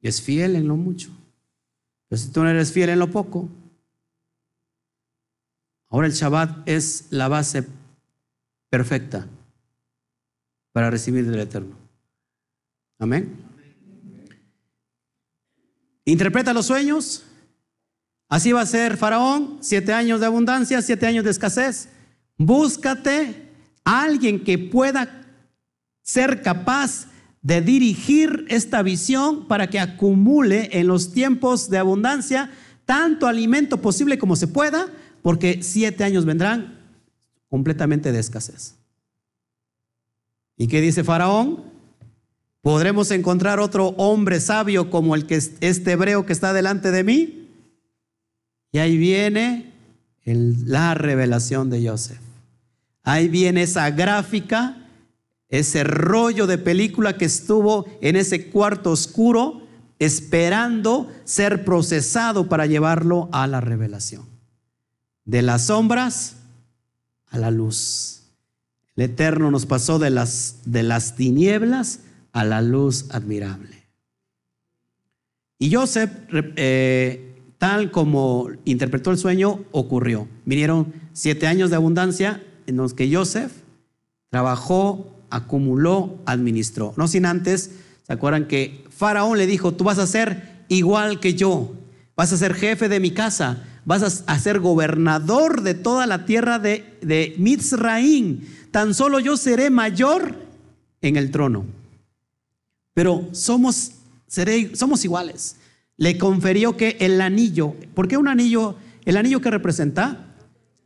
es 0.00 0.20
fiel 0.22 0.56
en 0.56 0.66
lo 0.66 0.76
mucho. 0.76 1.10
Pero 2.08 2.20
si 2.20 2.30
tú 2.30 2.42
no 2.42 2.48
eres 2.48 2.72
fiel 2.72 2.90
en 2.90 2.98
lo 2.98 3.10
poco, 3.10 3.48
ahora 5.90 6.06
el 6.06 6.14
Shabbat 6.14 6.66
es 6.66 7.08
la 7.10 7.28
base 7.28 7.66
perfecta 8.70 9.26
para 10.72 10.90
recibir 10.90 11.28
del 11.28 11.40
Eterno. 11.40 11.76
Amén. 12.98 13.36
Interpreta 16.04 16.54
los 16.54 16.66
sueños. 16.66 17.24
Así 18.28 18.52
va 18.52 18.60
a 18.60 18.66
ser 18.66 18.96
Faraón, 18.96 19.58
siete 19.60 19.92
años 19.92 20.20
de 20.20 20.26
abundancia, 20.26 20.80
siete 20.82 21.06
años 21.06 21.24
de 21.24 21.30
escasez. 21.30 21.88
Búscate 22.38 23.50
a 23.84 24.02
alguien 24.02 24.44
que 24.44 24.56
pueda 24.56 25.26
ser 26.02 26.42
capaz 26.42 27.06
de 27.42 27.60
dirigir 27.60 28.46
esta 28.48 28.82
visión 28.82 29.48
para 29.48 29.68
que 29.68 29.80
acumule 29.80 30.68
en 30.72 30.86
los 30.86 31.12
tiempos 31.12 31.70
de 31.70 31.78
abundancia 31.78 32.50
tanto 32.84 33.26
alimento 33.26 33.80
posible 33.80 34.18
como 34.18 34.36
se 34.36 34.48
pueda, 34.48 34.88
porque 35.22 35.62
siete 35.62 36.04
años 36.04 36.24
vendrán 36.24 36.78
completamente 37.48 38.12
de 38.12 38.20
escasez. 38.20 38.76
¿Y 40.56 40.68
qué 40.68 40.80
dice 40.80 41.04
Faraón? 41.04 41.64
¿Podremos 42.62 43.10
encontrar 43.10 43.58
otro 43.58 43.88
hombre 43.96 44.38
sabio 44.40 44.90
como 44.90 45.14
el 45.14 45.26
que 45.26 45.36
este 45.36 45.92
hebreo 45.92 46.26
que 46.26 46.32
está 46.32 46.52
delante 46.52 46.90
de 46.90 47.04
mí? 47.04 47.48
Y 48.72 48.78
ahí 48.78 48.98
viene 48.98 49.72
la 50.24 50.94
revelación 50.94 51.70
de 51.70 51.88
Joseph. 51.88 52.20
Ahí 53.02 53.28
viene 53.28 53.62
esa 53.62 53.90
gráfica, 53.90 54.76
ese 55.48 55.82
rollo 55.84 56.46
de 56.46 56.58
película 56.58 57.16
que 57.16 57.24
estuvo 57.24 57.86
en 58.00 58.16
ese 58.16 58.50
cuarto 58.50 58.92
oscuro 58.92 59.62
esperando 59.98 61.10
ser 61.24 61.64
procesado 61.64 62.48
para 62.48 62.66
llevarlo 62.66 63.28
a 63.32 63.46
la 63.46 63.60
revelación. 63.60 64.29
De 65.24 65.42
las 65.42 65.66
sombras 65.66 66.36
a 67.28 67.38
la 67.38 67.50
luz. 67.50 68.22
El 68.96 69.04
Eterno 69.04 69.50
nos 69.50 69.66
pasó 69.66 69.98
de 69.98 70.10
las, 70.10 70.58
de 70.64 70.82
las 70.82 71.16
tinieblas 71.16 72.00
a 72.32 72.44
la 72.44 72.62
luz 72.62 73.06
admirable. 73.10 73.88
Y 75.58 75.72
Joseph, 75.74 76.10
eh, 76.32 77.54
tal 77.58 77.90
como 77.90 78.48
interpretó 78.64 79.10
el 79.10 79.18
sueño, 79.18 79.64
ocurrió. 79.72 80.26
Vinieron 80.44 80.92
siete 81.12 81.46
años 81.46 81.70
de 81.70 81.76
abundancia 81.76 82.42
en 82.66 82.76
los 82.76 82.94
que 82.94 83.14
Joseph 83.14 83.52
trabajó, 84.30 85.20
acumuló, 85.28 86.18
administró. 86.24 86.94
No 86.96 87.08
sin 87.08 87.26
antes, 87.26 87.72
¿se 88.06 88.12
acuerdan 88.12 88.46
que 88.48 88.84
Faraón 88.90 89.38
le 89.38 89.46
dijo, 89.46 89.72
tú 89.72 89.84
vas 89.84 89.98
a 89.98 90.06
ser 90.06 90.64
igual 90.68 91.20
que 91.20 91.34
yo, 91.34 91.74
vas 92.16 92.32
a 92.32 92.36
ser 92.36 92.54
jefe 92.54 92.88
de 92.88 93.00
mi 93.00 93.10
casa, 93.10 93.64
vas 93.84 94.24
a, 94.26 94.38
ser 94.38 94.60
gobernador 94.60 95.62
de 95.62 95.74
toda 95.74 96.06
la 96.06 96.24
tierra 96.24 96.58
de, 96.58 96.98
de 97.02 97.34
Mitzraim. 97.38 98.40
Tan 98.70 98.94
solo 98.94 99.20
yo 99.20 99.36
seré 99.36 99.70
mayor 99.70 100.36
en 101.00 101.16
el 101.16 101.30
trono. 101.30 101.64
Pero 102.94 103.28
somos, 103.32 103.92
somos 104.74 105.04
iguales. 105.04 105.56
Le 105.96 106.18
conferió 106.18 106.76
que 106.76 106.96
el 107.00 107.20
anillo, 107.20 107.74
¿por 107.94 108.08
qué 108.08 108.16
un 108.16 108.28
anillo? 108.28 108.76
El 109.04 109.16
anillo 109.16 109.40
que 109.40 109.50
representa 109.50 110.26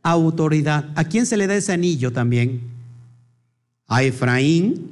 autoridad. 0.03 0.89
¿A 0.95 1.05
quién 1.05 1.25
se 1.25 1.37
le 1.37 1.47
da 1.47 1.55
ese 1.55 1.73
anillo 1.73 2.11
también? 2.11 2.61
A 3.87 4.03
Efraín, 4.03 4.91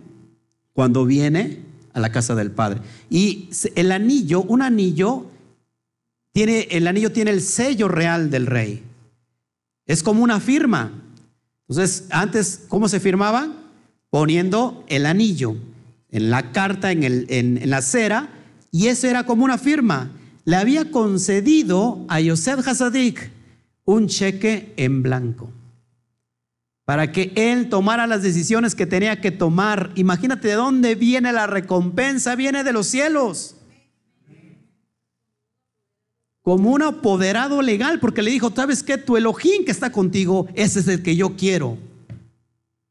cuando 0.74 1.06
viene 1.06 1.60
a 1.94 2.00
la 2.00 2.12
casa 2.12 2.36
del 2.36 2.52
Padre. 2.52 2.82
Y 3.10 3.50
el 3.76 3.92
anillo, 3.92 4.42
un 4.42 4.62
anillo, 4.62 5.28
tiene, 6.34 6.68
el 6.72 6.88
anillo 6.88 7.12
tiene 7.12 7.32
el 7.32 7.42
sello 7.42 7.88
real 7.88 8.30
del 8.30 8.48
rey. 8.48 8.84
Es 9.86 10.04
como 10.04 10.24
una 10.24 10.40
firma. 10.40 10.92
Entonces, 11.70 12.08
antes, 12.10 12.66
¿cómo 12.68 12.90
se 12.90 13.00
firmaba? 13.00 13.54
Poniendo 14.10 14.84
el 14.88 15.06
anillo 15.06 15.56
en 16.10 16.30
la 16.30 16.52
carta, 16.52 16.92
en, 16.92 17.04
el, 17.04 17.26
en, 17.30 17.70
la 17.70 17.82
cera, 17.82 18.30
y 18.72 18.88
eso 18.88 19.08
era 19.08 19.26
como 19.26 19.46
una 19.46 19.58
firma. 19.58 20.12
Le 20.46 20.56
había 20.56 20.92
concedido 20.92 22.06
a 22.10 22.20
Yosef 22.20 22.68
Hasadik 22.68 23.32
un 23.86 24.08
cheque 24.08 24.74
en 24.78 25.04
blanco 25.04 25.52
para 26.86 27.12
que 27.12 27.32
él 27.36 27.70
tomara 27.70 28.08
las 28.08 28.24
decisiones 28.24 28.76
que 28.76 28.86
tenía 28.86 29.22
que 29.22 29.32
tomar. 29.32 29.92
Imagínate 29.96 30.50
de 30.50 30.56
dónde 30.56 30.96
viene 30.96 31.32
la 31.32 31.48
recompensa, 31.48 32.36
viene 32.36 32.64
de 32.64 32.74
los 32.74 32.88
cielos. 32.88 33.56
Como 36.44 36.72
un 36.72 36.82
apoderado 36.82 37.62
legal, 37.62 38.02
porque 38.02 38.22
le 38.22 38.30
dijo, 38.30 38.52
¿sabes 38.54 38.84
qué? 38.84 38.98
Tu 38.98 39.16
Elohim 39.16 39.64
que 39.64 39.72
está 39.72 39.94
contigo, 39.94 40.48
ese 40.56 40.82
es 40.82 40.88
el 40.90 41.02
que 41.02 41.16
yo 41.16 41.38
quiero. 41.38 41.78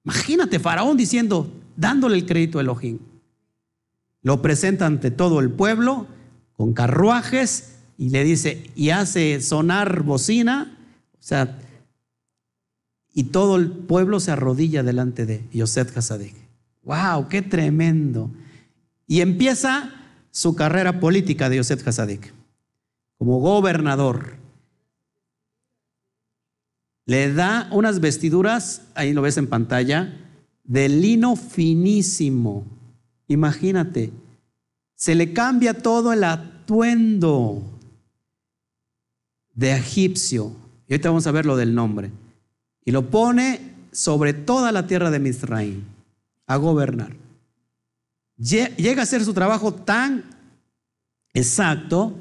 Imagínate, 0.04 0.58
Faraón 0.58 0.96
diciendo, 0.96 1.52
dándole 1.76 2.16
el 2.16 2.24
crédito 2.24 2.58
a 2.58 2.62
Elohim. 2.62 2.98
Lo 4.22 4.40
presenta 4.40 4.86
ante 4.86 5.10
todo 5.10 5.38
el 5.38 5.50
pueblo 5.50 6.06
con 6.54 6.72
carruajes 6.72 7.76
y 7.98 8.08
le 8.08 8.24
dice, 8.24 8.70
y 8.74 8.88
hace 8.88 9.42
sonar 9.42 10.02
bocina, 10.02 10.78
o 11.12 11.22
sea, 11.22 11.58
y 13.12 13.24
todo 13.24 13.56
el 13.56 13.70
pueblo 13.70 14.18
se 14.18 14.30
arrodilla 14.30 14.82
delante 14.82 15.26
de 15.26 15.44
Yosef 15.52 15.94
Hasadek. 15.94 16.34
¡Wow! 16.84 17.28
¡Qué 17.28 17.42
tremendo! 17.42 18.30
Y 19.06 19.20
empieza 19.20 19.92
su 20.30 20.54
carrera 20.54 21.00
política 21.00 21.50
de 21.50 21.56
Yosef 21.56 21.86
Hasadek 21.86 22.32
como 23.22 23.38
gobernador. 23.38 24.34
Le 27.06 27.32
da 27.32 27.68
unas 27.70 28.00
vestiduras, 28.00 28.82
ahí 28.96 29.12
lo 29.12 29.22
ves 29.22 29.36
en 29.36 29.46
pantalla, 29.46 30.12
de 30.64 30.88
lino 30.88 31.36
finísimo. 31.36 32.64
Imagínate, 33.28 34.10
se 34.96 35.14
le 35.14 35.32
cambia 35.32 35.72
todo 35.72 36.12
el 36.12 36.24
atuendo 36.24 37.62
de 39.54 39.70
egipcio. 39.76 40.56
Y 40.88 40.94
ahorita 40.94 41.10
vamos 41.10 41.28
a 41.28 41.30
ver 41.30 41.46
lo 41.46 41.56
del 41.56 41.76
nombre 41.76 42.10
y 42.84 42.90
lo 42.90 43.08
pone 43.08 43.60
sobre 43.92 44.32
toda 44.32 44.72
la 44.72 44.88
tierra 44.88 45.12
de 45.12 45.20
Misraim 45.20 45.84
a 46.48 46.56
gobernar. 46.56 47.14
Llega 48.36 49.02
a 49.02 49.06
ser 49.06 49.24
su 49.24 49.32
trabajo 49.32 49.72
tan 49.72 50.24
exacto 51.32 52.16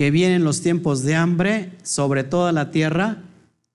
que 0.00 0.10
vienen 0.10 0.44
los 0.44 0.62
tiempos 0.62 1.02
de 1.02 1.14
hambre 1.14 1.72
sobre 1.82 2.24
toda 2.24 2.52
la 2.52 2.70
tierra, 2.70 3.18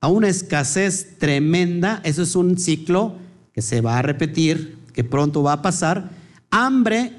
a 0.01 0.07
una 0.07 0.27
escasez 0.27 1.19
tremenda, 1.19 2.01
eso 2.03 2.23
es 2.23 2.35
un 2.35 2.57
ciclo 2.57 3.13
que 3.53 3.61
se 3.61 3.79
va 3.79 3.99
a 3.99 4.01
repetir, 4.01 4.79
que 4.91 5.03
pronto 5.03 5.43
va 5.43 5.53
a 5.53 5.61
pasar, 5.61 6.09
hambre, 6.49 7.13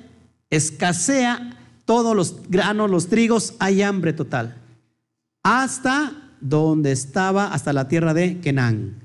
escasea 0.51 1.57
todos 1.85 2.17
los 2.17 2.51
granos, 2.51 2.91
los 2.91 3.07
trigos, 3.07 3.55
hay 3.61 3.81
hambre 3.81 4.13
total. 4.13 4.57
Hasta 5.45 6.33
donde 6.41 6.91
estaba 6.91 7.53
hasta 7.55 7.73
la 7.73 7.87
tierra 7.87 8.13
de 8.13 8.41
Kenán. 8.41 9.05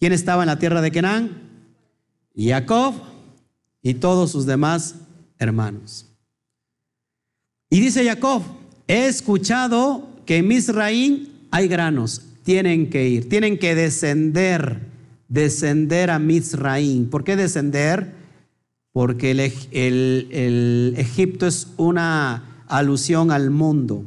¿Quién 0.00 0.12
estaba 0.12 0.42
en 0.42 0.48
la 0.48 0.58
tierra 0.58 0.80
de 0.80 0.90
Kenán? 0.90 1.38
Jacob 2.36 2.94
y 3.80 3.94
todos 3.94 4.32
sus 4.32 4.44
demás 4.44 4.96
hermanos. 5.38 6.06
Y 7.70 7.78
dice 7.78 8.04
Jacob, 8.04 8.42
he 8.90 9.06
escuchado 9.06 10.08
que 10.26 10.38
en 10.38 10.48
Misraín 10.48 11.28
hay 11.52 11.68
granos, 11.68 12.22
tienen 12.42 12.90
que 12.90 13.08
ir, 13.08 13.28
tienen 13.28 13.56
que 13.56 13.76
descender, 13.76 14.80
descender 15.28 16.10
a 16.10 16.18
Misraín. 16.18 17.08
¿Por 17.08 17.22
qué 17.22 17.36
descender? 17.36 18.12
Porque 18.90 19.30
el, 19.30 20.94
Egipto 20.96 21.46
es 21.46 21.68
una 21.76 22.64
alusión 22.66 23.30
al 23.30 23.50
mundo. 23.50 24.04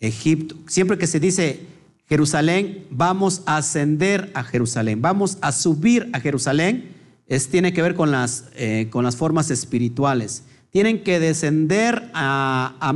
Egipto. 0.00 0.56
Siempre 0.66 0.98
que 0.98 1.06
se 1.06 1.20
dice 1.20 1.60
Jerusalén, 2.08 2.86
vamos 2.90 3.42
a 3.46 3.58
ascender 3.58 4.32
a 4.34 4.42
Jerusalén, 4.42 5.00
vamos 5.00 5.38
a 5.40 5.52
subir 5.52 6.10
a 6.12 6.18
Jerusalén, 6.18 6.88
es, 7.28 7.48
tiene 7.48 7.72
que 7.72 7.82
ver 7.82 7.94
con 7.94 8.10
las, 8.10 8.46
eh, 8.56 8.88
con 8.90 9.04
las 9.04 9.14
formas 9.14 9.52
espirituales. 9.52 10.42
Tienen 10.76 11.04
que 11.04 11.18
descender 11.18 12.10
a, 12.12 12.76
a 12.80 12.94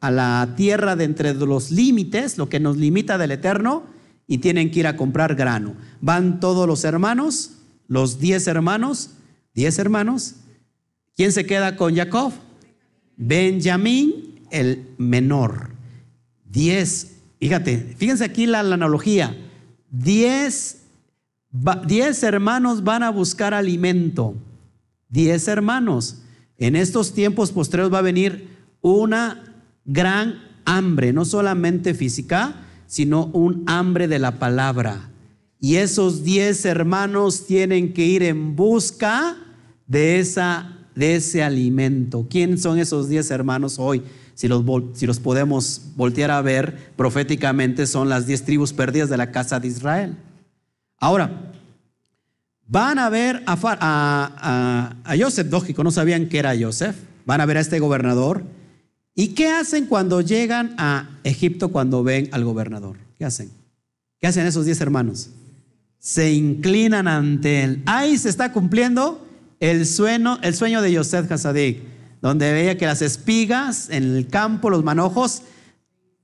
a 0.00 0.10
la 0.10 0.54
tierra 0.56 0.96
de 0.96 1.04
entre 1.04 1.32
los 1.34 1.70
límites, 1.70 2.38
lo 2.38 2.48
que 2.48 2.58
nos 2.58 2.76
limita 2.76 3.18
del 3.18 3.30
eterno, 3.30 3.84
y 4.26 4.38
tienen 4.38 4.72
que 4.72 4.80
ir 4.80 4.88
a 4.88 4.96
comprar 4.96 5.36
grano. 5.36 5.76
Van 6.00 6.40
todos 6.40 6.66
los 6.66 6.82
hermanos, 6.82 7.52
los 7.86 8.18
diez 8.18 8.48
hermanos, 8.48 9.10
diez 9.54 9.78
hermanos. 9.78 10.38
¿Quién 11.14 11.30
se 11.30 11.46
queda 11.46 11.76
con 11.76 11.94
Jacob? 11.94 12.32
Benjamín 13.16 14.40
el 14.50 14.88
menor. 14.98 15.70
Diez, 16.46 17.18
fíjate, 17.38 17.94
fíjense 17.96 18.24
aquí 18.24 18.46
la, 18.46 18.58
analogía. 18.58 19.36
Diez, 19.88 20.82
diez 21.86 22.24
hermanos 22.24 22.82
van 22.82 23.04
a 23.04 23.10
buscar 23.10 23.54
alimento. 23.54 24.34
Diez 25.08 25.46
hermanos. 25.46 26.24
En 26.60 26.76
estos 26.76 27.12
tiempos 27.12 27.50
postreros 27.50 27.92
va 27.92 27.98
a 27.98 28.02
venir 28.02 28.48
una 28.80 29.42
gran 29.84 30.40
hambre, 30.64 31.12
no 31.12 31.24
solamente 31.24 31.94
física, 31.94 32.54
sino 32.86 33.26
un 33.32 33.64
hambre 33.66 34.06
de 34.06 34.20
la 34.20 34.38
palabra. 34.38 35.10
Y 35.58 35.76
esos 35.76 36.22
diez 36.22 36.64
hermanos 36.64 37.46
tienen 37.46 37.92
que 37.92 38.06
ir 38.06 38.22
en 38.22 38.54
busca 38.54 39.36
de, 39.88 40.20
esa, 40.20 40.78
de 40.94 41.16
ese 41.16 41.42
alimento. 41.42 42.26
¿Quién 42.30 42.58
son 42.58 42.78
esos 42.78 43.08
diez 43.08 43.32
hermanos 43.32 43.78
hoy? 43.78 44.02
si 44.40 44.48
los, 44.48 44.64
si 44.94 45.06
los 45.06 45.20
podemos 45.20 45.82
voltear 45.96 46.30
a 46.30 46.40
ver 46.40 46.92
proféticamente, 46.96 47.86
son 47.86 48.08
las 48.08 48.26
diez 48.26 48.42
tribus 48.42 48.72
perdidas 48.72 49.10
de 49.10 49.18
la 49.18 49.32
casa 49.32 49.60
de 49.60 49.68
Israel. 49.68 50.16
Ahora, 50.98 51.52
van 52.70 52.98
a 52.98 53.10
ver 53.10 53.42
a, 53.46 53.58
a, 53.60 54.96
a, 55.04 55.44
lógico, 55.44 55.84
no 55.84 55.90
sabían 55.90 56.28
que 56.28 56.38
era 56.38 56.54
Joseph, 56.58 56.96
van 57.26 57.40
a 57.40 57.46
ver 57.46 57.58
a 57.58 57.60
este 57.60 57.80
gobernador. 57.80 58.44
¿Y 59.14 59.28
qué 59.28 59.48
hacen 59.48 59.86
cuando 59.86 60.20
llegan 60.20 60.74
a 60.78 61.18
Egipto 61.24 61.68
cuando 61.68 62.02
ven 62.02 62.28
al 62.32 62.44
gobernador? 62.44 62.96
¿Qué 63.18 63.24
hacen? 63.24 63.50
¿Qué 64.20 64.28
hacen 64.28 64.46
esos 64.46 64.64
diez 64.64 64.80
hermanos? 64.80 65.30
Se 65.98 66.32
inclinan 66.32 67.08
ante 67.08 67.64
él. 67.64 67.82
Ahí 67.86 68.16
se 68.16 68.28
está 68.28 68.52
cumpliendo 68.52 69.26
el 69.58 69.84
sueño, 69.84 70.38
el 70.42 70.54
sueño 70.54 70.80
de 70.80 70.96
Joseph 70.96 71.30
Hasadik 71.30 71.82
donde 72.20 72.52
veía 72.52 72.76
que 72.76 72.86
las 72.86 73.02
espigas 73.02 73.88
en 73.90 74.16
el 74.16 74.28
campo, 74.28 74.70
los 74.70 74.84
manojos, 74.84 75.42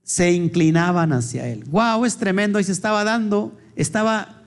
se 0.03 0.33
inclinaban 0.33 1.13
hacia 1.13 1.49
él. 1.49 1.65
¡Wow! 1.65 2.05
Es 2.05 2.17
tremendo. 2.17 2.61
Y 2.61 2.65
se 2.65 2.73
estaba 2.73 3.03
dando, 3.03 3.57
estaba, 3.75 4.43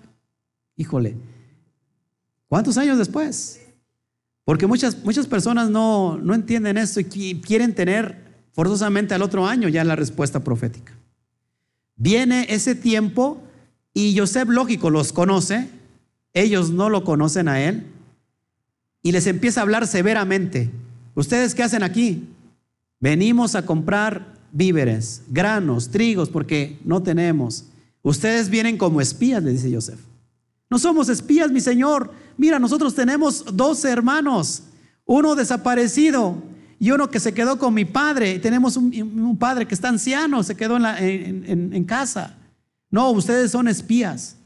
híjole, 0.78 1.18
¿cuántos 2.50 2.78
años 2.78 2.98
después? 2.98 3.62
Porque 4.44 4.68
muchas, 4.68 5.02
muchas 5.06 5.28
personas 5.28 5.70
no, 5.70 6.18
no 6.18 6.34
entienden 6.34 6.78
esto 6.78 7.00
y 7.00 7.40
quieren 7.42 7.74
tener 7.74 8.30
forzosamente 8.52 9.14
al 9.14 9.22
otro 9.22 9.48
año 9.48 9.70
ya 9.70 9.86
la 9.86 9.96
respuesta 9.96 10.44
profética. 10.44 10.94
Viene 11.96 12.48
ese 12.50 12.76
tiempo 12.76 13.42
y 13.94 14.18
Joseph, 14.18 14.50
lógico, 14.50 14.90
los 14.90 15.14
conoce, 15.14 15.70
ellos 16.34 16.72
no 16.72 16.90
lo 16.90 17.04
conocen 17.04 17.48
a 17.48 17.62
él, 17.62 17.86
y 19.02 19.12
les 19.12 19.28
empieza 19.28 19.62
a 19.62 19.64
hablar 19.64 19.88
severamente. 19.88 20.70
¿Ustedes 21.16 21.56
qué 21.56 21.64
hacen 21.64 21.84
aquí? 21.84 22.28
Venimos 23.00 23.56
a 23.56 23.66
comprar 23.66 24.34
víveres, 24.52 25.24
granos, 25.30 25.90
trigos, 25.90 26.30
porque 26.30 26.80
no 26.84 27.02
tenemos. 27.02 27.66
Ustedes 28.02 28.50
vienen 28.50 28.78
como 28.78 29.02
espías, 29.02 29.44
le 29.44 29.52
dice 29.52 29.74
Joseph. 29.74 30.00
No 30.70 30.80
somos 30.80 31.10
espías, 31.10 31.52
mi 31.52 31.62
señor. 31.62 32.12
Mira, 32.40 32.58
nosotros 32.58 32.96
tenemos 32.96 33.46
dos 33.54 33.86
hermanos, 33.86 34.64
uno 35.06 35.36
desaparecido 35.36 36.42
y 36.80 36.90
uno 36.90 37.12
que 37.12 37.20
se 37.20 37.36
quedó 37.36 37.60
con 37.60 37.76
mi 37.76 37.86
padre. 37.86 38.40
Tenemos 38.40 38.78
un, 38.78 39.38
padre 39.38 39.68
que 39.68 39.76
está 39.76 39.90
anciano, 39.90 40.42
se 40.42 40.56
quedó 40.56 40.78
en, 40.78 41.74
en 41.74 41.84
casa. 41.84 42.38
No, 42.90 43.12
ustedes 43.12 43.52
son 43.52 43.68
espías. 43.68 44.38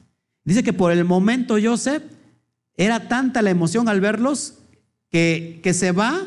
Dice 0.44 0.64
que 0.64 0.74
por 0.74 0.92
el 0.92 1.06
momento 1.06 1.56
Joseph 1.64 2.04
era 2.76 3.08
tanta 3.08 3.42
la 3.42 3.52
emoción 3.52 3.88
al 3.88 4.02
verlos 4.02 4.56
que, 5.10 5.62
que 5.64 5.74
se 5.74 5.92
va 5.92 6.20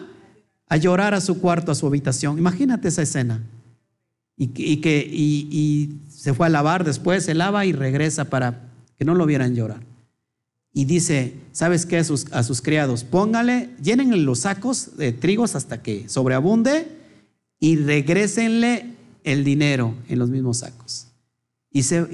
a 0.68 0.76
llorar 0.76 1.14
a 1.14 1.20
su 1.20 1.40
cuarto, 1.40 1.72
a 1.72 1.74
su 1.74 1.86
habitación. 1.86 2.38
Imagínate 2.38 2.88
esa 2.88 3.02
escena. 3.02 3.42
Y, 4.38 4.76
que 4.78 5.08
y, 5.10 6.02
se 6.08 6.34
fue 6.34 6.46
a 6.46 6.50
lavar 6.50 6.84
después, 6.84 7.24
se 7.24 7.34
lava 7.34 7.64
y 7.64 7.72
regresa 7.72 8.26
para 8.26 8.68
que 8.98 9.04
no 9.04 9.14
lo 9.14 9.24
vieran 9.24 9.54
llorar. 9.54 9.80
Y 10.76 10.84
dice, 10.84 11.32
¿sabes 11.52 11.86
qué? 11.86 11.96
A 11.96 12.04
sus, 12.04 12.60
criados, 12.60 13.02
póngale, 13.02 13.70
llenen 13.82 14.26
los 14.26 14.40
sacos 14.40 14.98
de 14.98 15.10
trigos 15.10 15.54
hasta 15.54 15.80
que 15.80 16.06
sobreabunde 16.06 16.86
y 17.58 17.76
regrésenle 17.76 18.84
el 19.24 19.42
dinero 19.42 19.94
en 20.06 20.18
los 20.18 20.28
mismos 20.28 20.58
sacos. 20.58 21.06
Y 21.70 21.82
se, 21.84 22.06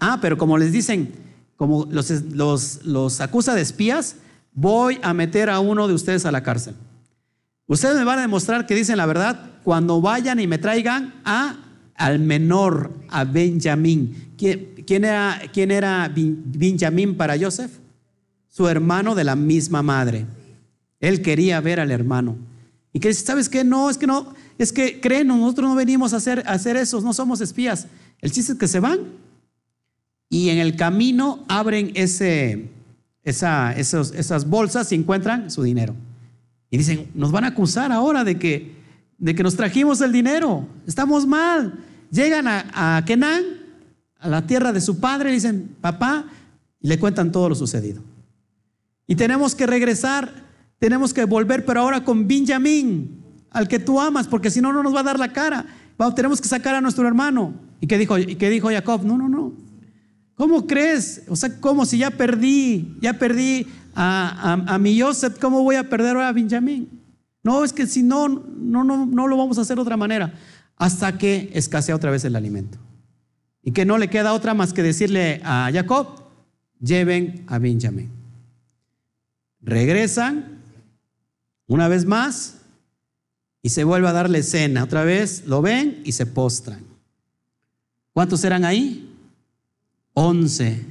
ah, 0.00 0.18
pero 0.20 0.36
como 0.36 0.58
les 0.58 0.70
dicen, 0.70 1.12
como 1.56 1.86
los, 1.86 2.10
los, 2.10 2.84
los 2.84 3.22
acusa 3.22 3.54
de 3.54 3.62
espías, 3.62 4.16
voy 4.52 4.98
a 5.00 5.14
meter 5.14 5.48
a 5.48 5.60
uno 5.60 5.88
de 5.88 5.94
ustedes 5.94 6.26
a 6.26 6.30
la 6.30 6.42
cárcel. 6.42 6.74
Ustedes 7.66 7.96
me 7.96 8.04
van 8.04 8.18
a 8.18 8.22
demostrar 8.22 8.66
que 8.66 8.74
dicen 8.74 8.98
la 8.98 9.06
verdad 9.06 9.52
cuando 9.64 10.02
vayan 10.02 10.38
y 10.40 10.46
me 10.46 10.58
traigan 10.58 11.22
a, 11.24 11.56
al 11.94 12.18
menor, 12.18 12.92
a 13.08 13.24
Benjamín. 13.24 14.34
¿Quién, 14.36 15.04
era, 15.06 15.40
quién 15.54 15.70
era 15.70 16.12
Benjamín 16.14 17.16
para 17.16 17.38
Joseph? 17.38 17.78
Su 18.54 18.68
hermano 18.68 19.16
de 19.16 19.24
la 19.24 19.34
misma 19.34 19.82
madre. 19.82 20.26
Él 21.00 21.22
quería 21.22 21.60
ver 21.60 21.80
al 21.80 21.90
hermano. 21.90 22.36
Y 22.92 23.00
que 23.00 23.08
dice, 23.08 23.26
¿sabes 23.26 23.48
qué? 23.48 23.64
No, 23.64 23.90
es 23.90 23.98
que 23.98 24.06
no, 24.06 24.32
es 24.58 24.72
que 24.72 25.00
creen, 25.00 25.26
nosotros 25.26 25.68
no 25.68 25.74
venimos 25.74 26.12
a 26.14 26.18
hacer, 26.18 26.44
a 26.46 26.52
hacer 26.52 26.76
eso, 26.76 27.00
no 27.00 27.12
somos 27.12 27.40
espías. 27.40 27.88
El 28.20 28.30
chiste 28.30 28.52
es 28.52 28.58
que 28.58 28.68
se 28.68 28.78
van 28.78 29.00
y 30.28 30.50
en 30.50 30.58
el 30.58 30.76
camino 30.76 31.44
abren 31.48 31.90
ese, 31.94 32.70
esa, 33.24 33.72
esas 33.72 34.48
bolsas 34.48 34.92
y 34.92 34.94
encuentran 34.94 35.50
su 35.50 35.64
dinero. 35.64 35.96
Y 36.70 36.78
dicen, 36.78 37.08
nos 37.12 37.32
van 37.32 37.42
a 37.42 37.48
acusar 37.48 37.90
ahora 37.90 38.22
de 38.22 38.38
que, 38.38 38.70
de 39.18 39.34
que 39.34 39.42
nos 39.42 39.56
trajimos 39.56 40.00
el 40.00 40.12
dinero, 40.12 40.64
estamos 40.86 41.26
mal. 41.26 41.74
Llegan 42.12 42.46
a, 42.46 42.66
a 42.72 43.04
a 44.20 44.28
la 44.28 44.46
tierra 44.46 44.72
de 44.72 44.80
su 44.80 45.00
padre, 45.00 45.30
y 45.30 45.34
dicen, 45.34 45.74
papá, 45.80 46.26
y 46.80 46.86
le 46.86 47.00
cuentan 47.00 47.32
todo 47.32 47.48
lo 47.48 47.56
sucedido. 47.56 48.13
Y 49.06 49.16
tenemos 49.16 49.54
que 49.54 49.66
regresar, 49.66 50.32
tenemos 50.78 51.12
que 51.12 51.24
volver, 51.24 51.64
pero 51.64 51.80
ahora 51.80 52.04
con 52.04 52.26
Benjamín, 52.26 53.22
al 53.50 53.68
que 53.68 53.78
tú 53.78 54.00
amas, 54.00 54.26
porque 54.26 54.50
si 54.50 54.60
no, 54.60 54.72
no 54.72 54.82
nos 54.82 54.94
va 54.94 55.00
a 55.00 55.04
dar 55.04 55.18
la 55.18 55.32
cara. 55.32 55.66
Vamos, 55.96 56.14
tenemos 56.14 56.40
que 56.40 56.48
sacar 56.48 56.74
a 56.74 56.80
nuestro 56.80 57.06
hermano. 57.06 57.54
¿Y 57.80 57.86
qué 57.86 57.98
dijo, 57.98 58.18
y 58.18 58.34
qué 58.36 58.50
dijo 58.50 58.68
Jacob? 58.68 59.04
No, 59.04 59.16
no, 59.16 59.28
no. 59.28 59.52
¿Cómo 60.34 60.66
crees? 60.66 61.22
O 61.28 61.36
sea, 61.36 61.60
¿cómo 61.60 61.86
si 61.86 61.98
ya 61.98 62.10
perdí, 62.10 62.96
ya 63.00 63.14
perdí 63.14 63.66
a, 63.94 64.78
mi 64.80 64.98
Joseph, 65.00 65.38
¿cómo 65.40 65.62
voy 65.62 65.76
a 65.76 65.88
perder 65.88 66.16
a 66.16 66.32
Benjamín? 66.32 66.88
No, 67.44 67.62
es 67.62 67.72
que 67.72 67.86
si 67.86 68.02
no, 68.02 68.28
no, 68.28 68.82
no, 68.82 69.06
no 69.06 69.28
lo 69.28 69.36
vamos 69.36 69.58
a 69.58 69.60
hacer 69.60 69.76
de 69.76 69.82
otra 69.82 69.96
manera. 69.96 70.34
Hasta 70.76 71.16
que 71.18 71.50
escasea 71.54 71.94
otra 71.94 72.10
vez 72.10 72.24
el 72.24 72.34
alimento. 72.34 72.78
Y 73.62 73.70
que 73.70 73.84
no 73.84 73.96
le 73.98 74.08
queda 74.08 74.32
otra 74.32 74.54
más 74.54 74.72
que 74.72 74.82
decirle 74.82 75.40
a 75.44 75.70
Jacob, 75.72 76.24
lleven 76.80 77.44
a 77.46 77.58
Benjamín. 77.58 78.23
Regresan 79.64 80.60
una 81.66 81.88
vez 81.88 82.04
más 82.04 82.58
y 83.62 83.70
se 83.70 83.84
vuelve 83.84 84.08
a 84.08 84.12
darle 84.12 84.42
cena. 84.42 84.84
Otra 84.84 85.04
vez 85.04 85.46
lo 85.46 85.62
ven 85.62 86.02
y 86.04 86.12
se 86.12 86.26
postran. 86.26 86.84
¿Cuántos 88.12 88.44
eran 88.44 88.64
ahí? 88.64 89.10
Once 90.12 90.84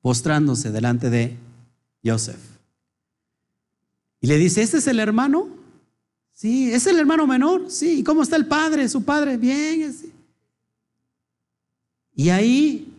postrándose 0.00 0.70
delante 0.70 1.10
de 1.10 1.36
Joseph. 2.04 2.40
Y 4.20 4.28
le 4.28 4.38
dice, 4.38 4.62
¿este 4.62 4.78
es 4.78 4.86
el 4.86 5.00
hermano? 5.00 5.48
Sí, 6.32 6.72
¿es 6.72 6.86
el 6.86 6.98
hermano 6.98 7.26
menor? 7.26 7.70
Sí, 7.70 8.00
¿y 8.00 8.04
cómo 8.04 8.22
está 8.22 8.36
el 8.36 8.46
padre, 8.46 8.88
su 8.88 9.02
padre? 9.02 9.36
Bien. 9.36 9.94
Y 12.14 12.30
ahí, 12.30 12.94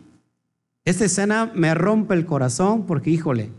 esta 0.84 1.06
escena 1.06 1.50
me 1.54 1.74
rompe 1.74 2.14
el 2.14 2.26
corazón 2.26 2.86
porque, 2.86 3.10
híjole, 3.10 3.50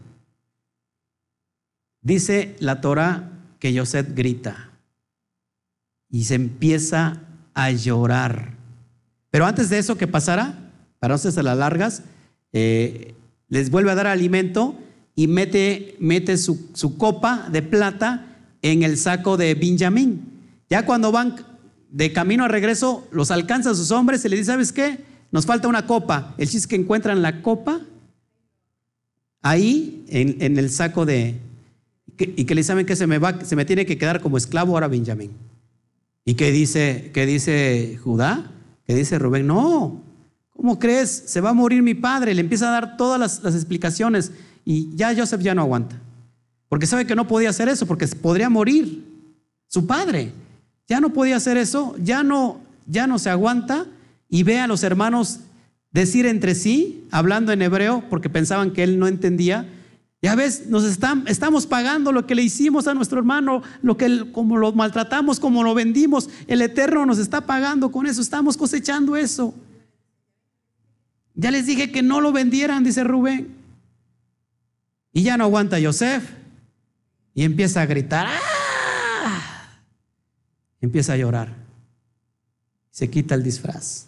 dice 2.06 2.56
la 2.60 2.80
Torah 2.80 3.32
que 3.60 3.78
Joseph 3.78 4.10
grita 4.14 4.70
y 6.10 6.24
se 6.24 6.36
empieza 6.36 7.24
a 7.54 7.72
llorar. 7.72 8.54
Pero 9.32 9.46
antes 9.46 9.70
de 9.70 9.80
eso 9.80 9.98
que 9.98 10.08
pasara, 10.08 10.72
para 11.00 11.12
no 11.12 11.16
hacerse 11.16 11.44
las 11.44 11.58
largas, 11.58 12.04
eh, 12.54 13.16
les 13.50 13.70
vuelve 13.70 13.92
a 13.92 13.96
dar 13.96 14.08
alimento 14.08 14.78
y 15.16 15.28
mete, 15.28 15.98
mete 16.00 16.38
su, 16.38 16.70
su, 16.74 16.98
copa 16.98 17.50
de 17.52 17.62
plata 17.62 18.28
en 18.62 18.84
el 18.84 18.98
saco 18.98 19.36
de 19.36 19.56
Benjamín. 19.56 20.42
Ya 20.70 20.86
cuando 20.86 21.12
van 21.12 21.36
de 21.90 22.14
camino 22.14 22.46
a 22.46 22.48
regreso, 22.48 23.08
los 23.12 23.32
alcanza 23.32 23.72
a 23.72 23.76
sus 23.76 23.92
hombres 23.92 24.24
y 24.24 24.30
le 24.30 24.38
dice, 24.38 24.52
¿sabes 24.52 24.72
qué? 24.72 25.00
Nos 25.32 25.46
falta 25.46 25.68
una 25.68 25.88
copa. 25.88 26.36
El 26.38 26.46
chiste 26.46 26.60
es 26.60 26.68
que 26.68 26.76
encuentran 26.76 27.22
la 27.22 27.42
copa 27.42 27.82
ahí 29.42 30.06
en, 30.08 30.38
en 30.40 30.60
el 30.60 30.70
saco 30.70 31.06
de... 31.06 31.40
y 32.18 32.46
que 32.46 32.56
le 32.56 32.64
saben 32.64 32.86
que 32.86 32.96
se 32.96 33.08
me, 33.08 33.18
va, 33.18 33.44
se 33.44 33.56
me 33.56 33.66
tiene 33.66 33.86
que 33.86 33.98
quedar 33.98 34.22
como 34.22 34.38
esclavo 34.38 34.74
ahora 34.74 34.88
Benjamín. 34.88 35.32
¿Y 36.26 36.34
qué 36.34 36.52
dice, 36.52 37.12
qué 37.14 37.26
dice 37.26 38.00
Judá? 38.04 38.52
¿Qué 38.86 38.96
dice 38.96 39.20
Rubén? 39.20 39.48
No, 39.48 40.02
¿cómo 40.52 40.80
crees? 40.80 41.24
Se 41.28 41.42
va 41.42 41.52
a 41.52 41.54
morir 41.54 41.84
mi 41.84 41.94
padre. 41.94 42.34
Le 42.34 42.42
empieza 42.42 42.68
a 42.70 42.72
dar 42.72 42.98
todas 42.98 43.44
las, 43.44 43.56
explicaciones. 43.56 44.32
Y 44.66 44.96
ya 44.96 45.16
Joseph 45.16 45.42
ya 45.42 45.54
no 45.54 45.62
aguanta. 45.62 46.00
Porque 46.68 46.88
sabe 46.88 47.06
que 47.06 47.16
no 47.16 47.28
podía 47.28 47.50
hacer 47.50 47.70
eso, 47.70 47.86
porque 47.86 48.08
podría 48.08 48.50
morir 48.50 49.04
su 49.68 49.86
padre. 49.86 50.32
Ya 50.88 51.00
no 51.00 51.14
podía 51.14 51.36
hacer 51.36 51.58
eso, 51.58 51.96
ya 52.02 52.24
no, 52.24 52.62
ya 52.88 53.08
no 53.08 53.20
se 53.20 53.30
aguanta 53.30 53.86
y 54.30 54.44
ve 54.44 54.60
a 54.60 54.68
los 54.68 54.84
hermanos 54.84 55.40
decir 55.92 56.26
entre 56.26 56.56
sí, 56.56 57.08
hablando 57.12 57.52
en 57.52 57.62
hebreo, 57.62 58.04
porque 58.10 58.30
pensaban 58.30 58.72
que 58.72 58.84
él 58.84 59.00
no 59.00 59.08
entendía. 59.08 59.68
Ya 60.26 60.34
ves, 60.34 60.66
nos 60.66 60.84
están, 60.86 61.24
estamos 61.28 61.68
pagando 61.68 62.12
lo 62.12 62.26
que 62.26 62.34
le 62.34 62.42
hicimos 62.42 62.88
a 62.88 62.96
nuestro 62.96 63.20
hermano, 63.20 63.62
lo 63.84 63.96
que 63.96 64.32
como 64.32 64.58
lo 64.58 64.74
maltratamos, 64.74 65.40
como 65.40 65.64
lo 65.64 65.76
vendimos. 65.76 66.32
El 66.48 66.64
Eterno 66.64 67.06
nos 67.06 67.20
está 67.20 67.42
pagando 67.42 67.92
con 67.92 68.08
eso, 68.08 68.22
estamos 68.22 68.58
cosechando 68.58 69.16
eso. 69.16 69.54
Ya 71.36 71.52
les 71.52 71.68
dije 71.68 71.92
que 71.92 72.02
no 72.02 72.22
lo 72.22 72.32
vendieran, 72.32 72.84
dice 72.84 73.04
Rubén. 73.04 73.56
Y 75.14 75.22
ya 75.22 75.38
no 75.38 75.44
aguanta 75.44 75.78
Joseph. 75.80 76.28
Y 77.36 77.44
empieza 77.44 77.84
a 77.84 77.86
gritar. 77.86 78.26
¡Ah! 78.28 79.78
Empieza 80.82 81.14
a 81.14 81.18
llorar. 81.18 81.54
Se 82.90 83.12
quita 83.12 83.36
el 83.36 83.44
disfraz. 83.44 84.08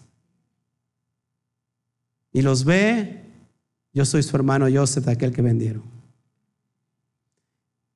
Y 2.33 2.41
los 2.41 2.65
ve. 2.65 3.23
Yo 3.93 4.03
soy 4.03 4.23
su 4.23 4.35
hermano 4.35 4.65
Joseph, 4.67 5.07
aquel 5.09 5.31
que 5.31 5.43
vendieron. 5.43 5.96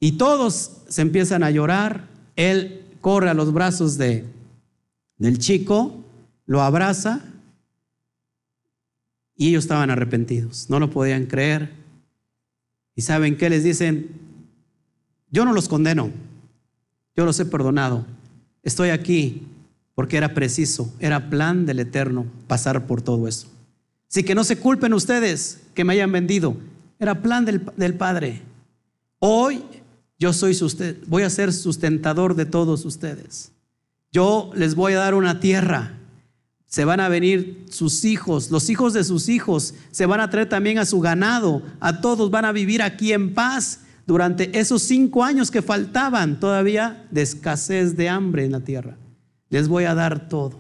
Y 0.04 0.14
todos 0.14 0.82
se 0.90 1.04
empiezan 1.04 1.44
a 1.44 1.52
llorar. 1.52 2.08
Él 2.36 2.84
corre 3.02 3.30
a 3.30 3.36
los 3.36 3.54
brazos 3.54 3.98
de, 4.00 4.26
del 5.18 5.38
chico, 5.38 6.04
lo 6.48 6.62
abraza. 6.62 7.22
Y 9.38 9.50
ellos 9.50 9.64
estaban 9.64 9.92
arrepentidos. 9.92 10.70
No 10.70 10.80
lo 10.80 10.90
podían 10.90 11.28
creer. 11.28 11.72
¿Y 12.96 13.04
saben 13.04 13.38
qué 13.38 13.50
les 13.52 13.64
dicen? 13.64 14.10
Yo 15.30 15.46
no 15.46 15.54
los 15.54 15.70
condeno, 15.70 16.10
yo 17.16 17.24
los 17.24 17.40
he 17.40 17.46
perdonado. 17.46 18.06
Estoy 18.64 18.90
aquí 18.90 19.44
porque 19.96 20.18
era 20.18 20.34
preciso, 20.34 20.94
era 21.00 21.30
plan 21.30 21.66
del 21.66 21.80
Eterno 21.80 22.26
pasar 22.48 22.86
por 22.86 23.02
todo 23.02 23.28
eso. 23.28 23.48
Así 24.10 24.24
que 24.24 24.36
no 24.36 24.44
se 24.44 24.58
culpen 24.58 24.94
ustedes 24.94 25.62
que 25.74 25.86
me 25.86 25.94
hayan 25.94 26.12
vendido, 26.12 26.58
era 27.00 27.22
plan 27.22 27.46
del, 27.46 27.64
del 27.78 27.94
Padre. 27.94 28.42
Hoy 29.20 29.64
yo 30.22 30.32
soy 30.34 30.56
voy 31.08 31.24
a 31.24 31.30
ser 31.30 31.52
sustentador 31.52 32.36
de 32.36 32.46
todos 32.46 32.86
ustedes. 32.86 33.52
Yo 34.14 34.52
les 34.56 34.76
voy 34.76 34.94
a 34.94 35.00
dar 35.00 35.16
una 35.16 35.40
tierra 35.40 35.98
se 36.72 36.86
van 36.86 37.02
a 37.02 37.10
venir 37.10 37.66
sus 37.70 38.06
hijos, 38.06 38.50
los 38.50 38.70
hijos 38.70 38.94
de 38.94 39.04
sus 39.04 39.28
hijos, 39.28 39.74
se 39.92 40.06
van 40.06 40.22
a 40.22 40.30
traer 40.30 40.48
también 40.48 40.78
a 40.78 40.86
su 40.86 41.02
ganado, 41.02 41.62
a 41.82 42.00
todos 42.00 42.32
van 42.32 42.46
a 42.46 42.54
vivir 42.54 42.82
aquí 42.82 43.12
en 43.12 43.34
paz 43.34 43.82
durante 44.08 44.58
esos 44.58 44.82
cinco 44.82 45.26
años 45.26 45.52
que 45.52 45.62
faltaban 45.62 46.40
todavía 46.40 47.06
de 47.12 47.24
escasez 47.24 47.98
de 47.98 48.08
hambre 48.08 48.46
en 48.46 48.54
la 48.54 48.62
tierra. 48.62 48.96
Les 49.50 49.68
voy 49.68 49.84
a 49.84 49.94
dar 49.94 50.30
todo. 50.30 50.58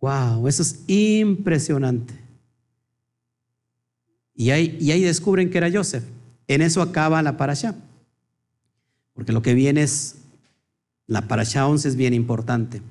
Wow, 0.00 0.48
eso 0.48 0.62
es 0.62 0.80
impresionante. 0.86 2.14
Y 4.34 4.52
ahí, 4.52 4.78
y 4.80 4.90
ahí 4.90 5.02
descubren 5.02 5.50
que 5.50 5.58
era 5.58 5.70
Joseph. 5.70 6.04
En 6.48 6.62
eso 6.62 6.80
acaba 6.80 7.20
la 7.20 7.36
parasha. 7.36 7.74
Porque 9.16 9.32
lo 9.32 9.42
que 9.42 9.54
viene 9.54 9.82
es 9.82 10.16
La 11.08 11.22
parasha 11.26 11.66
11 11.66 11.88
es 11.88 11.96
bien 11.96 12.14
importante. 12.14 12.82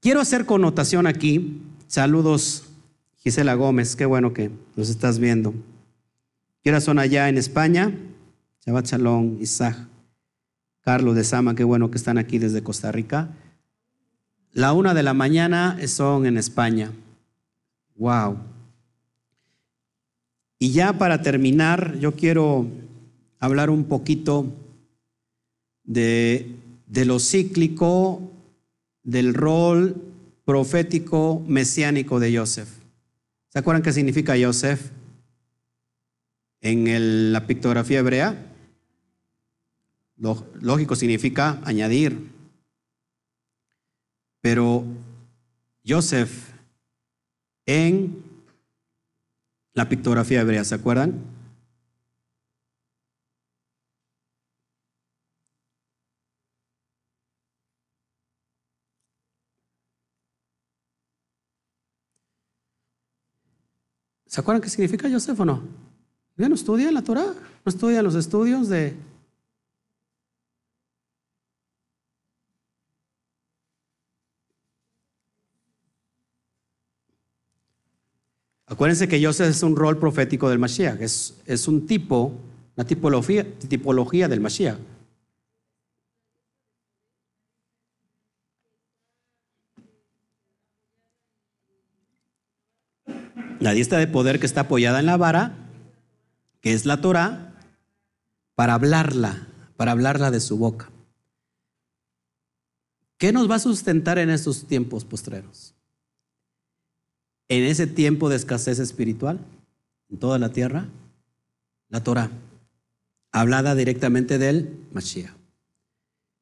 Quiero 0.00 0.20
hacer 0.20 0.46
connotación 0.46 1.06
aquí. 1.06 1.62
Saludos, 1.86 2.64
Gisela 3.18 3.54
Gómez, 3.54 3.94
qué 3.94 4.06
bueno 4.06 4.32
que 4.32 4.50
nos 4.74 4.88
estás 4.88 5.20
viendo. 5.20 5.54
¿Qué 6.62 6.80
son 6.80 6.98
allá 6.98 7.28
en 7.28 7.38
España? 7.38 7.92
Shabbat 8.64 8.86
Shalom, 8.86 9.38
Isaac, 9.40 9.76
Carlos 10.80 11.16
de 11.16 11.24
Sama, 11.24 11.54
qué 11.54 11.64
bueno 11.64 11.90
que 11.90 11.98
están 11.98 12.18
aquí 12.18 12.38
desde 12.38 12.62
Costa 12.62 12.92
Rica. 12.92 13.28
La 14.52 14.72
una 14.72 14.94
de 14.94 15.02
la 15.02 15.14
mañana 15.14 15.76
son 15.88 16.26
en 16.26 16.36
España. 16.38 16.92
Wow. 17.96 18.38
Y 20.58 20.70
ya 20.70 20.92
para 20.92 21.22
terminar, 21.22 21.98
yo 21.98 22.12
quiero 22.12 22.68
hablar 23.40 23.70
un 23.70 23.84
poquito 23.84 24.46
de, 25.84 26.54
de 26.86 27.04
lo 27.04 27.18
cíclico 27.18 28.30
del 29.02 29.34
rol 29.34 30.00
profético 30.44 31.42
mesiánico 31.46 32.20
de 32.20 32.36
Joseph. 32.36 32.68
¿Se 33.48 33.58
acuerdan 33.58 33.82
qué 33.82 33.92
significa 33.92 34.34
Joseph 34.40 34.90
en 36.60 37.32
la 37.32 37.46
pictografía 37.46 37.98
hebrea? 37.98 38.46
Lógico 40.16 40.94
significa 40.94 41.60
añadir. 41.64 42.30
Pero 44.40 44.84
Joseph 45.86 46.52
en 47.66 48.22
la 49.74 49.88
pictografía 49.88 50.40
hebrea, 50.40 50.64
¿se 50.64 50.74
acuerdan? 50.74 51.31
¿Se 64.32 64.40
acuerdan 64.40 64.62
qué 64.62 64.70
significa 64.70 65.10
Yosef 65.10 65.38
o 65.40 65.44
no? 65.44 65.62
¿Ya 66.38 66.48
no 66.48 66.54
estudian 66.54 66.94
la 66.94 67.02
Torah? 67.02 67.34
¿No 67.66 67.70
estudian 67.70 68.02
los 68.02 68.14
estudios 68.14 68.66
de... 68.70 68.96
Acuérdense 78.64 79.06
que 79.06 79.20
Yosef 79.20 79.50
es 79.50 79.62
un 79.62 79.76
rol 79.76 79.98
profético 79.98 80.48
del 80.48 80.58
Mashiach, 80.58 81.02
es, 81.02 81.38
es 81.44 81.68
un 81.68 81.86
tipo, 81.86 82.32
una 82.74 82.86
tipología, 82.86 83.46
tipología 83.68 84.28
del 84.28 84.40
Mashiach. 84.40 84.78
La 93.72 93.76
diestra 93.76 93.98
de 93.98 94.06
poder 94.06 94.38
que 94.38 94.44
está 94.44 94.60
apoyada 94.62 95.00
en 95.00 95.06
la 95.06 95.16
vara, 95.16 95.54
que 96.60 96.74
es 96.74 96.84
la 96.84 97.00
Torah, 97.00 97.54
para 98.54 98.74
hablarla, 98.74 99.48
para 99.78 99.92
hablarla 99.92 100.30
de 100.30 100.40
su 100.40 100.58
boca. 100.58 100.90
¿Qué 103.16 103.32
nos 103.32 103.50
va 103.50 103.54
a 103.54 103.60
sustentar 103.60 104.18
en 104.18 104.28
estos 104.28 104.66
tiempos 104.66 105.06
postreros? 105.06 105.74
En 107.48 107.64
ese 107.64 107.86
tiempo 107.86 108.28
de 108.28 108.36
escasez 108.36 108.78
espiritual 108.78 109.38
en 110.10 110.18
toda 110.18 110.38
la 110.38 110.50
tierra, 110.50 110.88
la 111.88 112.04
Torah, 112.04 112.30
hablada 113.30 113.74
directamente 113.74 114.36
del 114.36 114.86
Mashiach. 114.92 115.32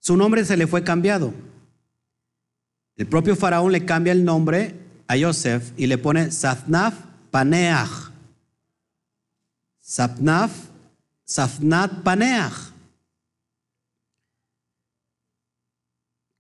Su 0.00 0.16
nombre 0.16 0.44
se 0.44 0.56
le 0.56 0.66
fue 0.66 0.82
cambiado. 0.82 1.32
El 2.96 3.06
propio 3.06 3.36
faraón 3.36 3.70
le 3.70 3.84
cambia 3.84 4.12
el 4.12 4.24
nombre 4.24 4.74
a 5.06 5.16
Yosef 5.16 5.70
y 5.76 5.86
le 5.86 5.96
pone 5.96 6.32
Zatnaf 6.32 7.09
paneach. 7.30 8.10
Sapnaf, 9.80 10.52
safnat 11.24 12.02
paneach. 12.02 12.72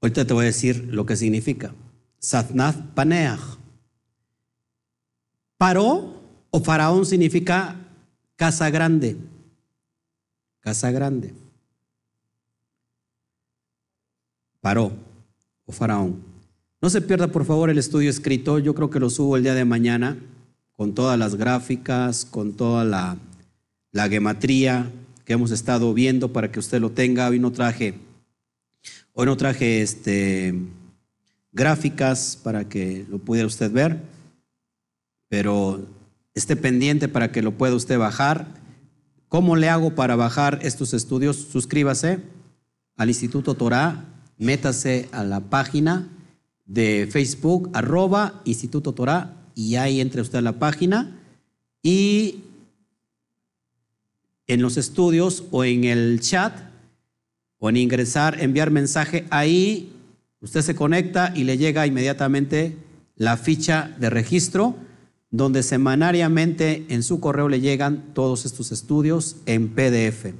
Ahorita 0.00 0.24
te 0.24 0.32
voy 0.32 0.44
a 0.44 0.46
decir 0.46 0.88
lo 0.92 1.04
que 1.04 1.16
significa. 1.16 1.74
Safnat 2.18 2.76
paneach. 2.94 3.58
Paró 5.58 6.20
o 6.50 6.60
faraón 6.60 7.04
significa 7.04 7.76
casa 8.36 8.70
grande. 8.70 9.16
Casa 10.60 10.90
grande. 10.90 11.34
Paró 14.60 14.92
o 15.66 15.72
faraón. 15.72 16.22
No 16.80 16.88
se 16.88 17.02
pierda 17.02 17.28
por 17.28 17.44
favor 17.44 17.68
el 17.68 17.78
estudio 17.78 18.08
escrito. 18.08 18.58
Yo 18.58 18.74
creo 18.74 18.88
que 18.88 19.00
lo 19.00 19.10
subo 19.10 19.36
el 19.36 19.42
día 19.42 19.54
de 19.54 19.64
mañana 19.64 20.16
con 20.80 20.94
todas 20.94 21.18
las 21.18 21.34
gráficas, 21.34 22.24
con 22.24 22.54
toda 22.54 22.86
la, 22.86 23.18
la 23.92 24.08
gematría 24.08 24.90
que 25.26 25.34
hemos 25.34 25.50
estado 25.50 25.92
viendo 25.92 26.32
para 26.32 26.50
que 26.50 26.58
usted 26.58 26.80
lo 26.80 26.90
tenga. 26.90 27.28
Hoy 27.28 27.38
no 27.38 27.52
traje, 27.52 27.98
hoy 29.12 29.26
no 29.26 29.36
traje 29.36 29.82
este, 29.82 30.54
gráficas 31.52 32.40
para 32.42 32.66
que 32.66 33.04
lo 33.10 33.18
pudiera 33.18 33.46
usted 33.46 33.70
ver, 33.70 34.00
pero 35.28 35.84
esté 36.32 36.56
pendiente 36.56 37.08
para 37.08 37.30
que 37.30 37.42
lo 37.42 37.58
pueda 37.58 37.74
usted 37.74 37.98
bajar. 37.98 38.46
¿Cómo 39.28 39.56
le 39.56 39.68
hago 39.68 39.94
para 39.94 40.16
bajar 40.16 40.60
estos 40.62 40.94
estudios? 40.94 41.36
Suscríbase 41.36 42.20
al 42.96 43.10
Instituto 43.10 43.52
Torah, 43.52 44.06
métase 44.38 45.10
a 45.12 45.24
la 45.24 45.40
página 45.40 46.08
de 46.64 47.06
Facebook, 47.12 47.68
arroba 47.74 48.40
Instituto 48.46 48.94
Torah 48.94 49.36
y 49.60 49.76
ahí 49.76 50.00
entre 50.00 50.22
usted 50.22 50.38
a 50.38 50.42
la 50.42 50.58
página 50.58 51.20
y 51.82 52.40
en 54.46 54.62
los 54.62 54.78
estudios 54.78 55.44
o 55.50 55.64
en 55.64 55.84
el 55.84 56.20
chat 56.20 56.58
o 57.58 57.68
en 57.68 57.76
ingresar, 57.76 58.40
enviar 58.40 58.70
mensaje, 58.70 59.26
ahí 59.28 59.92
usted 60.40 60.62
se 60.62 60.74
conecta 60.74 61.34
y 61.36 61.44
le 61.44 61.58
llega 61.58 61.86
inmediatamente 61.86 62.78
la 63.16 63.36
ficha 63.36 63.94
de 64.00 64.08
registro 64.08 64.76
donde 65.30 65.62
semanariamente 65.62 66.86
en 66.88 67.02
su 67.02 67.20
correo 67.20 67.50
le 67.50 67.60
llegan 67.60 68.14
todos 68.14 68.46
estos 68.46 68.72
estudios 68.72 69.36
en 69.44 69.68
PDF. 69.68 70.32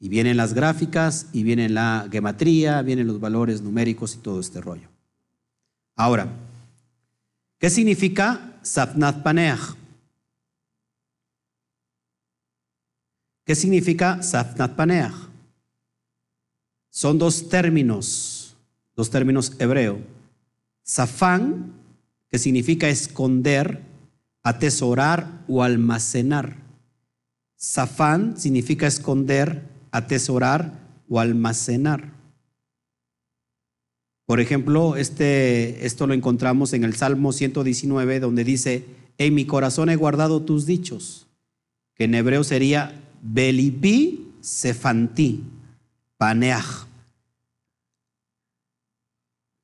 Y 0.00 0.08
vienen 0.10 0.36
las 0.36 0.54
gráficas, 0.54 1.26
y 1.32 1.42
viene 1.42 1.68
la 1.68 2.06
gematría, 2.12 2.82
vienen 2.82 3.08
los 3.08 3.18
valores 3.18 3.62
numéricos 3.62 4.14
y 4.14 4.18
todo 4.18 4.38
este 4.38 4.60
rollo. 4.60 4.88
Ahora, 5.96 6.28
¿Qué 7.58 7.70
significa 7.70 8.60
Safnat 8.62 9.22
Paneach? 9.22 9.76
¿Qué 13.44 13.54
significa 13.56 14.22
Safnat 14.22 14.76
Paneach? 14.76 15.14
Son 16.90 17.18
dos 17.18 17.48
términos, 17.48 18.56
dos 18.94 19.10
términos 19.10 19.52
hebreos. 19.58 19.98
Safán, 20.82 21.72
que 22.30 22.38
significa 22.38 22.88
esconder, 22.88 23.82
atesorar 24.44 25.44
o 25.48 25.62
almacenar. 25.62 26.56
Safán 27.56 28.36
significa 28.36 28.86
esconder, 28.86 29.62
atesorar 29.90 30.78
o 31.08 31.18
almacenar. 31.18 32.17
Por 34.28 34.40
ejemplo, 34.40 34.96
este, 34.96 35.86
esto 35.86 36.06
lo 36.06 36.12
encontramos 36.12 36.74
en 36.74 36.84
el 36.84 36.94
Salmo 36.94 37.32
119, 37.32 38.20
donde 38.20 38.44
dice, 38.44 38.84
en 39.16 39.34
mi 39.34 39.46
corazón 39.46 39.88
he 39.88 39.96
guardado 39.96 40.42
tus 40.42 40.66
dichos, 40.66 41.26
que 41.94 42.04
en 42.04 42.14
hebreo 42.14 42.44
sería 42.44 42.92
Belipi 43.22 44.28
Sefanti, 44.42 45.44
Paneach. 46.18 46.86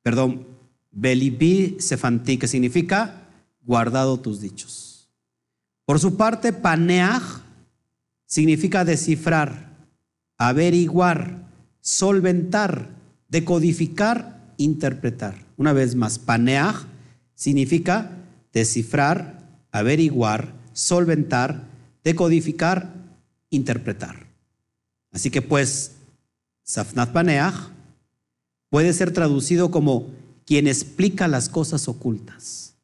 Perdón, 0.03 0.47
Belipi 0.91 1.77
Sefanti, 1.79 2.39
que 2.39 2.49
significa 2.49 3.29
guardado 3.61 4.19
tus 4.19 4.41
dichos. 4.41 5.11
Por 5.85 6.01
su 6.01 6.17
parte, 6.17 6.55
Paneach 6.55 7.43
significa 8.25 8.87
descifrar, 8.87 9.77
averiguar, 10.39 11.51
solventar, 11.83 12.89
decodificar 13.29 14.34
interpretar. 14.57 15.35
Una 15.57 15.73
vez 15.73 15.95
más, 15.95 16.19
paneaj 16.19 16.87
significa 17.35 18.11
descifrar, 18.53 19.41
averiguar, 19.71 20.55
solventar, 20.73 21.65
decodificar, 22.03 22.93
interpretar. 23.51 24.27
Así 25.13 25.31
que 25.31 25.43
pues, 25.43 25.97
Safnat 26.63 27.13
Paneach 27.13 27.71
puede 28.69 28.93
ser 28.93 29.13
traducido 29.13 29.71
como 29.71 30.11
quien 30.47 30.67
explica 30.67 31.29
las 31.29 31.49
cosas 31.49 31.89
ocultas. 31.89 32.75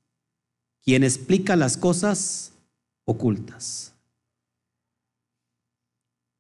Quien 0.82 1.04
explica 1.04 1.56
las 1.56 1.76
cosas 1.76 2.52
ocultas. 3.04 3.92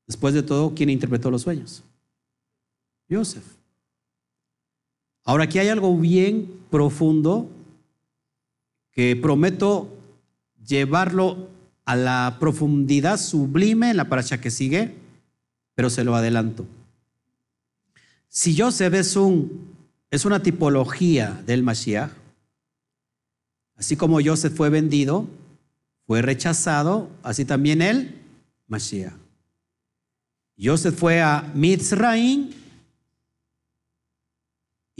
Después 0.06 0.34
de 0.34 0.42
todo, 0.42 0.74
¿quién 0.74 0.90
interpretó 0.90 1.30
los 1.30 1.42
sueños? 1.42 1.84
Joseph. 3.08 3.59
Ahora 5.30 5.44
aquí 5.44 5.60
hay 5.60 5.68
algo 5.68 5.96
bien 5.96 6.50
profundo 6.72 7.48
que 8.90 9.14
prometo 9.14 9.96
llevarlo 10.66 11.48
a 11.84 11.94
la 11.94 12.36
profundidad 12.40 13.16
sublime 13.16 13.90
en 13.90 13.96
la 13.96 14.08
paracha 14.08 14.40
que 14.40 14.50
sigue, 14.50 14.92
pero 15.76 15.88
se 15.88 16.02
lo 16.02 16.16
adelanto. 16.16 16.66
Si 18.28 18.58
Joseph 18.58 18.92
es, 18.92 19.14
un, 19.14 19.68
es 20.10 20.24
una 20.24 20.42
tipología 20.42 21.40
del 21.46 21.62
Mashiach, 21.62 22.10
así 23.76 23.94
como 23.94 24.18
Joseph 24.20 24.56
fue 24.56 24.68
vendido, 24.68 25.28
fue 26.08 26.22
rechazado, 26.22 27.08
así 27.22 27.44
también 27.44 27.82
él, 27.82 28.20
Mashiach. 28.66 29.14
Joseph 30.60 30.98
fue 30.98 31.22
a 31.22 31.52
Mitzraim 31.54 32.50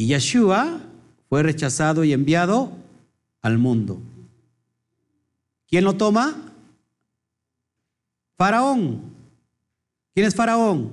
y 0.01 0.07
Yeshua 0.07 0.81
fue 1.29 1.43
rechazado 1.43 2.05
y 2.05 2.15
enviado 2.15 2.73
al 3.43 3.59
mundo. 3.59 4.01
¿Quién 5.69 5.85
lo 5.85 5.93
toma? 5.99 6.55
Faraón. 8.39 9.03
¿Quién 10.15 10.27
es 10.27 10.35
Faraón? 10.35 10.93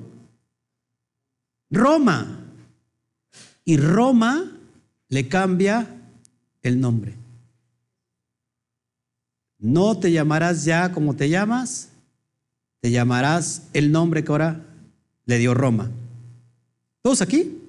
Roma. 1.69 2.41
Y 3.63 3.77
Roma 3.77 4.51
le 5.07 5.29
cambia 5.29 5.87
el 6.61 6.77
nombre. 6.81 7.15
No 9.57 9.97
te 9.97 10.11
llamarás 10.11 10.65
ya 10.65 10.91
como 10.91 11.15
te 11.15 11.29
llamas, 11.29 11.91
te 12.81 12.91
llamarás 12.91 13.69
el 13.71 13.89
nombre 13.89 14.25
que 14.25 14.33
ahora 14.33 14.65
le 15.25 15.37
dio 15.37 15.53
Roma. 15.53 15.89
¿Todos 17.01 17.21
aquí? 17.21 17.66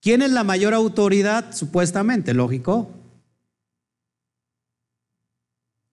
¿Quién 0.00 0.22
es 0.22 0.30
la 0.30 0.44
mayor 0.44 0.74
autoridad? 0.74 1.54
Supuestamente, 1.54 2.32
lógico. 2.32 2.90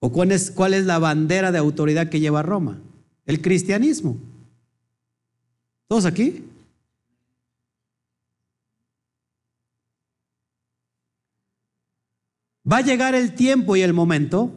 ¿O 0.00 0.12
cuál 0.12 0.32
es, 0.32 0.50
cuál 0.50 0.74
es 0.74 0.86
la 0.86 0.98
bandera 0.98 1.52
de 1.52 1.58
autoridad 1.58 2.08
que 2.08 2.20
lleva 2.20 2.42
Roma? 2.42 2.78
El 3.26 3.42
cristianismo. 3.42 4.16
¿Todos 5.88 6.06
aquí? 6.06 6.44
Va 12.70 12.78
a 12.78 12.82
llegar 12.82 13.14
el 13.14 13.34
tiempo 13.34 13.76
y 13.76 13.82
el 13.82 13.94
momento 13.94 14.52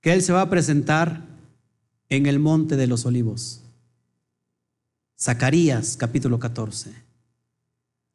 que 0.00 0.12
Él 0.12 0.22
se 0.22 0.32
va 0.32 0.42
a 0.42 0.50
presentar 0.50 1.22
en 2.08 2.26
el 2.26 2.38
monte 2.38 2.76
de 2.76 2.86
los 2.86 3.04
olivos. 3.04 3.62
Zacarías 5.20 5.96
capítulo 5.96 6.38
14. 6.38 6.92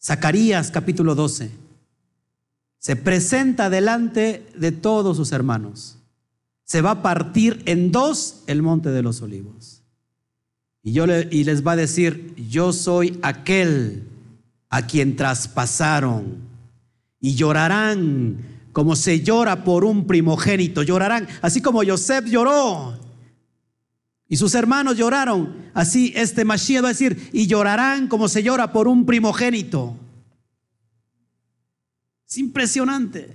Zacarías 0.02 0.72
capítulo 0.72 1.16
12. 1.16 1.52
Se 2.80 2.96
presenta 2.96 3.70
delante 3.70 4.48
de 4.56 4.72
todos 4.72 5.18
sus 5.18 5.34
hermanos. 5.34 5.98
Se 6.64 6.82
va 6.82 6.92
a 6.92 7.02
partir 7.02 7.62
en 7.66 7.92
dos 7.92 8.44
el 8.48 8.62
monte 8.62 8.90
de 8.90 9.02
los 9.02 9.22
olivos. 9.22 9.82
Y, 10.82 10.94
yo 10.94 11.06
y 11.06 11.44
les 11.44 11.66
va 11.66 11.74
a 11.74 11.78
decir, 11.78 12.36
yo 12.50 12.72
soy 12.72 13.20
aquel 13.22 14.08
a 14.70 14.88
quien 14.88 15.18
traspasaron. 15.18 16.38
Y 17.20 17.36
llorarán 17.36 18.38
como 18.72 18.96
se 18.96 19.22
llora 19.22 19.66
por 19.66 19.84
un 19.84 20.08
primogénito. 20.08 20.84
Llorarán, 20.84 21.28
así 21.42 21.62
como 21.62 21.84
Joseph 21.86 22.26
lloró 22.26 23.03
y 24.34 24.36
sus 24.36 24.56
hermanos 24.56 24.98
lloraron. 24.98 25.70
Así 25.76 26.12
este 26.16 26.44
Mashiach 26.44 26.84
va 26.84 26.88
a 26.88 26.94
decir, 26.94 27.30
y 27.34 27.46
llorarán 27.46 28.08
como 28.08 28.28
se 28.28 28.42
llora 28.42 28.74
por 28.74 28.88
un 28.88 29.06
primogénito. 29.06 29.96
Es 32.28 32.40
impresionante. 32.40 33.32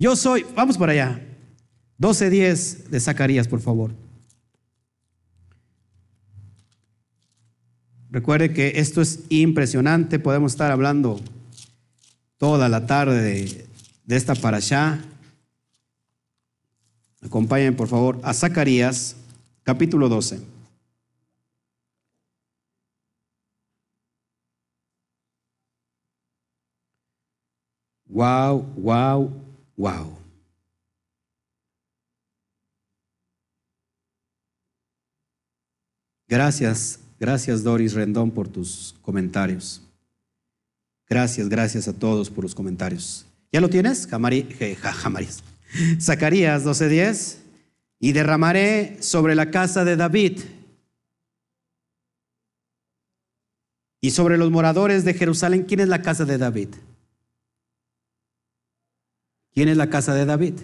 Yo 0.00 0.16
soy, 0.16 0.44
vamos 0.56 0.76
para 0.76 0.90
allá. 0.90 1.24
12.10 2.00 2.88
de 2.88 2.98
Zacarías, 2.98 3.46
por 3.46 3.60
favor. 3.60 3.92
Recuerde 8.10 8.52
que 8.52 8.80
esto 8.80 9.00
es 9.00 9.20
impresionante. 9.28 10.18
Podemos 10.18 10.50
estar 10.50 10.72
hablando 10.72 11.20
toda 12.36 12.68
la 12.68 12.84
tarde 12.86 13.22
de, 13.22 13.66
de 14.06 14.16
esta 14.16 14.34
allá. 14.34 15.04
Acompáñenme 17.22 17.76
por 17.76 17.88
favor 17.88 18.20
a 18.22 18.32
Zacarías 18.32 19.16
capítulo 19.64 20.08
12. 20.08 20.40
Wow, 28.06 28.62
wow, 28.76 29.30
wow. 29.76 30.18
Gracias, 36.26 37.00
gracias 37.18 37.62
Doris 37.62 37.94
Rendón 37.94 38.30
por 38.30 38.48
tus 38.48 38.94
comentarios. 39.02 39.82
Gracias, 41.08 41.48
gracias 41.48 41.88
a 41.88 41.92
todos 41.92 42.28
por 42.30 42.44
los 42.44 42.54
comentarios. 42.54 43.26
¿Ya 43.50 43.60
lo 43.60 43.68
tienes? 43.70 44.06
Jamari, 44.06 44.42
Jamarías. 44.82 45.42
Zacarías 46.00 46.64
12:10, 46.64 47.38
y 48.00 48.12
derramaré 48.12 49.02
sobre 49.02 49.34
la 49.34 49.50
casa 49.50 49.84
de 49.84 49.96
David 49.96 50.40
y 54.00 54.10
sobre 54.10 54.38
los 54.38 54.50
moradores 54.50 55.04
de 55.04 55.14
Jerusalén. 55.14 55.64
¿Quién 55.64 55.80
es 55.80 55.88
la 55.88 56.02
casa 56.02 56.24
de 56.24 56.38
David? 56.38 56.68
¿Quién 59.52 59.68
es 59.68 59.76
la 59.76 59.90
casa 59.90 60.14
de 60.14 60.24
David? 60.24 60.54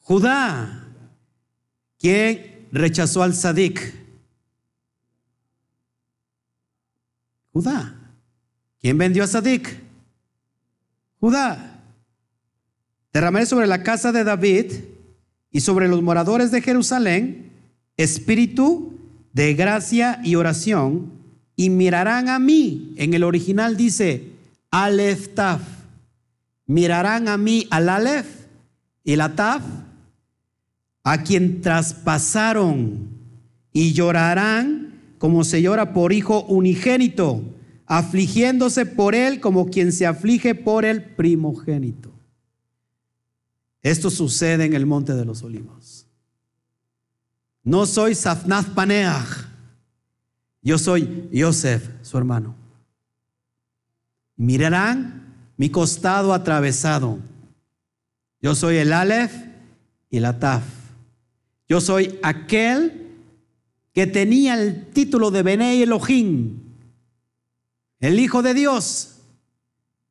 Judá. 0.00 0.86
¿Quién 1.98 2.68
rechazó 2.72 3.22
al 3.22 3.34
Sadik? 3.34 3.94
Judá. 7.52 7.96
¿Quién 8.80 8.98
vendió 8.98 9.24
a 9.24 9.26
Sadik? 9.26 9.80
Judá. 11.18 11.69
Derramaré 13.12 13.46
sobre 13.46 13.66
la 13.66 13.82
casa 13.82 14.12
de 14.12 14.24
David 14.24 14.72
y 15.50 15.60
sobre 15.60 15.88
los 15.88 16.02
moradores 16.02 16.50
de 16.50 16.62
Jerusalén 16.62 17.50
espíritu 17.96 18.94
de 19.32 19.54
gracia 19.54 20.20
y 20.24 20.34
oración 20.34 21.12
y 21.56 21.70
mirarán 21.70 22.28
a 22.28 22.38
mí. 22.38 22.94
En 22.96 23.14
el 23.14 23.24
original 23.24 23.76
dice 23.76 24.30
Aleph 24.70 25.34
Taf. 25.34 25.60
Mirarán 26.66 27.28
a 27.28 27.36
mí 27.36 27.66
al 27.70 27.88
Aleph 27.88 28.28
y 29.04 29.16
la 29.16 29.34
Taf 29.34 29.62
a 31.02 31.22
quien 31.22 31.60
traspasaron 31.60 33.08
y 33.72 33.92
llorarán 33.92 34.94
como 35.18 35.44
se 35.44 35.60
llora 35.60 35.92
por 35.92 36.12
hijo 36.12 36.44
unigénito, 36.44 37.42
afligiéndose 37.86 38.86
por 38.86 39.14
él 39.14 39.40
como 39.40 39.68
quien 39.68 39.92
se 39.92 40.06
aflige 40.06 40.54
por 40.54 40.84
el 40.84 41.02
primogénito. 41.02 42.10
Esto 43.82 44.10
sucede 44.10 44.64
en 44.64 44.74
el 44.74 44.86
monte 44.86 45.14
de 45.14 45.24
los 45.24 45.42
olivos. 45.42 46.06
No 47.62 47.86
soy 47.86 48.14
Safnath 48.14 48.74
Paneach. 48.74 49.48
Yo 50.62 50.78
soy 50.78 51.28
Yosef, 51.32 51.88
su 52.02 52.18
hermano. 52.18 52.54
Mirarán 54.36 55.34
mi 55.56 55.70
costado 55.70 56.34
atravesado. 56.34 57.18
Yo 58.42 58.54
soy 58.54 58.76
el 58.76 58.92
Aleph 58.92 59.32
y 60.10 60.20
la 60.20 60.38
Taf. 60.38 60.64
Yo 61.68 61.80
soy 61.80 62.18
aquel 62.22 63.00
que 63.92 64.06
tenía 64.06 64.60
el 64.60 64.86
título 64.86 65.30
de 65.30 65.42
Bene 65.42 65.82
Elohim, 65.82 66.58
el 68.00 68.18
Hijo 68.18 68.42
de 68.42 68.54
Dios. 68.54 69.19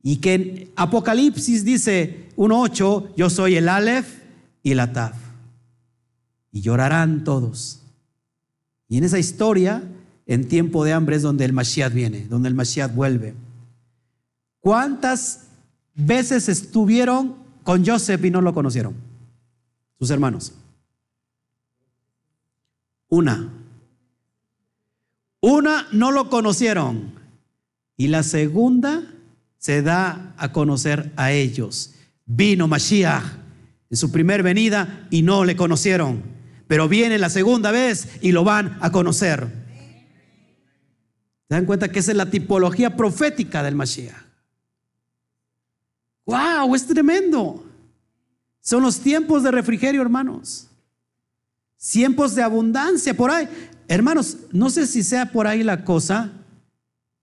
Y 0.02 0.18
que 0.18 0.34
en 0.34 0.72
Apocalipsis 0.76 1.66
dice 1.66 2.30
1.8, 2.38 3.16
yo 3.16 3.30
soy 3.30 3.56
el 3.56 3.68
Aleph 3.68 4.08
y 4.64 4.72
el 4.72 4.80
Ataf. 4.80 5.16
Y 6.52 6.62
llorarán 6.62 7.24
todos. 7.24 7.82
Y 8.88 8.98
en 8.98 9.04
esa 9.04 9.20
historia, 9.20 9.84
en 10.26 10.48
tiempo 10.48 10.84
de 10.84 10.94
hambre 10.94 11.16
es 11.16 11.22
donde 11.22 11.46
el 11.46 11.54
Mashiach 11.54 11.94
viene, 11.94 12.28
donde 12.28 12.50
el 12.50 12.56
Mashiach 12.56 12.94
vuelve. 12.94 13.36
¿Cuántas 14.60 15.48
veces 15.96 16.50
estuvieron 16.50 17.36
con 17.64 17.86
Joseph 17.86 18.24
y 18.24 18.32
no 18.32 18.42
lo 18.42 18.54
conocieron? 18.54 18.96
Sus 20.00 20.10
hermanos. 20.10 20.54
Una. 23.10 23.52
Una 25.42 25.88
no 25.92 26.12
lo 26.12 26.30
conocieron. 26.30 27.14
Y 27.98 28.08
la 28.08 28.24
segunda 28.24 29.04
se 29.60 29.84
da 29.84 30.34
a 30.38 30.52
conocer 30.52 31.12
a 31.16 31.32
ellos. 31.32 31.94
Vino 32.26 32.68
Mashiach 32.68 33.24
en 33.90 33.98
su 33.98 34.12
primer 34.12 34.42
venida 34.42 35.08
y 35.12 35.22
no 35.22 35.46
le 35.46 35.56
conocieron. 35.56 36.40
pero 36.68 36.88
viene 36.88 37.18
la 37.18 37.32
segunda 37.32 37.72
vez 37.72 38.08
y 38.22 38.32
lo 38.32 38.44
van 38.44 38.78
a 38.82 38.92
conocer. 38.92 39.48
¿Se 41.48 41.56
dan 41.56 41.66
cuenta 41.66 41.92
que 41.92 41.98
esa 41.98 42.12
es 42.12 42.18
la 42.18 42.30
tipología 42.30 42.96
profética 42.96 43.64
del 43.64 43.74
Mashiach? 43.74 44.16
¡Wow! 46.28 46.76
Es 46.76 46.86
tremendo. 46.86 47.66
Son 48.62 48.84
los 48.84 49.00
tiempos 49.00 49.42
de 49.42 49.50
refrigerio, 49.50 50.04
hermanos. 50.04 50.68
Tiempos 51.92 52.36
de 52.36 52.44
abundancia 52.44 53.16
por 53.16 53.32
ahí. 53.32 53.50
Hermanos, 53.88 54.38
no 54.52 54.70
sé 54.70 54.86
si 54.86 55.02
sea 55.02 55.32
por 55.32 55.48
ahí 55.48 55.64
la 55.64 55.84
cosa, 55.84 56.32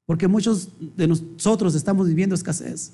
porque 0.07 0.29
muchos 0.29 0.69
de 0.97 1.09
nosotros 1.09 1.75
estamos 1.75 2.07
viviendo 2.07 2.35
escasez. 2.35 2.93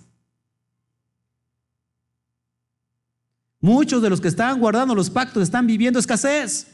Muchos 3.61 4.03
de 4.03 4.11
los 4.11 4.21
que 4.21 4.29
están 4.29 4.59
guardando 4.59 4.95
los 4.95 5.09
pactos 5.09 5.43
están 5.43 5.67
viviendo 5.67 6.01
escasez. 6.01 6.67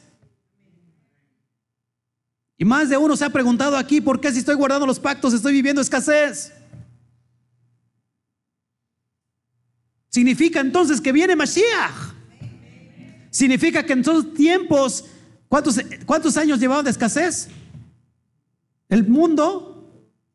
Y 2.57 2.65
más 2.65 2.89
de 2.89 2.97
uno 2.97 3.17
se 3.17 3.25
ha 3.25 3.31
preguntado 3.31 3.77
aquí, 3.77 4.01
¿por 4.01 4.21
qué 4.21 4.33
si 4.33 4.39
estoy 4.39 4.55
guardando 4.55 4.87
los 4.87 4.99
pactos 4.99 5.35
estoy 5.35 5.53
viviendo 5.53 5.83
escasez? 5.83 6.53
Significa 10.09 10.61
entonces 10.61 11.01
que 11.01 11.13
viene 11.13 11.37
Mashiach. 11.37 12.15
Significa 13.31 13.85
que 13.85 13.93
en 13.93 14.01
esos 14.01 14.33
tiempos, 14.35 15.05
¿cuántos, 15.49 15.79
cuántos 16.07 16.37
años 16.37 16.59
llevaban 16.59 16.85
de 16.85 16.91
escasez? 16.91 17.49
El 18.89 19.07
mundo, 19.07 19.68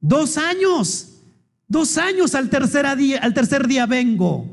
dos 0.04 0.38
años. 0.38 1.10
Dos 1.68 1.98
años 1.98 2.36
al 2.36 2.52
tercer 2.52 2.96
día, 2.96 3.20
al 3.20 3.34
tercer 3.34 3.68
día 3.68 3.88
vengo. 3.88 4.46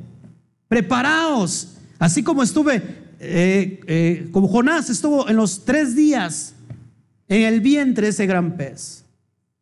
Preparaos. 0.69 1.75
Así 1.99 2.23
como 2.23 2.43
estuve, 2.43 2.77
eh, 3.19 3.81
eh, 3.87 4.29
como 4.33 4.49
Jonás 4.49 4.89
estuvo 4.89 5.29
en 5.29 5.37
los 5.37 5.67
tres 5.67 5.95
días 5.95 6.55
en 7.29 7.43
el 7.43 7.61
vientre 7.61 8.09
ese 8.09 8.25
gran 8.25 8.57
pez. 8.57 9.05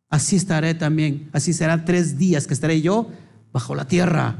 Así 0.09 0.37
estaré 0.37 0.73
también. 0.73 1.29
Así 1.33 1.51
serán 1.51 1.83
tres 1.83 2.17
días 2.17 2.47
que 2.47 2.53
estaré 2.53 2.81
yo 2.81 3.09
bajo 3.51 3.75
la 3.75 3.85
tierra. 3.85 4.37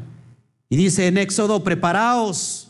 Y 0.69 0.77
dice 0.77 1.07
en 1.07 1.17
Éxodo, 1.17 1.63
preparaos, 1.63 2.69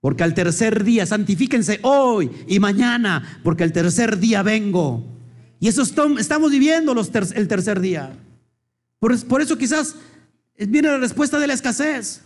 porque 0.00 0.24
al 0.24 0.34
tercer 0.34 0.84
día, 0.84 1.06
santifíquense 1.06 1.78
hoy 1.82 2.30
y 2.46 2.58
mañana, 2.58 3.40
porque 3.42 3.64
al 3.64 3.72
tercer 3.72 4.18
día 4.18 4.42
vengo. 4.42 5.17
Y 5.60 5.68
eso 5.68 5.82
estamos 5.82 6.50
viviendo 6.50 6.92
el 6.92 7.48
tercer 7.48 7.80
día. 7.80 8.16
Por, 8.98 9.18
por 9.26 9.40
eso 9.40 9.58
quizás 9.58 9.96
viene 10.56 10.88
la 10.88 10.98
respuesta 10.98 11.38
de 11.38 11.46
la 11.46 11.54
escasez. 11.54 12.22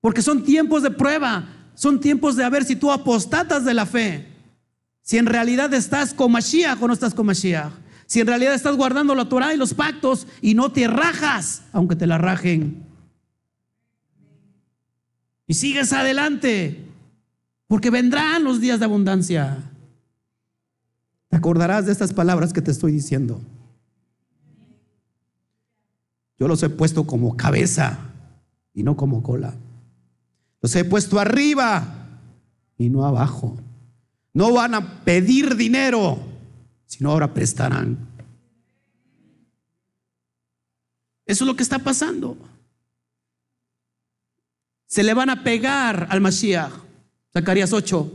Porque 0.00 0.22
son 0.22 0.44
tiempos 0.44 0.82
de 0.82 0.90
prueba, 0.90 1.46
son 1.74 2.00
tiempos 2.00 2.36
de 2.36 2.44
a 2.44 2.48
ver 2.50 2.64
si 2.64 2.76
tú 2.76 2.90
apostatas 2.90 3.64
de 3.64 3.74
la 3.74 3.86
fe. 3.86 4.26
Si 5.02 5.18
en 5.18 5.26
realidad 5.26 5.72
estás 5.74 6.14
con 6.14 6.32
Mashiach 6.32 6.80
o 6.80 6.86
no 6.86 6.94
estás 6.94 7.14
con 7.14 7.26
Mashiach. 7.26 7.72
Si 8.06 8.20
en 8.20 8.26
realidad 8.26 8.54
estás 8.54 8.76
guardando 8.76 9.14
la 9.14 9.28
Torah 9.28 9.54
y 9.54 9.56
los 9.56 9.74
pactos 9.74 10.26
y 10.40 10.54
no 10.54 10.72
te 10.72 10.88
rajas, 10.88 11.62
aunque 11.72 11.96
te 11.96 12.06
la 12.06 12.18
rajen. 12.18 12.84
Y 15.46 15.54
sigues 15.54 15.92
adelante, 15.92 16.84
porque 17.66 17.90
vendrán 17.90 18.44
los 18.44 18.60
días 18.60 18.78
de 18.78 18.84
abundancia. 18.84 19.69
Te 21.30 21.38
acordarás 21.38 21.86
de 21.86 21.92
estas 21.92 22.12
palabras 22.12 22.52
que 22.52 22.60
te 22.60 22.70
estoy 22.70 22.92
diciendo. 22.92 23.40
Yo 26.38 26.46
los 26.46 26.62
he 26.62 26.68
puesto 26.68 27.06
como 27.06 27.34
cabeza 27.36 27.98
y 28.74 28.82
no 28.82 28.94
como 28.94 29.22
cola. 29.22 29.54
Los 30.60 30.76
he 30.76 30.84
puesto 30.84 31.18
arriba 31.18 32.20
y 32.76 32.90
no 32.90 33.06
abajo. 33.06 33.56
No 34.34 34.52
van 34.52 34.74
a 34.74 35.02
pedir 35.04 35.56
dinero, 35.56 36.18
sino 36.84 37.10
ahora 37.10 37.32
prestarán. 37.32 37.96
Eso 41.24 41.44
es 41.44 41.48
lo 41.48 41.56
que 41.56 41.62
está 41.62 41.78
pasando 41.78 42.36
se 44.90 45.04
le 45.04 45.14
van 45.14 45.30
a 45.30 45.44
pegar 45.44 46.08
al 46.10 46.20
Mashiach. 46.20 46.72
Zacarías 47.32 47.72
8. 47.72 48.12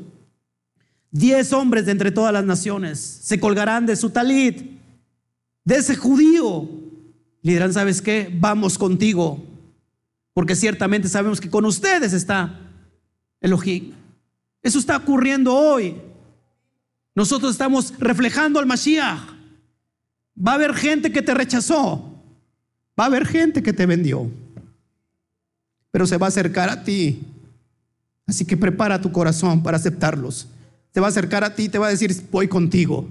Diez 1.16 1.53
hombres 1.53 1.86
de 1.86 1.93
entre 1.93 2.11
todas 2.11 2.34
las 2.34 2.43
naciones 2.43 2.99
se 2.99 3.39
colgarán 3.39 3.86
de 3.86 3.95
su 3.95 4.09
talit, 4.09 4.80
de 5.63 5.76
ese 5.76 5.95
judío. 5.95 6.70
Le 7.41 7.53
dirán, 7.53 7.72
¿sabes 7.72 8.01
qué? 8.01 8.30
Vamos 8.38 8.78
contigo. 8.78 9.41
Porque 10.34 10.55
ciertamente 10.55 11.07
sabemos 11.07 11.39
que 11.39 11.49
con 11.49 11.63
ustedes 11.63 12.11
está 12.11 12.59
Elohim. 13.39 13.93
Eso 14.61 14.80
está 14.80 14.97
ocurriendo 14.97 15.55
hoy. 15.55 15.95
Nosotros 17.13 17.51
estamos 17.51 17.93
reflejando 17.97 18.59
al 18.59 18.66
Mashiach. 18.66 19.22
Va 20.38 20.51
a 20.51 20.55
haber 20.55 20.74
gente 20.74 21.11
que 21.11 21.22
te 21.22 21.34
rechazó. 21.34 22.11
Va 22.99 23.05
a 23.05 23.07
haber 23.07 23.26
gente 23.26 23.63
que 23.63 23.72
te 23.72 23.86
vendió 23.86 24.30
pero 25.95 26.05
se 26.05 26.18
va 26.18 26.26
a 26.26 26.28
acercar 26.28 26.70
a 26.70 26.84
ti. 26.84 27.22
Así 28.28 28.43
que 28.43 28.57
prepara 28.57 28.99
tu 28.99 29.13
corazón 29.13 29.63
para 29.63 29.78
aceptarlos. 29.78 30.45
Se 30.95 31.01
va 31.01 31.07
a 31.07 31.09
acercar 31.09 31.43
a 31.43 31.53
ti 31.53 31.63
y 31.63 31.67
te 31.67 31.77
va 31.77 31.87
a 31.87 31.89
decir, 31.89 32.15
voy 32.31 32.47
contigo. 32.47 33.05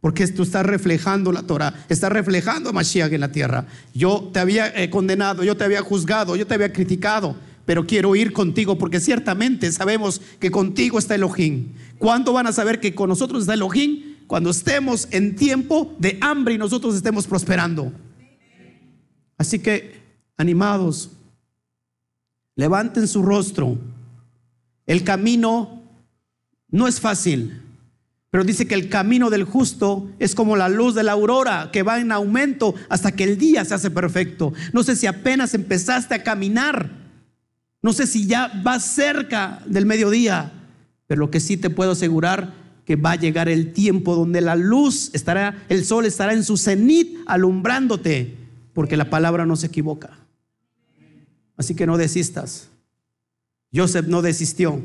Porque 0.00 0.26
tú 0.26 0.42
estás 0.42 0.66
reflejando 0.66 1.30
la 1.30 1.44
Torah, 1.44 1.72
estás 1.88 2.10
reflejando 2.10 2.70
a 2.70 2.72
Mashiach 2.72 3.12
en 3.12 3.20
la 3.20 3.30
tierra. 3.30 3.64
Yo 3.94 4.28
te 4.32 4.40
había 4.40 4.66
eh, 4.74 4.90
condenado, 4.90 5.44
yo 5.44 5.56
te 5.56 5.62
había 5.62 5.80
juzgado, 5.80 6.34
yo 6.34 6.48
te 6.48 6.54
había 6.54 6.72
criticado, 6.72 7.36
pero 7.64 7.86
quiero 7.86 8.16
ir 8.16 8.32
contigo 8.32 8.76
porque 8.76 8.98
ciertamente 8.98 9.70
sabemos 9.70 10.20
que 10.40 10.50
contigo 10.50 10.98
está 10.98 11.14
Elohim. 11.14 11.74
¿Cuándo 11.98 12.32
van 12.32 12.48
a 12.48 12.52
saber 12.52 12.80
que 12.80 12.96
con 12.96 13.08
nosotros 13.08 13.42
está 13.42 13.54
Elohim? 13.54 14.16
Cuando 14.26 14.50
estemos 14.50 15.06
en 15.12 15.36
tiempo 15.36 15.94
de 16.00 16.18
hambre 16.20 16.54
y 16.54 16.58
nosotros 16.58 16.96
estemos 16.96 17.28
prosperando. 17.28 17.92
Así 19.36 19.60
que, 19.60 19.94
animados, 20.36 21.10
levanten 22.56 23.06
su 23.06 23.22
rostro. 23.22 23.78
El 24.86 25.04
camino 25.04 25.77
no 26.70 26.86
es 26.86 27.00
fácil, 27.00 27.62
pero 28.30 28.44
dice 28.44 28.66
que 28.66 28.74
el 28.74 28.88
camino 28.88 29.30
del 29.30 29.44
justo 29.44 30.10
es 30.18 30.34
como 30.34 30.56
la 30.56 30.68
luz 30.68 30.94
de 30.94 31.02
la 31.02 31.12
aurora 31.12 31.70
que 31.72 31.82
va 31.82 31.98
en 31.98 32.12
aumento 32.12 32.74
hasta 32.88 33.12
que 33.12 33.24
el 33.24 33.38
día 33.38 33.64
se 33.64 33.74
hace 33.74 33.90
perfecto. 33.90 34.52
No 34.72 34.82
sé 34.82 34.96
si 34.96 35.06
apenas 35.06 35.54
empezaste 35.54 36.14
a 36.14 36.22
caminar, 36.22 36.90
no 37.80 37.92
sé 37.92 38.06
si 38.06 38.26
ya 38.26 38.50
vas 38.62 38.84
cerca 38.84 39.62
del 39.66 39.86
mediodía, 39.86 40.52
pero 41.06 41.20
lo 41.20 41.30
que 41.30 41.40
sí 41.40 41.56
te 41.56 41.70
puedo 41.70 41.92
asegurar 41.92 42.52
que 42.84 42.96
va 42.96 43.12
a 43.12 43.16
llegar 43.16 43.48
el 43.48 43.72
tiempo 43.72 44.14
donde 44.14 44.40
la 44.40 44.56
luz 44.56 45.10
estará, 45.12 45.62
el 45.68 45.84
sol 45.84 46.06
estará 46.06 46.32
en 46.32 46.44
su 46.44 46.56
cenit 46.56 47.18
alumbrándote, 47.26 48.36
porque 48.72 48.96
la 48.96 49.10
palabra 49.10 49.46
no 49.46 49.56
se 49.56 49.66
equivoca. 49.66 50.18
Así 51.56 51.74
que 51.74 51.86
no 51.86 51.96
desistas. 51.96 52.68
Joseph 53.74 54.06
no 54.06 54.22
desistió. 54.22 54.80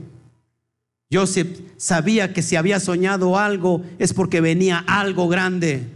Joseph 1.14 1.60
sabía 1.78 2.34
que 2.34 2.42
si 2.42 2.56
había 2.56 2.80
soñado 2.80 3.38
algo 3.38 3.84
es 4.00 4.14
porque 4.14 4.42
venía 4.42 4.84
algo 4.88 5.28
grande. 5.28 5.88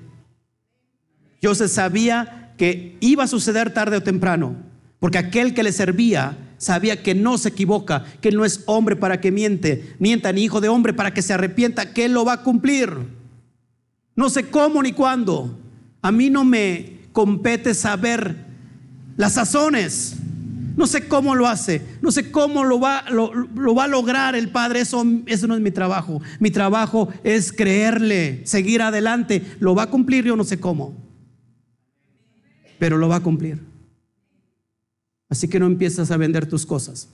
Joseph 1.42 1.72
sabía 1.72 2.54
que 2.58 2.98
iba 3.00 3.24
a 3.24 3.28
suceder 3.28 3.74
tarde 3.74 3.98
o 3.98 4.04
temprano, 4.04 4.56
porque 5.00 5.18
aquel 5.18 5.54
que 5.56 5.64
le 5.64 5.72
servía 5.72 6.38
sabía 6.58 7.02
que 7.02 7.16
no 7.16 7.38
se 7.38 7.50
equivoca, 7.50 8.06
que 8.22 8.32
no 8.32 8.46
es 8.46 8.64
hombre 8.66 8.96
para 8.96 9.22
que 9.22 9.32
miente, 9.32 9.96
mienta 10.00 10.32
ni 10.32 10.44
hijo 10.44 10.62
de 10.62 10.70
hombre 10.70 10.94
para 10.94 11.14
que 11.14 11.22
se 11.22 11.34
arrepienta, 11.34 11.94
que 11.94 12.06
él 12.06 12.14
lo 12.14 12.26
va 12.26 12.34
a 12.34 12.44
cumplir. 12.44 12.92
No 14.16 14.30
sé 14.30 14.50
cómo 14.50 14.82
ni 14.82 14.94
cuándo. 14.94 15.58
A 16.02 16.12
mí 16.12 16.30
no 16.30 16.44
me 16.44 17.00
compete 17.12 17.74
saber 17.74 18.36
las 19.16 19.34
sazones. 19.34 20.16
No 20.78 20.86
sé 20.86 21.08
cómo 21.08 21.34
lo 21.34 21.48
hace, 21.48 21.82
no 22.04 22.12
sé 22.12 22.32
cómo 22.32 22.64
lo 22.64 22.80
va, 22.80 23.04
lo, 23.10 23.32
va 23.74 23.86
a 23.86 23.88
lograr 23.88 24.36
el 24.36 24.50
Padre. 24.50 24.82
Eso, 24.82 25.04
eso 25.26 25.48
no 25.48 25.56
es 25.56 25.62
mi 25.62 25.72
trabajo. 25.72 26.22
Mi 26.40 26.52
trabajo 26.52 27.10
es 27.24 27.52
creerle, 27.52 28.46
seguir 28.46 28.84
adelante. 28.84 29.44
¿Lo 29.60 29.74
va 29.74 29.84
a 29.84 29.90
cumplir? 29.90 30.26
Yo 30.26 30.36
no 30.36 30.44
sé 30.44 30.60
cómo, 30.60 30.96
pero 32.78 33.00
lo 33.00 33.10
va 33.10 33.16
a 33.16 33.24
cumplir. 33.24 33.60
Así 35.30 35.48
que 35.48 35.60
no 35.60 35.66
empiezas 35.66 36.12
a 36.12 36.18
vender 36.18 36.48
tus 36.48 36.64
cosas. 36.64 37.10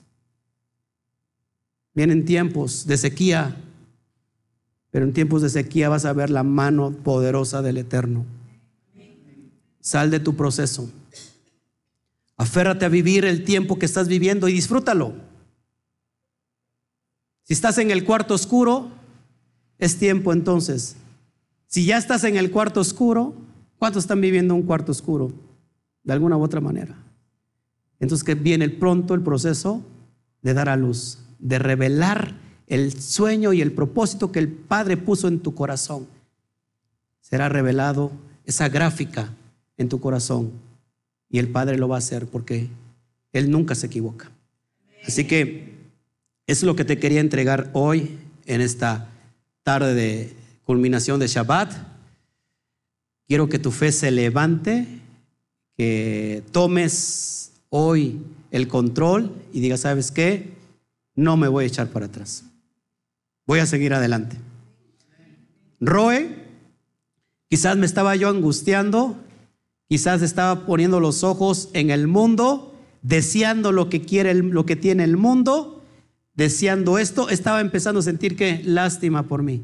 Vienen 1.95 2.25
tiempos 2.25 2.85
de 2.85 2.97
sequía, 2.97 3.55
pero 4.91 5.05
en 5.05 5.13
tiempos 5.13 5.41
de 5.41 5.49
sequía 5.49 5.87
vas 5.87 6.03
a 6.03 6.11
ver 6.11 6.29
la 6.29 6.43
mano 6.43 6.91
poderosa 6.91 7.61
del 7.61 7.77
Eterno. 7.77 8.25
Sal 9.79 10.11
de 10.11 10.19
tu 10.19 10.35
proceso. 10.35 10.91
Aférrate 12.43 12.83
a 12.83 12.89
vivir 12.89 13.23
el 13.23 13.45
tiempo 13.45 13.79
que 13.79 13.85
estás 13.85 14.09
viviendo 14.09 14.49
y 14.49 14.53
disfrútalo. 14.53 15.13
Si 17.43 17.53
estás 17.53 17.77
en 17.77 17.89
el 17.89 18.03
cuarto 18.03 18.33
oscuro, 18.33 18.89
es 19.77 19.97
tiempo 19.97 20.33
entonces. 20.33 20.97
Si 21.67 21.85
ya 21.85 21.97
estás 21.97 22.25
en 22.25 22.35
el 22.35 22.51
cuarto 22.51 22.81
oscuro, 22.81 23.33
¿cuántos 23.79 24.03
están 24.03 24.19
viviendo 24.19 24.55
un 24.55 24.63
cuarto 24.63 24.91
oscuro? 24.91 25.31
De 26.03 26.11
alguna 26.11 26.35
u 26.35 26.43
otra 26.43 26.59
manera. 26.59 26.97
Entonces 28.01 28.25
que 28.25 28.35
viene 28.35 28.67
pronto 28.67 29.13
el 29.13 29.21
proceso 29.21 29.81
de 30.41 30.53
dar 30.53 30.67
a 30.67 30.75
luz, 30.75 31.19
de 31.39 31.59
revelar 31.59 32.35
el 32.67 33.01
sueño 33.01 33.53
y 33.53 33.61
el 33.61 33.71
propósito 33.71 34.33
que 34.33 34.39
el 34.39 34.49
Padre 34.49 34.97
puso 34.97 35.29
en 35.29 35.39
tu 35.39 35.55
corazón. 35.55 36.07
Será 37.21 37.47
revelado 37.47 38.11
esa 38.43 38.67
gráfica 38.67 39.29
en 39.77 39.87
tu 39.87 40.01
corazón 40.01 40.72
y 41.33 41.39
el 41.39 41.47
Padre 41.49 41.79
lo 41.79 41.87
va 41.89 41.95
a 41.95 41.97
hacer 41.97 42.27
porque 42.27 42.69
Él 43.33 43.49
nunca 43.49 43.73
se 43.73 43.87
equivoca. 43.87 44.29
Así 45.05 45.25
que 45.25 45.73
es 46.45 46.61
lo 46.61 46.75
que 46.75 46.85
te 46.85 46.99
quería 46.99 47.21
entregar 47.21 47.71
hoy 47.73 48.19
en 48.45 48.61
esta 48.61 49.09
tarde 49.63 49.95
de 49.95 50.33
culminación 50.63 51.19
de 51.19 51.25
Shabbat. 51.25 51.73
Quiero 53.27 53.49
que 53.49 53.57
tu 53.57 53.71
fe 53.71 53.91
se 53.91 54.11
levante, 54.11 54.85
que 55.75 56.43
tomes 56.51 57.51
hoy 57.69 58.21
el 58.51 58.67
control 58.67 59.33
y 59.51 59.59
digas, 59.59 59.79
¿sabes 59.79 60.11
qué? 60.11 60.53
No 61.15 61.35
me 61.35 61.47
voy 61.47 61.63
a 61.63 61.67
echar 61.67 61.87
para 61.87 62.05
atrás. 62.05 62.43
Voy 63.47 63.57
a 63.57 63.65
seguir 63.65 63.95
adelante. 63.95 64.37
Roe, 65.81 66.29
quizás 67.49 67.75
me 67.75 67.87
estaba 67.87 68.15
yo 68.15 68.29
angustiando, 68.29 69.17
quizás 69.93 70.23
estaba 70.23 70.65
poniendo 70.65 70.99
los 70.99 71.23
ojos 71.23 71.69
en 71.73 71.91
el 71.91 72.07
mundo, 72.07 72.73
deseando 73.03 73.71
lo 73.71 73.89
que 73.89 74.01
quiere, 74.01 74.33
lo 74.33 74.65
que 74.65 74.75
tiene 74.75 75.03
el 75.03 75.17
mundo, 75.17 75.83
deseando 76.33 76.97
esto, 76.97 77.29
estaba 77.29 77.61
empezando 77.61 77.99
a 77.99 78.01
sentir 78.01 78.35
que 78.35 78.63
lástima 78.63 79.27
por 79.27 79.43
mí. 79.43 79.61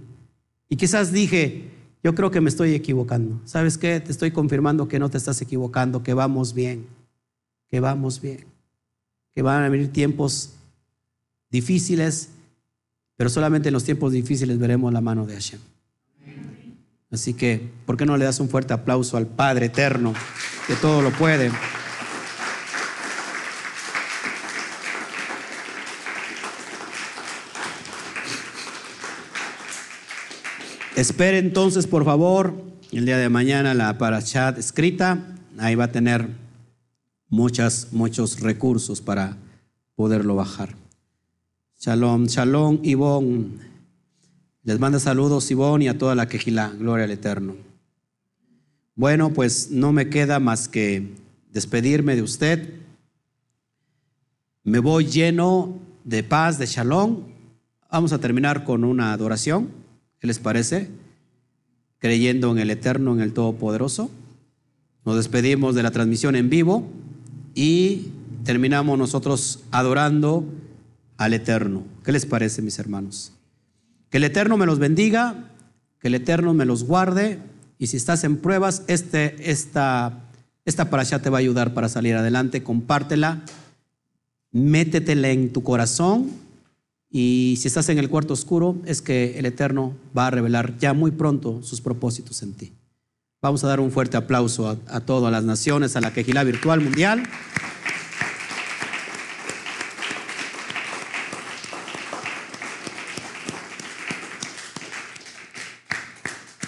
Y 0.69 0.75
quizás 0.75 1.11
dije, 1.11 1.71
yo 2.03 2.13
creo 2.13 2.29
que 2.29 2.41
me 2.41 2.49
estoy 2.49 2.75
equivocando. 2.75 3.41
¿Sabes 3.45 3.79
qué? 3.79 3.99
Te 4.01 4.11
estoy 4.11 4.29
confirmando 4.29 4.87
que 4.87 4.99
no 4.99 5.09
te 5.09 5.17
estás 5.17 5.41
equivocando, 5.41 6.03
que 6.03 6.13
vamos 6.13 6.53
bien, 6.53 6.85
que 7.67 7.79
vamos 7.79 8.21
bien, 8.21 8.45
que 9.33 9.41
van 9.41 9.63
a 9.63 9.69
venir 9.69 9.91
tiempos 9.91 10.53
difíciles, 11.49 12.29
pero 13.15 13.31
solamente 13.31 13.69
en 13.69 13.73
los 13.73 13.83
tiempos 13.83 14.11
difíciles 14.11 14.59
veremos 14.59 14.93
la 14.93 15.01
mano 15.01 15.25
de 15.25 15.33
Hashem. 15.33 15.59
Así 17.11 17.33
que, 17.33 17.71
¿por 17.87 17.97
qué 17.97 18.05
no 18.05 18.17
le 18.17 18.25
das 18.25 18.39
un 18.39 18.49
fuerte 18.49 18.73
aplauso 18.73 19.17
al 19.17 19.25
Padre 19.25 19.67
Eterno, 19.67 20.13
que 20.67 20.75
todo 20.75 21.01
lo 21.01 21.11
puede? 21.11 21.51
Espere 30.95 31.39
entonces, 31.39 31.87
por 31.87 32.05
favor, 32.05 32.53
el 32.91 33.05
día 33.05 33.17
de 33.17 33.29
mañana 33.29 33.73
la 33.73 33.97
parachat 33.97 34.57
escrita. 34.57 35.17
Ahí 35.57 35.73
va 35.73 35.85
a 35.85 35.91
tener 35.91 36.27
muchas, 37.29 37.87
muchos 37.91 38.41
recursos 38.41 39.01
para 39.01 39.37
poderlo 39.95 40.35
bajar. 40.35 40.75
Shalom, 41.79 42.25
shalom, 42.25 42.79
Ivonne. 42.83 43.78
Les 44.69 44.79
manda 44.79 44.99
saludos, 44.99 45.49
Ivonne, 45.49 45.85
y 45.85 45.87
a 45.87 45.97
toda 45.97 46.13
la 46.13 46.27
quejila. 46.27 46.71
Gloria 46.77 47.05
al 47.05 47.09
Eterno. 47.09 47.55
Bueno, 48.93 49.33
pues 49.33 49.71
no 49.71 49.91
me 49.91 50.09
queda 50.11 50.39
más 50.39 50.67
que 50.67 51.07
despedirme 51.51 52.15
de 52.15 52.21
usted. 52.21 52.75
Me 54.63 54.77
voy 54.77 55.05
lleno 55.05 55.79
de 56.03 56.21
paz, 56.21 56.59
de 56.59 56.67
shalom. 56.67 57.23
Vamos 57.91 58.13
a 58.13 58.19
terminar 58.19 58.63
con 58.63 58.83
una 58.83 59.11
adoración. 59.11 59.71
¿Qué 60.19 60.27
les 60.27 60.37
parece? 60.37 60.91
Creyendo 61.97 62.51
en 62.51 62.59
el 62.59 62.69
Eterno, 62.69 63.15
en 63.15 63.21
el 63.21 63.33
Todopoderoso. 63.33 64.11
Nos 65.03 65.15
despedimos 65.15 65.73
de 65.73 65.81
la 65.81 65.89
transmisión 65.89 66.35
en 66.35 66.51
vivo 66.51 66.87
y 67.55 68.09
terminamos 68.43 68.99
nosotros 68.99 69.63
adorando 69.71 70.45
al 71.17 71.33
Eterno. 71.33 71.85
¿Qué 72.03 72.11
les 72.11 72.27
parece, 72.27 72.61
mis 72.61 72.77
hermanos? 72.77 73.33
Que 74.09 74.17
el 74.17 74.23
Eterno 74.23 74.57
me 74.57 74.65
los 74.65 74.79
bendiga, 74.79 75.51
que 75.99 76.07
el 76.07 76.15
Eterno 76.15 76.53
me 76.53 76.65
los 76.65 76.83
guarde 76.83 77.39
y 77.77 77.87
si 77.87 77.97
estás 77.97 78.23
en 78.23 78.37
pruebas, 78.37 78.83
este, 78.87 79.49
esta, 79.49 80.19
esta 80.65 80.83
allá 80.83 81.21
te 81.21 81.29
va 81.29 81.37
a 81.37 81.39
ayudar 81.39 81.73
para 81.73 81.89
salir 81.89 82.15
adelante. 82.15 82.63
Compártela, 82.63 83.41
métetela 84.51 85.29
en 85.29 85.53
tu 85.53 85.63
corazón 85.63 86.29
y 87.11 87.57
si 87.59 87.67
estás 87.67 87.89
en 87.89 87.97
el 87.97 88.09
cuarto 88.09 88.33
oscuro, 88.33 88.77
es 88.85 89.01
que 89.01 89.39
el 89.39 89.45
Eterno 89.45 89.95
va 90.15 90.27
a 90.27 90.31
revelar 90.31 90.77
ya 90.77 90.93
muy 90.93 91.11
pronto 91.11 91.63
sus 91.63 91.81
propósitos 91.81 92.43
en 92.43 92.53
ti. 92.53 92.73
Vamos 93.41 93.63
a 93.63 93.67
dar 93.67 93.79
un 93.79 93.91
fuerte 93.91 94.17
aplauso 94.17 94.77
a, 94.87 94.99
todas 94.99 95.31
las 95.31 95.45
naciones, 95.45 95.95
a 95.95 96.01
la 96.01 96.13
Quejilá 96.13 96.43
Virtual 96.43 96.81
Mundial. 96.81 97.23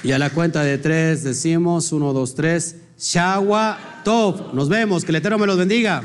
Y 0.04 0.12
a 0.12 0.20
la 0.20 0.32
cuenta 0.32 0.64
de 0.64 0.78
tres 0.78 1.24
decimos, 1.24 1.92
uno, 1.92 2.12
dos, 2.14 2.34
tres, 2.34 2.76
Shawa 2.98 4.02
Tov. 4.04 4.54
Nos 4.54 4.68
vemos, 4.68 5.06
que 5.06 5.12
el 5.12 5.18
Eterno 5.18 5.38
me 5.38 5.46
los 5.46 5.58
bendiga. 5.58 6.04